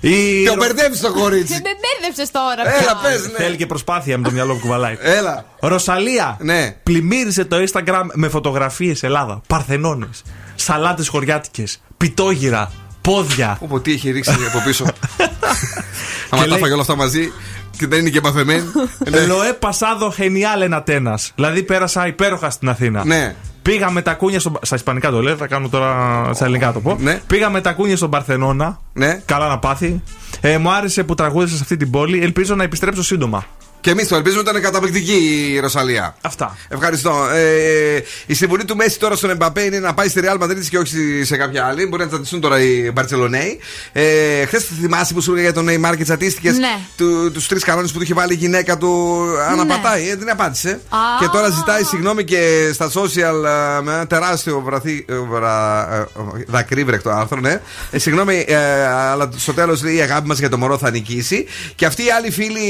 Η... 0.00 0.44
Το 0.46 0.54
μπερδεύεις 0.54 1.00
το 1.00 1.12
κορίτσι. 1.12 1.52
Με 1.52 1.60
μπέρδεψε 1.60 2.32
τώρα. 2.32 2.74
Έλα, 2.80 2.80
πια. 2.80 2.98
πες, 3.02 3.22
ναι. 3.22 3.44
Θέλει 3.44 3.56
και 3.56 3.66
προσπάθεια 3.66 4.18
με 4.18 4.24
το 4.24 4.30
μυαλό 4.30 4.54
που 4.54 4.60
κουβαλάει. 4.60 4.96
Έλα. 5.00 5.44
Ρωσαλία. 5.60 6.36
Ναι. 6.40 6.76
Πλημμύρισε 6.82 7.44
το 7.44 7.56
Instagram 7.56 8.02
με 8.12 8.28
φωτογραφίες 8.28 9.02
Ελλάδα. 9.02 9.40
Παρθενώνες. 9.46 10.22
Σαλάτες 10.54 11.08
χωριάτικες. 11.08 11.80
Πιτόγυρα. 11.96 12.72
Πόδια. 13.00 13.58
Όπω 13.60 13.80
τι 13.80 13.92
έχει 13.92 14.10
ρίξει 14.10 14.30
από 14.48 14.62
πίσω. 14.64 14.84
Άμα 16.30 16.42
τα 16.42 16.48
λέει- 16.48 16.58
φάγε 16.58 16.72
όλα 16.72 16.82
αυτά 16.82 16.96
μαζί 16.96 17.32
και 17.78 17.86
δεν 17.86 17.98
είναι 17.98 18.10
και 18.10 18.20
μαθεμένη. 18.20 18.62
Ναι. 19.10 19.26
Λοέ 19.26 19.52
Πασάδο 19.52 20.10
Χενιάλ 20.10 20.60
ένα 20.60 20.82
τένα. 20.82 21.18
Δηλαδή 21.34 21.62
πέρασα 21.62 22.06
υπέροχα 22.06 22.50
στην 22.50 22.68
Αθήνα. 22.68 23.04
Ναι. 23.04 23.34
Πήγα 23.68 23.90
με 23.90 24.02
τα 24.02 24.14
κούνια 24.14 24.40
στον. 24.40 24.58
Στα 24.62 24.74
Ισπανικά 24.74 25.10
το 25.10 25.22
λέω, 25.22 25.36
θα 25.36 25.46
κάνω 25.46 25.68
τώρα 25.68 26.30
στα 26.34 26.44
ελληνικά 26.44 26.72
το 26.72 26.80
πω. 26.80 26.96
Ναι. 27.00 27.20
Πήγα 27.26 27.50
με 27.50 27.60
τα 27.60 27.72
κούνια 27.72 27.96
στον 27.96 28.10
Παρθενώνα. 28.10 28.80
Ναι. 28.92 29.22
Καλά 29.24 29.48
να 29.48 29.58
πάθει. 29.58 30.02
Ε, 30.40 30.58
μου 30.58 30.70
άρεσε 30.70 31.04
που 31.04 31.14
τραγούδισε 31.14 31.56
σε 31.56 31.62
αυτή 31.62 31.76
την 31.76 31.90
πόλη. 31.90 32.22
Ελπίζω 32.22 32.54
να 32.54 32.62
επιστρέψω 32.62 33.02
σύντομα. 33.02 33.46
Και 33.80 33.90
εμείς 33.90 34.08
το 34.08 34.16
ελπίζουμε 34.16 34.42
ήταν 34.42 34.60
καταπληκτική 34.62 35.48
η 35.54 35.58
Ρωσαλία. 35.58 36.16
Αυτά. 36.20 36.56
Ευχαριστώ. 36.68 37.28
Ε, 37.34 38.00
η 38.26 38.34
συμβουλή 38.34 38.64
του 38.64 38.76
Μέση 38.76 38.98
τώρα 38.98 39.16
στον 39.16 39.30
Εμπαπέ 39.30 39.62
είναι 39.62 39.78
να 39.78 39.94
πάει 39.94 40.08
στη 40.08 40.20
Real 40.24 40.42
Madrid 40.42 40.60
και 40.70 40.78
όχι 40.78 41.22
σε 41.24 41.36
κάποια 41.36 41.66
άλλη. 41.66 41.86
Μπορεί 41.86 42.02
να 42.02 42.08
τσατιστούν 42.08 42.40
τώρα 42.40 42.60
οι 42.60 42.90
Μπαρσελονέοι. 42.92 43.58
Ε, 43.92 44.46
Χθες 44.46 44.64
θυμάσαι 44.80 45.14
που 45.14 45.20
σου 45.20 45.30
έλεγα 45.32 45.50
για 45.50 45.62
τον 45.62 45.68
Neymar 45.70 45.96
και 45.96 46.02
τσατίστηκε 46.04 46.50
Ναι. 46.50 46.78
του 46.96 47.30
τους 47.32 47.46
τρεις 47.48 47.64
κανόνες 47.64 47.90
που 47.92 47.96
του 47.98 48.04
είχε 48.04 48.14
βάλει 48.14 48.32
η 48.32 48.36
γυναίκα 48.36 48.76
του. 48.78 49.22
Αναπατάει, 49.50 50.08
ε, 50.08 50.16
δεν 50.16 50.30
απάντησε. 50.30 50.70
Α. 50.70 50.98
Και 51.20 51.26
τώρα 51.32 51.48
ζητάει 51.48 51.82
συγγνώμη 51.82 52.24
και 52.24 52.70
στα 52.72 52.90
social 52.94 53.44
ε, 53.78 53.82
με 53.82 53.92
ένα 53.92 54.06
τεράστιο 54.06 54.60
βραθί, 54.60 55.04
ε, 55.08 55.14
βρα, 55.14 55.88
ε, 55.94 56.04
δακρύβρεκτο 56.46 57.10
άρθρο, 57.10 57.40
ναι. 57.40 57.60
Ε, 57.90 57.98
συγγνώμη, 57.98 58.44
ε, 58.48 58.56
αλλά 58.86 59.30
στο 59.36 59.52
τέλος 59.52 59.82
λέει 59.82 59.94
η 59.94 60.00
αγάπη 60.00 60.26
μας 60.28 60.38
για 60.38 60.48
το 60.48 60.58
μωρό 60.58 60.78
θα 60.78 60.90
νικήσει. 60.90 61.46
Και 61.74 61.86
αυτή 61.86 62.02
η 62.04 62.10
άλλη 62.10 62.30
φίλη 62.30 62.60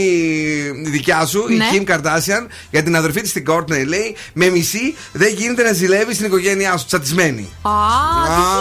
δικιά 0.98 1.26
σου, 1.26 1.44
Ναι. 1.48 1.54
η 1.64 1.68
Kim 1.86 1.90
Kardashian, 1.92 2.44
για 2.70 2.82
την 2.82 2.96
αδερφή 2.96 3.20
της 3.20 3.32
την 3.32 3.44
Kourtney, 3.50 3.84
λέει 3.86 4.16
με 4.32 4.48
μισή 4.48 4.96
δεν 5.12 5.32
γίνεται 5.36 5.62
να 5.62 5.72
ζηλεύει 5.72 6.14
στην 6.14 6.26
οικογένειά 6.26 6.76
σου, 6.76 6.86
τσατισμένη. 6.86 7.48
Α, 7.62 7.70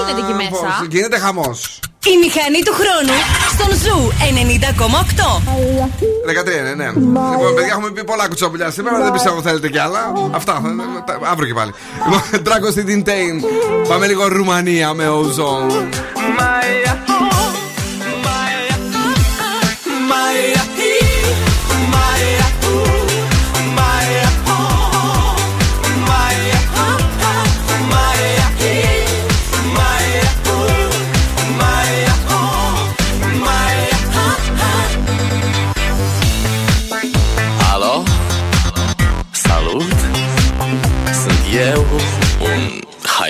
τι 0.06 0.12
γίνεται 0.12 0.22
εκεί 0.44 0.50
πώς, 0.50 0.62
μέσα. 0.62 0.86
Γίνεται 0.90 1.18
χαμός. 1.18 1.80
Η 2.14 2.18
μηχανή 2.24 2.62
του 2.66 2.74
χρόνου 2.74 3.16
στον 3.54 3.72
Zoo 3.84 4.12
90,8. 4.20 5.42
13, 6.26 6.64
ναι, 6.64 6.74
ναι. 6.74 6.86
Λοιπόν, 7.32 7.56
παιδιά, 7.56 7.72
έχουμε 7.72 7.90
πει 7.92 8.04
πολλά 8.04 8.28
κουτσομπολιά 8.28 8.72
σήμερα. 8.72 9.02
Δεν 9.04 9.12
πιστεύω 9.12 9.42
θέλετε 9.42 9.70
κι 9.70 9.78
άλλα. 9.80 10.12
Αυτά. 10.32 10.62
τα- 11.06 11.20
Αύριο 11.32 11.48
και 11.48 11.54
πάλι. 11.54 11.72
Λοιπόν, 12.06 12.44
Τράκο 12.44 12.72
στην 12.72 12.86
Τιντέιν. 12.86 13.42
Πάμε 13.88 14.08
λίγο 14.08 14.28
Ρουμανία 14.28 14.94
με 14.94 15.06
Ozone. 15.10 15.88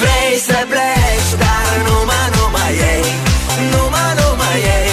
Vrei 0.00 0.38
să 0.46 0.58
pleci 0.68 1.30
Dar 1.42 1.72
numai, 1.86 2.26
numai 2.36 2.72
ei. 2.92 3.04
Numai, 3.72 4.10
numai 4.20 4.58
ei 4.76 4.83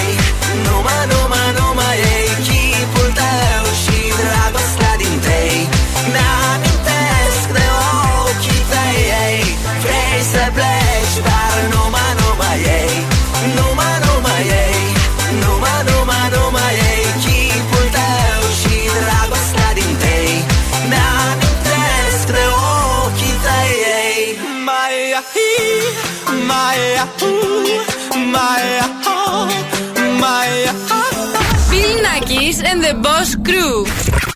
the 32.92 32.98
Boss 32.98 33.36
Crew. 33.42 33.86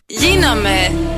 Γίναμε. 0.05 1.16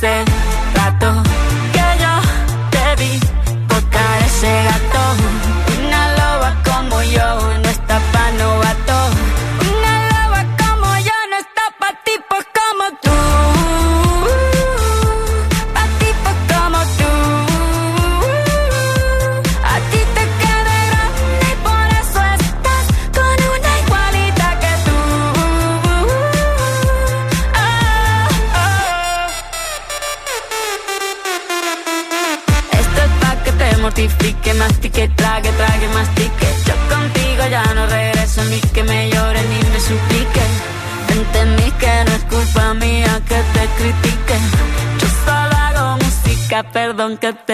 said 0.00 0.33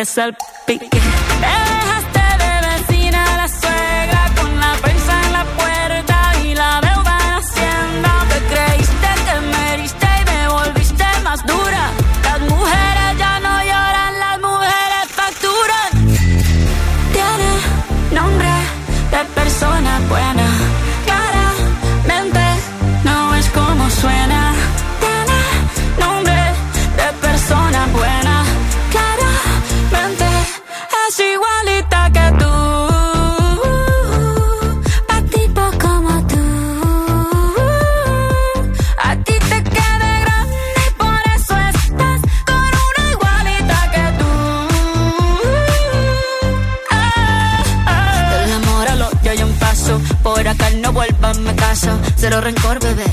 empezar 0.01 0.35
pic 0.67 0.80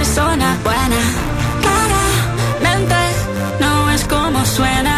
persona 0.00 0.48
buena. 0.64 1.00
Claramente 1.64 3.00
no 3.60 3.72
es 3.90 4.02
como 4.04 4.38
suena. 4.46 4.96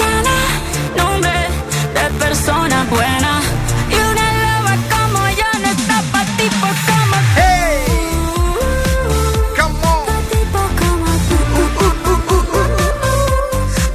Tiene 0.00 0.36
nombre 1.00 1.38
de 1.96 2.04
persona 2.24 2.78
buena. 2.90 3.32
Y 3.94 3.96
una 4.10 4.26
loba 4.42 4.74
como 4.94 5.20
yo 5.40 5.50
no 5.62 5.68
está 5.76 5.98
pa' 6.12 6.26
tipo 6.40 6.66
como 6.88 7.18
tú. 7.36 7.50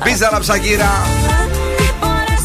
Μπίζαρα 0.06 0.40
Ψακύρα. 0.40 0.92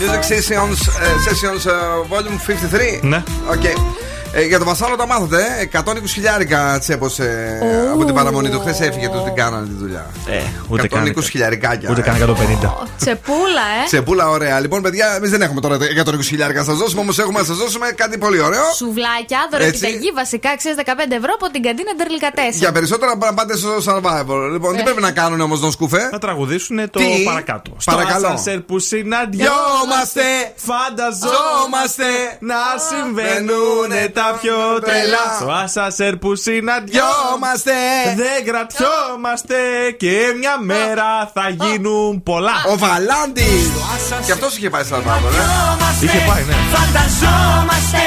Music 0.02 0.24
Sessions, 0.24 0.80
ε, 0.88 0.90
Sessions 1.26 1.64
ε, 1.66 1.70
Volume 2.08 2.38
53. 2.38 3.02
Ναι. 3.02 3.22
Okay. 3.54 4.01
Ε, 4.34 4.46
για 4.46 4.58
το 4.58 4.64
Βασάλο 4.64 4.96
τα 4.96 5.06
μάθατε, 5.06 5.42
ε; 5.60 5.80
120 5.84 5.96
χιλιάρικα 6.06 6.78
τσέπωσε 6.78 7.58
από 7.92 8.04
την 8.04 8.14
παραμονή 8.14 8.48
του. 8.48 8.60
Χθες 8.60 8.80
έφυγε 8.80 9.08
τους 9.08 9.22
την 9.22 9.34
κάνανε 9.34 9.66
τη 9.66 9.72
δουλειά. 9.72 9.91
Ε, 10.26 10.42
ούτε 10.68 10.82
120 10.82 10.88
καν. 11.14 11.22
χιλιαρικάκια. 11.22 11.90
Ούτε 11.90 12.00
καν 12.00 12.14
150. 12.16 12.86
Τσεπούλα, 12.98 13.66
ε. 13.82 13.84
Τσεπούλα, 13.86 14.28
ωραία. 14.28 14.60
Λοιπόν, 14.60 14.82
παιδιά, 14.82 15.14
εμείς 15.16 15.30
δεν 15.30 15.42
έχουμε 15.42 15.60
τώρα 15.60 15.76
120 15.76 16.20
χιλιάρικα 16.22 16.58
να 16.58 16.64
σας 16.64 16.76
δώσουμε, 16.76 17.00
όμως 17.00 17.18
έχουμε 17.18 17.38
να 17.38 17.44
σας 17.44 17.56
δώσουμε 17.56 17.86
κάτι 17.94 18.18
πολύ 18.18 18.40
ωραίο. 18.40 18.64
Σουβλάκια, 18.76 19.48
δωρεπιταγή 19.50 20.10
βασικά, 20.14 20.56
ξέρεις 20.56 20.76
15 20.78 21.16
ευρώ 21.16 21.32
από 21.34 21.50
την 21.52 21.62
καντίνα 21.62 21.90
Ντερλικατέσσα. 21.96 22.58
Για 22.58 22.72
περισσότερα 22.72 23.16
να 23.16 23.34
πάτε 23.34 23.56
στο 23.56 23.76
Survivor. 23.86 24.50
Λοιπόν, 24.52 24.74
τι 24.74 24.80
Ε. 24.80 24.82
πρέπει 24.82 25.00
να 25.00 25.10
κάνουν 25.10 25.40
όμως, 25.40 25.60
Τον 25.60 25.70
Σκουφέ. 25.72 26.08
Να 26.12 26.18
τραγουδήσουν 26.18 26.90
το 26.90 26.98
Τι; 26.98 27.22
παρακάτω. 27.24 27.70
Παρακαλώ. 27.84 28.18
Στο 28.18 28.26
ασανσέρ 28.26 28.60
που 28.60 28.78
συναντιόμαστε, 28.78 30.22
φανταζόμαστε 30.56 32.04
να 32.40 32.56
συμβαίνουν 32.90 33.88
τα 34.12 34.20
τα 34.22 34.38
πιο 34.40 34.54
τρελά. 34.84 35.26
Στο 35.40 35.50
ασασέρ 35.50 36.16
που 36.16 36.34
συναντιόμαστε. 36.34 37.72
Δεν 38.16 38.44
κρατιόμαστε 38.44 39.54
και 39.90 40.34
μια 40.38 40.58
μέρα 40.60 41.30
θα 41.34 41.48
γίνουν 41.48 42.22
πολλά. 42.22 42.56
Ο 42.72 42.78
Βαλάντης! 42.78 43.70
Και 44.26 44.32
αυτός 44.32 44.56
είχε 44.56 44.70
πάει 44.70 44.84
σαν 44.84 45.02
Σαλβάδο, 45.02 45.28
ναι. 45.30 45.44
Είχε 46.00 46.18
πάει, 46.28 46.44
ναι. 46.44 46.54
Φανταζόμαστε 46.74 48.04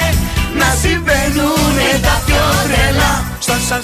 να 0.61 0.69
συμβαίνουν 0.81 1.75
τα 2.01 2.15
πιο 2.25 2.43
τρελά. 2.65 3.13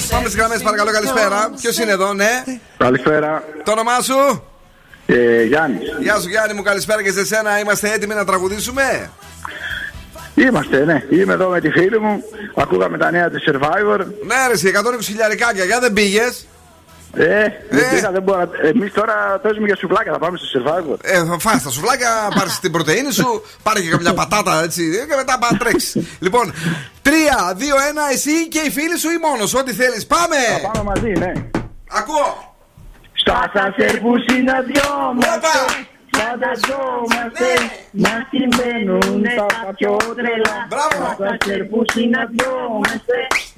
Πάμε 0.09 0.27
στις 0.27 0.35
γραμμές, 0.35 0.61
παρακαλώ, 0.61 0.91
καλησπέρα. 0.91 1.49
Ποιος 1.61 1.77
είναι 1.77 1.91
εδώ, 1.91 2.13
ναι; 2.13 2.43
Καλησπέρα. 2.77 3.43
Το 3.63 3.71
όνομά 3.71 4.01
σου; 4.01 4.43
Ε, 5.05 5.43
Γιάννης. 5.43 5.79
Γεια 5.99 6.19
σου 6.19 6.29
Γιάννη 6.29 6.53
μου, 6.53 6.61
καλησπέρα 6.61 7.03
και 7.03 7.11
σε 7.11 7.25
σένα. 7.25 7.59
Είμαστε 7.59 7.91
έτοιμοι 7.93 8.13
να 8.13 8.25
τραγουδήσουμε; 8.25 9.09
Είμαστε, 10.35 10.85
ναι. 10.85 11.03
Είμαι 11.09 11.33
εδώ 11.33 11.49
με 11.49 11.59
τη 11.59 11.69
φίλη 11.69 11.99
μου. 11.99 12.23
Ακούγαμε 12.55 12.97
τα 12.97 13.11
νέα 13.11 13.29
της 13.29 13.43
Survivor. 13.47 13.99
Ναι, 14.25 14.35
ρε, 14.47 14.53
εσύ, 14.53 14.67
120 14.67 14.99
χιλιαρικάκια, 15.01 15.63
για 15.63 15.79
δεν 15.79 15.93
πήγες; 15.93 16.47
Ε, 17.13 17.47
δεν 17.69 17.89
πήγα, 17.89 18.11
δεν 18.11 18.21
μπορώ. 18.21 18.49
Εμείς 18.61 18.93
τώρα 18.93 19.39
παίζουμε 19.41 19.65
για 19.65 19.75
σουβλάκια, 19.75 20.11
θα 20.11 20.19
πάμε 20.19 20.37
στο 20.37 20.47
Survivor. 20.53 20.97
Ε, 21.01 21.25
θα 21.25 21.39
φας 21.39 21.63
τα 21.63 21.69
σουβλάκια, 21.69 22.31
πάρεις 22.35 22.59
την 22.59 22.71
πρωτενη 22.71 23.11
σου, 23.11 23.43
πάρε 23.63 23.81
και 23.81 23.89
καμιά 23.89 24.13
πατάτα 24.13 24.63
έτσι 24.63 24.81
και 25.09 25.15
μετά 25.15 25.39
πάμε 25.39 25.57
τρέξεις. 25.57 26.17
λοιπόν, 26.19 26.53
3, 27.01 27.09
2, 27.09 27.09
1, 27.09 28.13
εσύ 28.13 28.47
και 28.47 28.59
οι 28.59 28.71
φίλοι 28.71 28.97
σου 28.97 29.09
ή 29.09 29.17
μόνος, 29.27 29.53
ό,τι 29.53 29.73
θέλεις. 29.73 30.05
Πάμε! 30.07 30.35
Θα 30.61 30.71
πάμε 30.71 30.83
μαζί, 30.91 31.09
ναι. 31.09 31.31
Ακούω! 31.89 32.55
Στο 33.13 33.33
ασανσέρ 33.33 33.99
που 33.99 34.11
συναντιόμαστε 34.27 35.49
Φανταζόμαστε 36.17 37.49
να 37.91 38.27
συμβαίνουν 38.29 39.23
τα 39.35 39.73
πιο 39.75 39.97
τρελά 40.15 40.67
Στο 40.91 41.25
ασανσέρ 41.25 41.63
που 41.63 41.83
συναντιόμαστε 41.93 43.17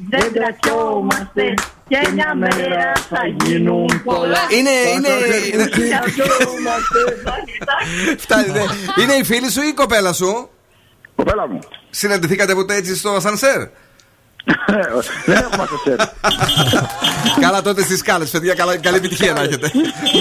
Δεν 0.09 0.31
κρατιόμαστε 0.33 1.53
και 1.87 2.09
μια 2.13 2.35
μέρα 2.35 2.91
θα 3.09 3.21
γίνουν 3.43 4.01
πολλά 4.03 4.39
Είναι, 4.49 4.69
είναι, 4.69 5.09
είναι, 5.53 5.69
Συναντιόμαστε 5.73 7.01
φτάνει, 8.17 8.49
ναι. 8.51 8.63
είναι 9.01 9.13
η 9.13 9.23
φίλη 9.23 9.51
σου 9.51 9.61
ή 9.61 9.67
η 9.67 9.73
κοπέλα 9.73 10.13
σου; 10.13 10.49
Κοπέλα 11.15 11.47
μου. 11.47 11.59
Συναντηθήκατε 11.89 12.55
ποτέ 12.55 12.75
έτσι 12.75 12.95
στο 12.95 13.09
ασανσέρ; 13.09 13.61
Δεν 15.25 15.35
έχουμε 15.35 15.63
ασανσέρ. 15.63 15.95
Καλά 17.39 17.61
τότε 17.61 17.81
στις 17.81 17.99
σκάλες, 17.99 18.29
παιδιά. 18.29 18.53
Καλά, 18.53 18.77
καλή 18.77 18.97
επιτυχία 18.97 19.33
να 19.33 19.41
έχετε. 19.41 19.71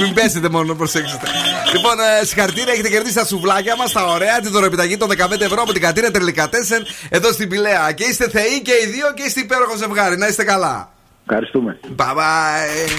Μην 0.02 0.14
πέσετε 0.14 0.48
μόνο, 0.48 0.64
να 0.64 0.74
προσέξετε. 0.74 1.26
Λοιπόν, 1.72 2.00
ε, 2.00 2.24
συγχαρητήρια, 2.24 2.72
έχετε 2.72 2.88
κερδίσει 2.88 3.14
τα 3.14 3.24
σουβλάκια 3.24 3.76
μας, 3.76 3.92
τα 3.92 4.06
ωραία, 4.06 4.40
τη 4.40 4.48
δωρεπιταγή 4.48 4.96
των 4.96 5.08
15 5.08 5.44
ευρώ 5.44 5.62
από 5.62 5.72
την 5.72 5.80
κατήρα 5.82 6.10
Τελικατέσεν 6.10 6.86
εδώ 7.08 7.32
στην 7.32 7.48
Πηλαία. 7.48 7.92
Και 7.92 8.04
είστε 8.04 8.28
θεοί 8.28 8.62
και 8.62 8.72
οι 8.72 8.86
δύο 8.86 9.12
και 9.14 9.22
είστε 9.22 9.40
υπέροχο 9.40 9.76
ζευγάρι. 9.76 10.16
Να 10.16 10.26
είστε 10.26 10.44
καλά. 10.44 10.92
Ευχαριστούμε. 11.26 11.78
Bye 11.96 12.04
bye. 12.04 12.14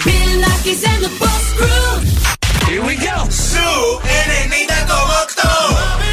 Bill 0.06 0.34
Nackis 0.44 0.84
and 0.92 1.02
the 1.06 1.12
Boss 1.20 1.46
Crew 1.58 1.92
Here 2.70 2.84
we 2.90 2.96
go. 3.08 3.16
Σου 3.52 3.70
90,8 4.06 6.13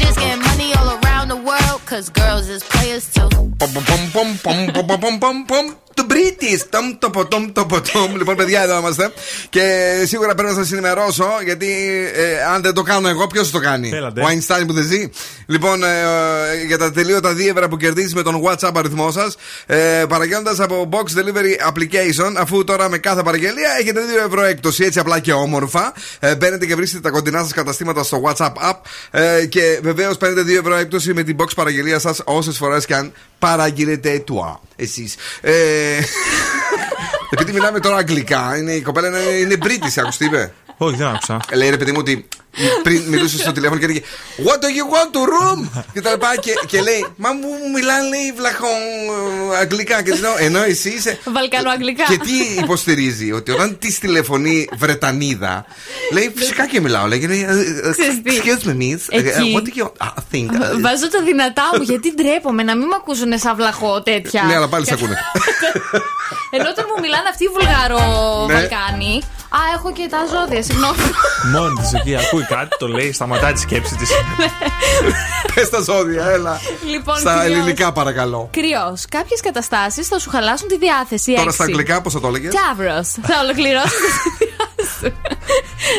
Bitches 0.00 0.16
getting 0.16 0.42
money 0.42 0.72
all 0.78 0.98
around 1.04 1.28
the 1.28 1.36
world, 1.36 1.80
cause 1.84 2.08
girls 2.08 2.48
is 2.48 2.62
players 2.62 3.12
too. 3.12 3.28
του 5.94 6.06
British. 6.10 6.60
Τόμ 6.70 6.98
το 6.98 7.10
ποτόμ 7.10 7.52
το 7.52 7.66
ποτόμ. 7.66 8.16
Λοιπόν, 8.16 8.36
παιδιά, 8.36 8.62
εδώ 8.62 8.78
είμαστε. 8.78 9.12
Και 9.48 9.94
σίγουρα 10.06 10.34
πρέπει 10.34 10.48
να 10.48 10.54
σας 10.54 10.72
ενημερώσω, 10.72 11.28
γιατί 11.44 11.66
ε, 12.14 12.42
αν 12.42 12.62
δεν 12.62 12.74
το 12.74 12.82
κάνω 12.82 13.08
εγώ, 13.08 13.26
ποιος 13.26 13.50
το 13.50 13.58
κάνει; 13.58 13.90
Έλατε. 13.94 14.20
Ο 14.20 14.26
Αϊνστάιν 14.26 14.66
που 14.66 14.72
δεν 14.72 14.84
ζει. 14.84 15.10
Λοιπόν, 15.46 15.84
ε, 15.84 16.00
ε, 16.52 16.64
για 16.66 16.78
τα 16.78 16.92
τελείωτα 16.92 17.32
δίευρα 17.32 17.68
που 17.68 17.76
κερδίζεις 17.76 18.14
με 18.14 18.22
τον 18.22 18.42
WhatsApp 18.44 18.72
αριθμό 18.74 19.10
σας, 19.10 19.36
ε, 19.66 20.04
παραγγέλνοντας 20.08 20.60
από 20.60 20.88
Box 20.92 21.18
Delivery 21.18 21.68
Application, 21.68 22.32
αφού 22.36 22.64
τώρα 22.64 22.88
με 22.88 22.98
κάθε 22.98 23.22
παραγγελία 23.22 23.70
έχετε 23.80 24.00
2 24.00 24.26
ευρώ 24.26 24.42
έκπτωση, 24.44 24.84
έτσι 24.84 24.98
απλά 24.98 25.18
και 25.18 25.32
όμορφα. 25.32 25.92
Ε, 26.18 26.34
μπαίνετε 26.36 26.66
και 26.66 26.74
βρίσκετε 26.74 27.02
τα 27.02 27.10
κοντινά 27.10 27.38
σας 27.42 27.52
καταστήματα 27.52 28.02
στο 28.02 28.22
WhatsApp 28.26 28.52
app 28.70 28.76
ε, 29.10 29.46
και 29.46 29.78
βεβαίως 29.82 30.16
παίρνετε 30.16 30.52
2 30.52 30.58
ευρώ 30.58 30.74
έκπτωση 30.74 31.14
με 31.14 31.22
την 31.22 31.36
Box 31.40 31.46
παραγγελία 31.56 31.98
σας 31.98 32.20
όσες 32.24 32.56
φορές 32.56 32.86
και 32.86 32.94
αν 32.94 33.12
παραγγείλετε 33.38 34.18
του. 34.18 34.60
εσείς. 34.76 35.16
Ε, 35.40 35.52
επειδή 37.30 37.52
μιλάμε 37.52 37.80
τώρα 37.80 37.96
αγγλικά, 37.96 38.56
είναι, 38.56 38.72
η 38.72 38.82
κοπέλα 38.82 39.08
είναι, 39.08 39.18
είναι 39.18 39.56
British, 39.62 40.00
άκουσε 40.00 40.18
τι 40.18 40.24
είπε. 40.24 40.52
Όχι, 40.76 40.96
δεν 40.96 41.06
άκουσα. 41.06 41.40
Λέει 41.54 41.70
ρε 41.70 41.76
παιδί 41.76 41.90
μου 41.90 41.98
ότι 42.00 42.28
πριν 42.82 43.02
μιλούσες 43.08 43.40
στο 43.40 43.52
τηλέφωνο 43.52 43.78
και 43.78 43.84
έλεγε 43.84 44.00
What 44.44 44.56
do 44.62 44.68
you 44.78 44.86
want 44.94 45.10
to 45.16 45.20
room? 45.32 45.82
και 45.92 46.00
τα 46.00 46.10
λοιπά 46.10 46.36
και, 46.36 46.52
και 46.66 46.80
λέει 46.80 47.06
Μα 47.16 47.32
μου 47.32 47.48
μιλάνε 47.74 48.08
λέει 48.08 48.32
βλαχόν 48.36 48.68
ε, 49.52 49.56
αγγλικά 49.56 50.02
και 50.02 50.10
της 50.10 50.20
λέω 50.20 50.34
ενώ 50.38 50.62
εσύ 50.62 50.88
είσαι 50.88 51.18
Βαλκανοαγγλικά. 51.24 52.04
και 52.08 52.16
τι 52.18 52.60
υποστηρίζει, 52.62 53.32
ότι 53.32 53.50
όταν 53.50 53.78
της 53.78 53.98
τηλεφωνεί 53.98 54.68
Βρετανίδα, 54.76 55.64
λέει 56.12 56.32
φυσικά 56.36 56.66
και 56.66 56.80
μιλάω. 56.80 57.06
Λέει, 57.06 57.26
λέει, 57.26 57.46
ε, 57.48 57.88
ε, 57.88 57.90
Ξέρεις 57.90 58.22
τι. 58.22 58.40
excuse 58.42 58.66
me, 58.68 58.72
miss. 58.82 59.00
ε, 59.08 59.18
Εκεί. 59.18 59.54
What 59.56 59.60
do 59.62 59.82
you 59.82 59.86
ah, 60.06 60.14
think? 60.32 60.48
ε, 60.62 60.80
Βάζω 60.80 61.08
τα 61.10 61.22
δυνατά 61.24 61.62
μου 61.76 61.82
γιατί 61.82 62.14
ντρέπομαι 62.14 62.62
να 62.62 62.76
μην 62.76 62.86
με 62.86 62.94
ακούσουν 63.00 63.38
σαν 63.38 63.56
βλαχό 63.56 64.02
τέτοια. 64.02 64.42
Ναι, 64.42 64.54
αλλά 64.56 64.68
πάλι 64.68 64.86
σε 64.86 64.94
ακούνε. 64.94 65.16
Ενώ 66.54 66.68
όταν 66.68 66.84
μου 66.94 67.00
μιλάνε 67.00 67.28
αυτοί 67.28 67.44
οι 67.44 67.48
βουλγαρο 67.48 68.00
Ναι. 68.46 68.54
Βαλκάνοι. 68.54 69.22
Α, 69.58 69.58
έχω 69.76 69.92
και 69.92 70.06
τα 70.10 70.18
ζώδια, 70.32 70.62
συγγνώμη. 70.62 70.98
Μόνη 71.54 71.74
τη 71.74 71.96
εκεί 71.96 72.16
ακούει 72.26 72.39
κάτι, 72.48 72.76
το 72.78 72.86
λέει, 72.88 73.12
σταματάει 73.12 73.52
τη 73.52 73.60
σκέψη 73.60 73.94
της. 73.96 74.10
Πες 75.54 75.68
τα 75.70 75.80
ζώδια, 75.80 76.24
έλα. 76.26 76.60
Λοιπόν, 76.90 77.16
Στα 77.16 77.32
κρυός. 77.32 77.44
ελληνικά, 77.44 77.92
παρακαλώ. 77.92 78.48
Κρυός. 78.52 79.04
Κάποιες 79.08 79.40
καταστάσεις 79.40 80.08
θα 80.08 80.18
σου 80.18 80.30
χαλάσουν 80.30 80.68
τη 80.68 80.78
διάθεση. 80.78 81.34
Τώρα 81.34 81.50
στα 81.50 81.62
Έξι. 81.64 81.72
αγγλικά, 81.72 82.00
πώς 82.02 82.12
θα 82.12 82.20
το 82.20 82.26
έλεγες; 82.28 82.54
Ταύρο. 82.54 83.02
Θα 83.04 83.40
ολοκληρώσει 83.42 83.88
τη 83.88 84.10
σχέδιά 84.18 84.56
σου. 84.64 84.69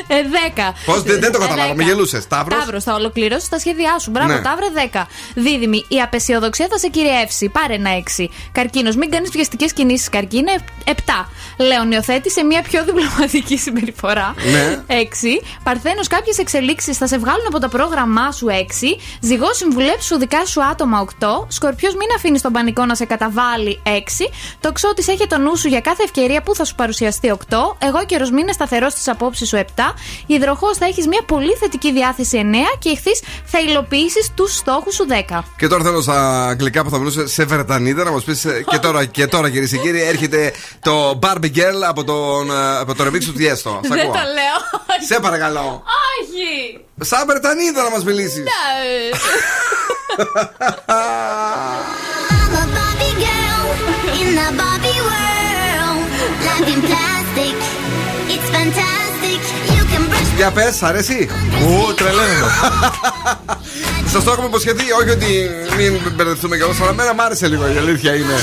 Ε, 0.08 0.16
10. 0.56 0.74
Πώς 0.86 1.02
δεν, 1.04 1.20
δεν 1.20 1.32
το 1.32 1.40
καταλάβα, 1.40 1.76
με 1.76 1.84
γελούσες. 1.84 2.28
Ταύρο. 2.28 2.58
Ταύρο, 2.60 2.82
θα 2.82 2.94
ολοκληρώσει 2.94 3.50
τα 3.50 3.60
σχέδιά 3.60 4.00
σου. 4.00 4.10
Μπράβο, 4.12 4.34
Ναι. 4.34 4.42
Ταύρε 4.42 4.66
10. 4.92 5.08
Δίδυμη, 5.36 5.86
η 5.88 6.02
απεσιοδοξία 6.02 6.68
θα 6.72 6.78
σε 6.78 6.88
κυριεύσει. 6.88 7.50
Πάρε 7.50 7.74
ένα 7.74 7.90
6. 8.18 8.30
Καρκίνος, 8.52 8.96
μην 8.96 9.12
κάνεις 9.12 9.30
βιαστικέ 9.30 9.66
κινήσεις. 9.66 10.10
Καρκίνε 10.10 10.52
7. 10.86 10.92
Λέων, 11.58 11.92
υιοθέτησε 11.92 12.44
μια 12.44 12.62
πιο 12.62 12.84
διπλωματική 12.86 13.58
συμπεριφορά. 13.58 14.34
Ναι. 14.52 14.84
6. 14.88 15.42
Παρθένος, 15.64 16.08
κάποιες 16.08 16.38
εξελίξεις 16.38 16.98
θα 16.98 17.08
σε 17.08 17.18
βγάλουν 17.18 17.46
από 17.48 17.60
το 17.60 17.68
πρόγραμμά 17.68 18.32
σου 18.32 18.48
6. 18.50 18.98
Ζυγός, 19.22 19.58
συμβουλέψου 19.58 20.18
δικά 20.18 20.46
σου 20.46 20.64
άτομα 20.64 21.00
8. 21.00 21.46
Σκορπιός, 21.48 21.94
μην 21.96 22.08
αφήνεις 22.16 22.42
τον 22.42 22.52
πανικό 22.52 22.86
να 22.86 22.96
σε 22.96 23.06
καταβάλει 23.06 23.82
6. 23.84 24.30
Τοξότης, 24.60 25.08
έχει 25.08 25.28
το 25.28 25.38
νου 25.38 25.56
σου 25.58 25.68
για 25.68 25.80
κάθε 25.82 26.04
ευκαιρία 26.04 26.42
που 26.42 26.56
θα 26.56 26.66
σου 26.66 26.76
παρουσιαστεί 26.76 27.30
8. 27.30 27.76
Εγώ 27.80 28.06
καιρο, 28.06 28.26
μην 28.30 28.38
είναι 28.38 28.54
σταθερό 28.72 28.90
στις 28.90 29.08
απόψεις 29.08 29.48
σου 29.48 29.58
7. 29.58 29.94
Υδροχός, 30.26 30.78
θα 30.78 30.86
έχεις 30.86 31.08
μια 31.08 31.24
πολύ 31.26 31.54
θετική 31.60 31.92
διάθεση 31.92 32.38
9. 32.38 32.78
Και 32.80 32.90
ηχθεί, 32.90 33.12
θα 33.46 33.60
υλοποιήσεις 33.60 34.32
τους 34.36 34.56
στόχους 34.56 34.96
σου 34.96 35.06
10. 35.10 35.44
Και 35.58 35.68
τώρα 35.68 35.84
θέλω 35.84 36.02
στα 36.02 36.48
αγγλικά 36.48 36.84
που 36.84 36.90
θα 36.90 36.98
μιλούσε 36.98 37.28
σε 37.28 37.44
Βρετανίδα 37.46 38.04
να 38.04 38.12
μας 38.12 38.24
πεις 38.24 38.46
και 38.70 38.78
τώρα, 38.78 39.06
και 39.06 39.28
τώρα 39.28 39.50
κυρίες 39.50 39.70
και 39.70 39.78
κύριοι, 39.78 40.02
έρχεται 40.02 40.54
το 40.82 41.20
Barbie 41.24 41.52
Girl 41.58 41.82
από, 41.88 42.04
τον, 42.04 42.52
ε, 42.52 42.78
από 42.80 42.96
το 42.96 43.04
remix 43.04 43.24
του 43.24 43.34
Tiesto. 43.38 43.80
Σ' 43.84 43.88
Δεν 43.88 44.00
ακούω. 44.00 44.12
το 44.12 44.20
λέω. 44.38 44.58
Σε 45.08 45.20
παρακαλώ. 45.22 45.84
Όχι! 46.20 46.80
Σαν 47.02 47.24
Βρετανίδα 47.28 47.84
να 47.84 47.90
μας 47.90 48.04
μιλήσεις. 48.04 48.44
Ναι. 48.44 48.52
I'm 50.98 52.54
a 52.62 52.66
Barbie 52.76 53.16
girl 53.26 53.66
in 54.20 54.28
the 54.40 54.48
Barbie 54.60 55.02
world. 55.10 56.04
Life 56.48 56.70
in 56.74 56.82
plastic, 56.90 57.56
Για 60.36 60.52
πες, 60.52 60.76
σ' 60.76 60.84
αρέσει. 60.84 61.30
Ου, 61.66 61.94
τρελαίνω. 61.94 62.48
Σα 64.12 64.24
το 64.24 64.32
έχουμε 64.32 64.48
υποσχεθεί, 64.48 64.92
όχι 64.92 65.10
ότι 65.10 65.50
μην 65.78 66.14
μπερδευτούμε 66.16 66.58
κιόλα, 66.58 66.74
αλλά 66.82 66.90
εμένα 66.90 67.14
μ' 67.14 67.22
άρεσε 67.22 67.48
λίγο 67.48 67.74
η 67.74 67.78
αλήθεια 67.78 68.16
είναι. 68.16 68.36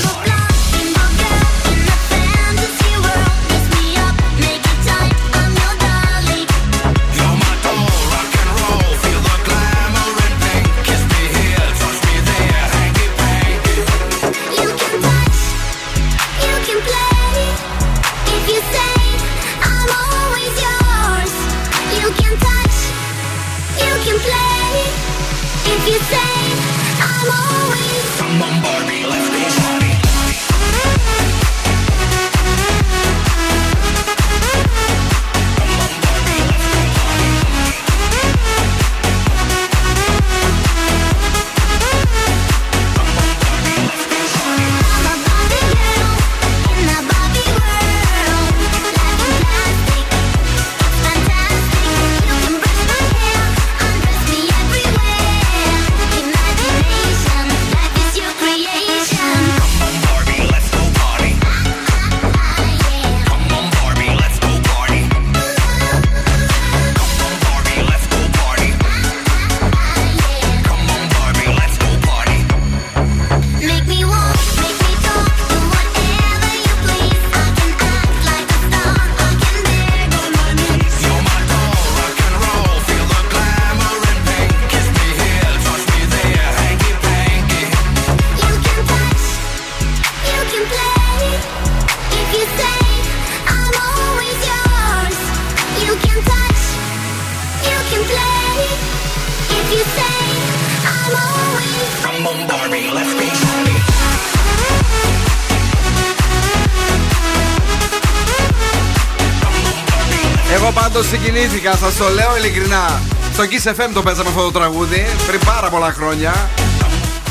Μαλάκα, 111.69 111.85
σας 111.85 111.97
το 111.97 112.09
λέω 112.09 112.37
ειλικρινά. 112.37 113.01
Στο 113.33 113.43
Kiss 113.43 113.69
FM 113.69 113.89
το 113.93 114.01
παίζαμε 114.01 114.29
αυτό 114.29 114.41
το 114.41 114.51
τραγούδι 114.51 115.05
πριν 115.27 115.39
πάρα 115.39 115.69
πολλά 115.69 115.91
χρόνια. 115.91 116.49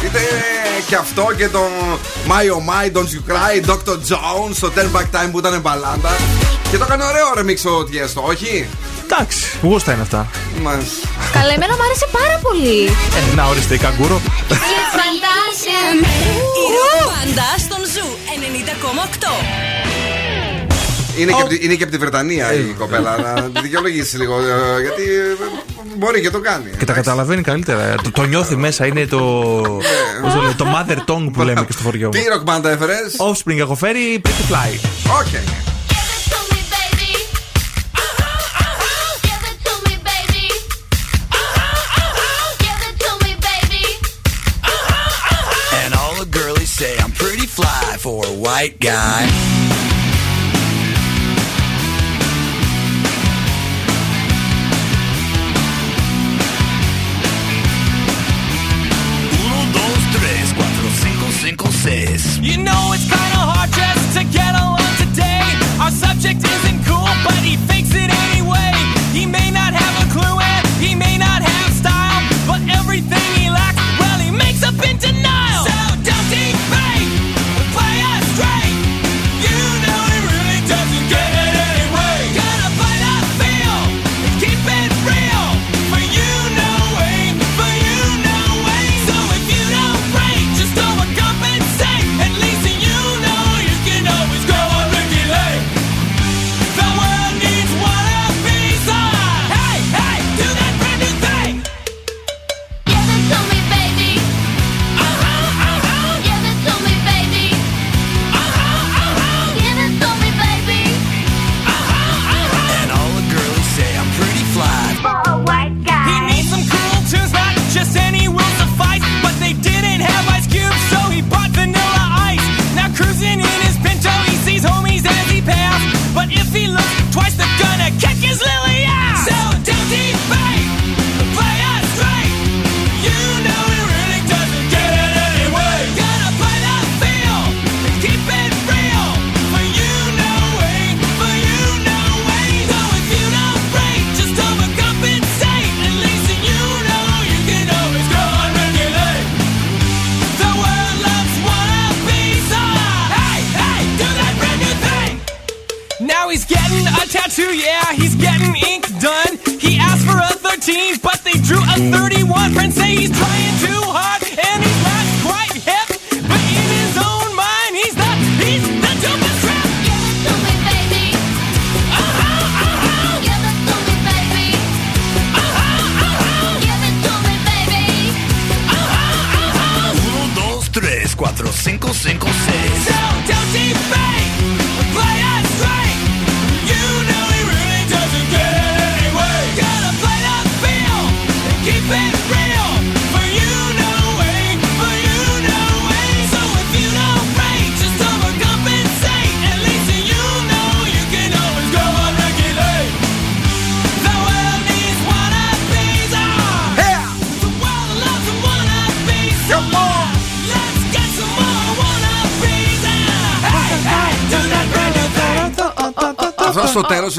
Είτε 0.05 0.21
και 0.87 0.97
αυτό 0.97 1.29
και 1.37 1.49
το 1.49 1.61
My 2.29 2.45
Oh 2.55 2.63
My, 2.69 2.97
Don't 2.97 3.11
You 3.15 3.23
Cry, 3.31 3.71
Dr. 3.71 3.97
Jones, 4.09 4.57
το 4.61 4.73
Turn 4.77 4.97
Back 4.97 5.09
Time 5.17 5.29
που 5.31 5.39
ήταν 5.39 5.61
μπαλάντα. 5.61 6.17
Και 6.71 6.77
το 6.77 6.85
έκανε 6.89 7.05
ωραίο 7.05 7.27
remix 7.37 7.71
ο 7.71 7.85
Tiësto, 7.85 8.23
όχι; 8.27 8.69
Εντάξει, 9.05 9.59
γούστα 9.63 9.93
είναι 9.93 10.03
αυτά. 10.03 10.31
Μας. 10.63 10.85
Καλά, 11.33 11.53
εμένα 11.53 11.75
μου 11.77 11.83
άρεσε 11.83 12.09
πάρα 12.13 12.39
πολύ. 12.43 12.85
Ε, 12.87 13.35
να 13.35 13.45
ορίστε 13.47 13.75
η 13.75 13.79
καγκούρο. 13.79 14.21
Φαντάσια. 14.99 15.83
Η 16.63 16.65
ρομπάντα 16.75 17.49
στον 17.67 17.83
Zoo 17.93 18.09
90,8. 19.65 19.68
Είναι, 21.19 21.33
και, 21.33 21.59
είναι 21.61 21.75
και 21.75 21.83
από 21.83 21.93
τη 21.93 21.99
Βρετανία 21.99 22.53
η 22.53 22.75
κοπέλα. 22.79 23.17
να 23.19 23.61
δικαιολογήσεις 23.61 24.19
λίγο. 24.19 24.41
Ε, 24.41 24.81
γιατί 24.81 25.03
ε, 25.03 25.37
μπορεί 25.97 26.21
και 26.21 26.31
το 26.31 26.41
κάνει. 26.41 26.71
Και 26.79 26.85
τα 26.85 26.93
καταλαβαίνει 26.93 27.43
καλύτερα. 27.43 27.95
Το, 28.13 28.25
νιώθει 28.25 28.55
ε, 28.55 28.57
μέσα. 28.57 28.87
Είναι 28.87 29.07
το. 29.07 29.63
Το, 30.23 30.41
λέει, 30.43 30.55
το 30.57 30.67
mother 30.75 31.13
tongue 31.13 31.31
που 31.33 31.43
λέμε 31.43 31.65
και 31.65 31.73
στο 31.73 31.83
χωριό 31.83 32.07
μου. 32.07 32.21
Τι 32.21 32.29
ροκ 32.29 32.43
μπάντα 32.43 32.71
έφερες; 32.71 33.17
Offspring 33.19 33.59
έχω 33.59 33.75
φέρει. 33.75 34.21
Pretty 34.25 34.53
fly. 34.53 34.71
Okay. 35.21 35.69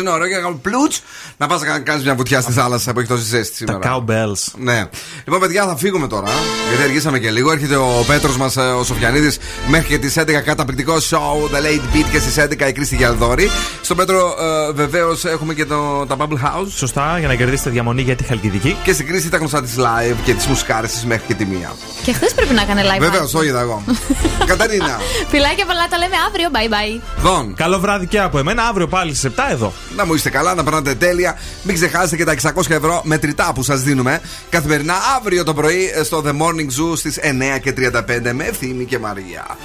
Είναι 0.10 0.18
ωραίο 0.18 0.27
και 0.27 0.36
να 0.36 0.41
κάνουμε 0.41 0.60
πλούτ 0.61 0.94
να 1.38 1.48
πας 1.48 1.61
να 1.61 1.80
κάνεις 1.80 2.03
μια 2.03 2.15
βουτιά 2.15 2.41
στη 2.41 2.52
θάλασσα 2.52 2.94
που 2.94 2.99
έχει 2.99 3.07
τόση 3.07 3.23
ζέστη 3.23 3.56
σήμερα. 3.56 3.80
Τα 3.80 4.03
cowbells. 4.06 4.53
Ναι. 4.57 4.90
Λοιπόν, 5.23 5.40
παιδιά, 5.40 5.65
θα 5.65 5.76
φύγουμε 5.77 6.07
τώρα. 6.07 6.30
Γιατί 6.68 6.84
αργήσαμε 6.84 7.19
και 7.19 7.31
λίγο. 7.31 7.52
Έρχεται 7.52 7.76
ο 7.76 8.03
Πέτρος 8.07 8.38
μας, 8.38 8.57
ο 8.57 8.84
Σοφιανίδης, 8.84 9.38
μέχρι 9.68 9.88
και 9.88 9.98
τις 9.98 10.18
11 10.18 10.41
καταπληκτικό 10.45 10.95
show 11.10 11.56
The 11.56 11.60
Late 11.60 11.95
Beat 11.95 12.06
και 12.11 12.19
στις 12.19 12.38
11 12.38 12.68
η 12.68 12.72
Κρίστη 12.72 12.95
Γιαλδόρη. 12.95 13.49
Στον 13.81 13.98
Πέτρο, 13.98 14.36
ε, 14.68 14.72
βεβαίως, 14.72 15.26
έχουμε 15.26 15.53
και 15.53 15.65
το, 15.65 16.06
τα 16.06 16.15
Bubble 16.19 16.45
House. 16.45 16.68
Σωστά, 16.76 17.15
για 17.19 17.27
να 17.27 17.36
κερδίσετε 17.36 17.69
διαμονή 17.69 18.02
για 18.02 18.15
τη 18.15 18.23
Χαλκιδική. 18.23 18.77
Και 18.84 18.94
στην 18.94 19.07
Κρίστη 19.07 19.30
τα 19.30 19.38
γνωστά 19.38 19.61
της 19.61 19.76
live 19.77 20.15
και 20.26 20.34
τι 20.34 20.49
μουσικάρες 20.49 20.91
της 20.91 21.06
μέχρι 21.06 21.26
και 21.27 21.34
τη 21.34 21.45
μία. 21.45 21.72
Και 22.03 22.14
χθες 22.14 22.34
πρέπει 22.34 22.53
να 22.53 22.61
έκανε 22.61 22.81
live. 22.84 22.99
Βεβαίως, 22.99 23.31
το 23.31 23.41
είδα 23.41 23.60
εγώ. 23.60 23.84
Καταρίνα. 24.45 24.99
Φιλάκια 25.30 25.65
πολλά, 25.65 25.88
τα 25.90 25.98
λέμε 25.98 26.15
αύριο. 26.27 26.49
Bye 26.53 26.73
bye. 26.73 27.02
Δον. 27.23 27.53
Καλό 27.56 27.80
βράδυ 27.80 28.07
και 28.07 28.19
από 28.19 28.40
εμένα. 28.40 28.64
Αύριο 28.64 28.88
πάλι 28.88 29.15
στις 29.15 29.31
7 29.36 29.44
εδώ. 29.52 29.73
Να 29.99 30.05
μου 30.05 30.13
είστε 30.13 30.30
καλά, 30.30 30.53
να 30.53 30.63
περνάτε 30.63 30.95
τέλεια. 30.95 31.38
Μην 31.63 31.76
ξεχάσετε 31.76 32.15
και 32.15 32.23
τα 32.23 32.53
600 32.55 32.69
ευρώ 32.69 33.01
μετρητά 33.03 33.51
που 33.55 33.63
σας 33.63 33.81
δίνουμε 33.81 34.21
καθημερινά 34.49 34.95
αύριο 35.17 35.43
το 35.43 35.53
πρωί 35.53 35.91
στο 36.03 36.23
The 36.26 36.30
Morning 36.30 36.67
Zoo 36.67 36.97
στις 36.97 37.19
9 37.55 37.59
και 37.61 37.73
35 37.77 38.31
με 38.34 38.43
ευθύνη 38.43 38.85
και 38.85 38.99
Μαρία. 38.99 39.57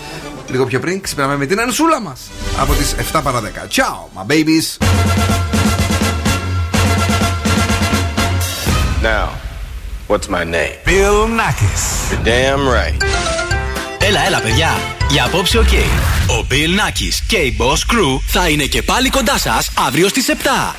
Λίγο 0.51 0.67
πιο 0.67 0.81
πριν 0.81 1.01
ξυπνάμε 1.01 1.37
με 1.37 1.47
την 1.47 1.61
ανσούλα 1.61 2.01
μας 2.01 2.21
από 2.61 2.73
τις 2.73 2.95
7 3.13 3.21
παρα 3.23 3.41
10. 3.41 3.45
Ciao, 3.45 4.09
my 4.17 4.27
babies. 4.33 4.79
Now, 9.03 9.29
what's 10.09 10.29
my 10.29 10.45
name? 10.45 10.77
Bill 10.85 11.29
Nackis. 11.41 11.85
You're 12.11 12.25
damn 12.25 12.63
right. 12.69 13.44
Έλα, 14.07 14.27
έλα, 14.27 14.41
παιδιά. 14.41 14.71
Για 15.11 15.25
απόψε, 15.25 15.59
οκ. 15.59 15.73
Ο 16.29 16.47
Bill 16.51 16.81
Nakis 16.81 17.25
και 17.27 17.37
η 17.37 17.57
Boss 17.59 17.93
Crew 17.93 18.21
θα 18.27 18.49
είναι 18.49 18.65
και 18.65 18.83
πάλι 18.83 19.11
κοντά 19.11 19.39
σας 19.39 19.71
αύριο 19.87 20.09
στις 20.09 20.29
7. 20.29 20.75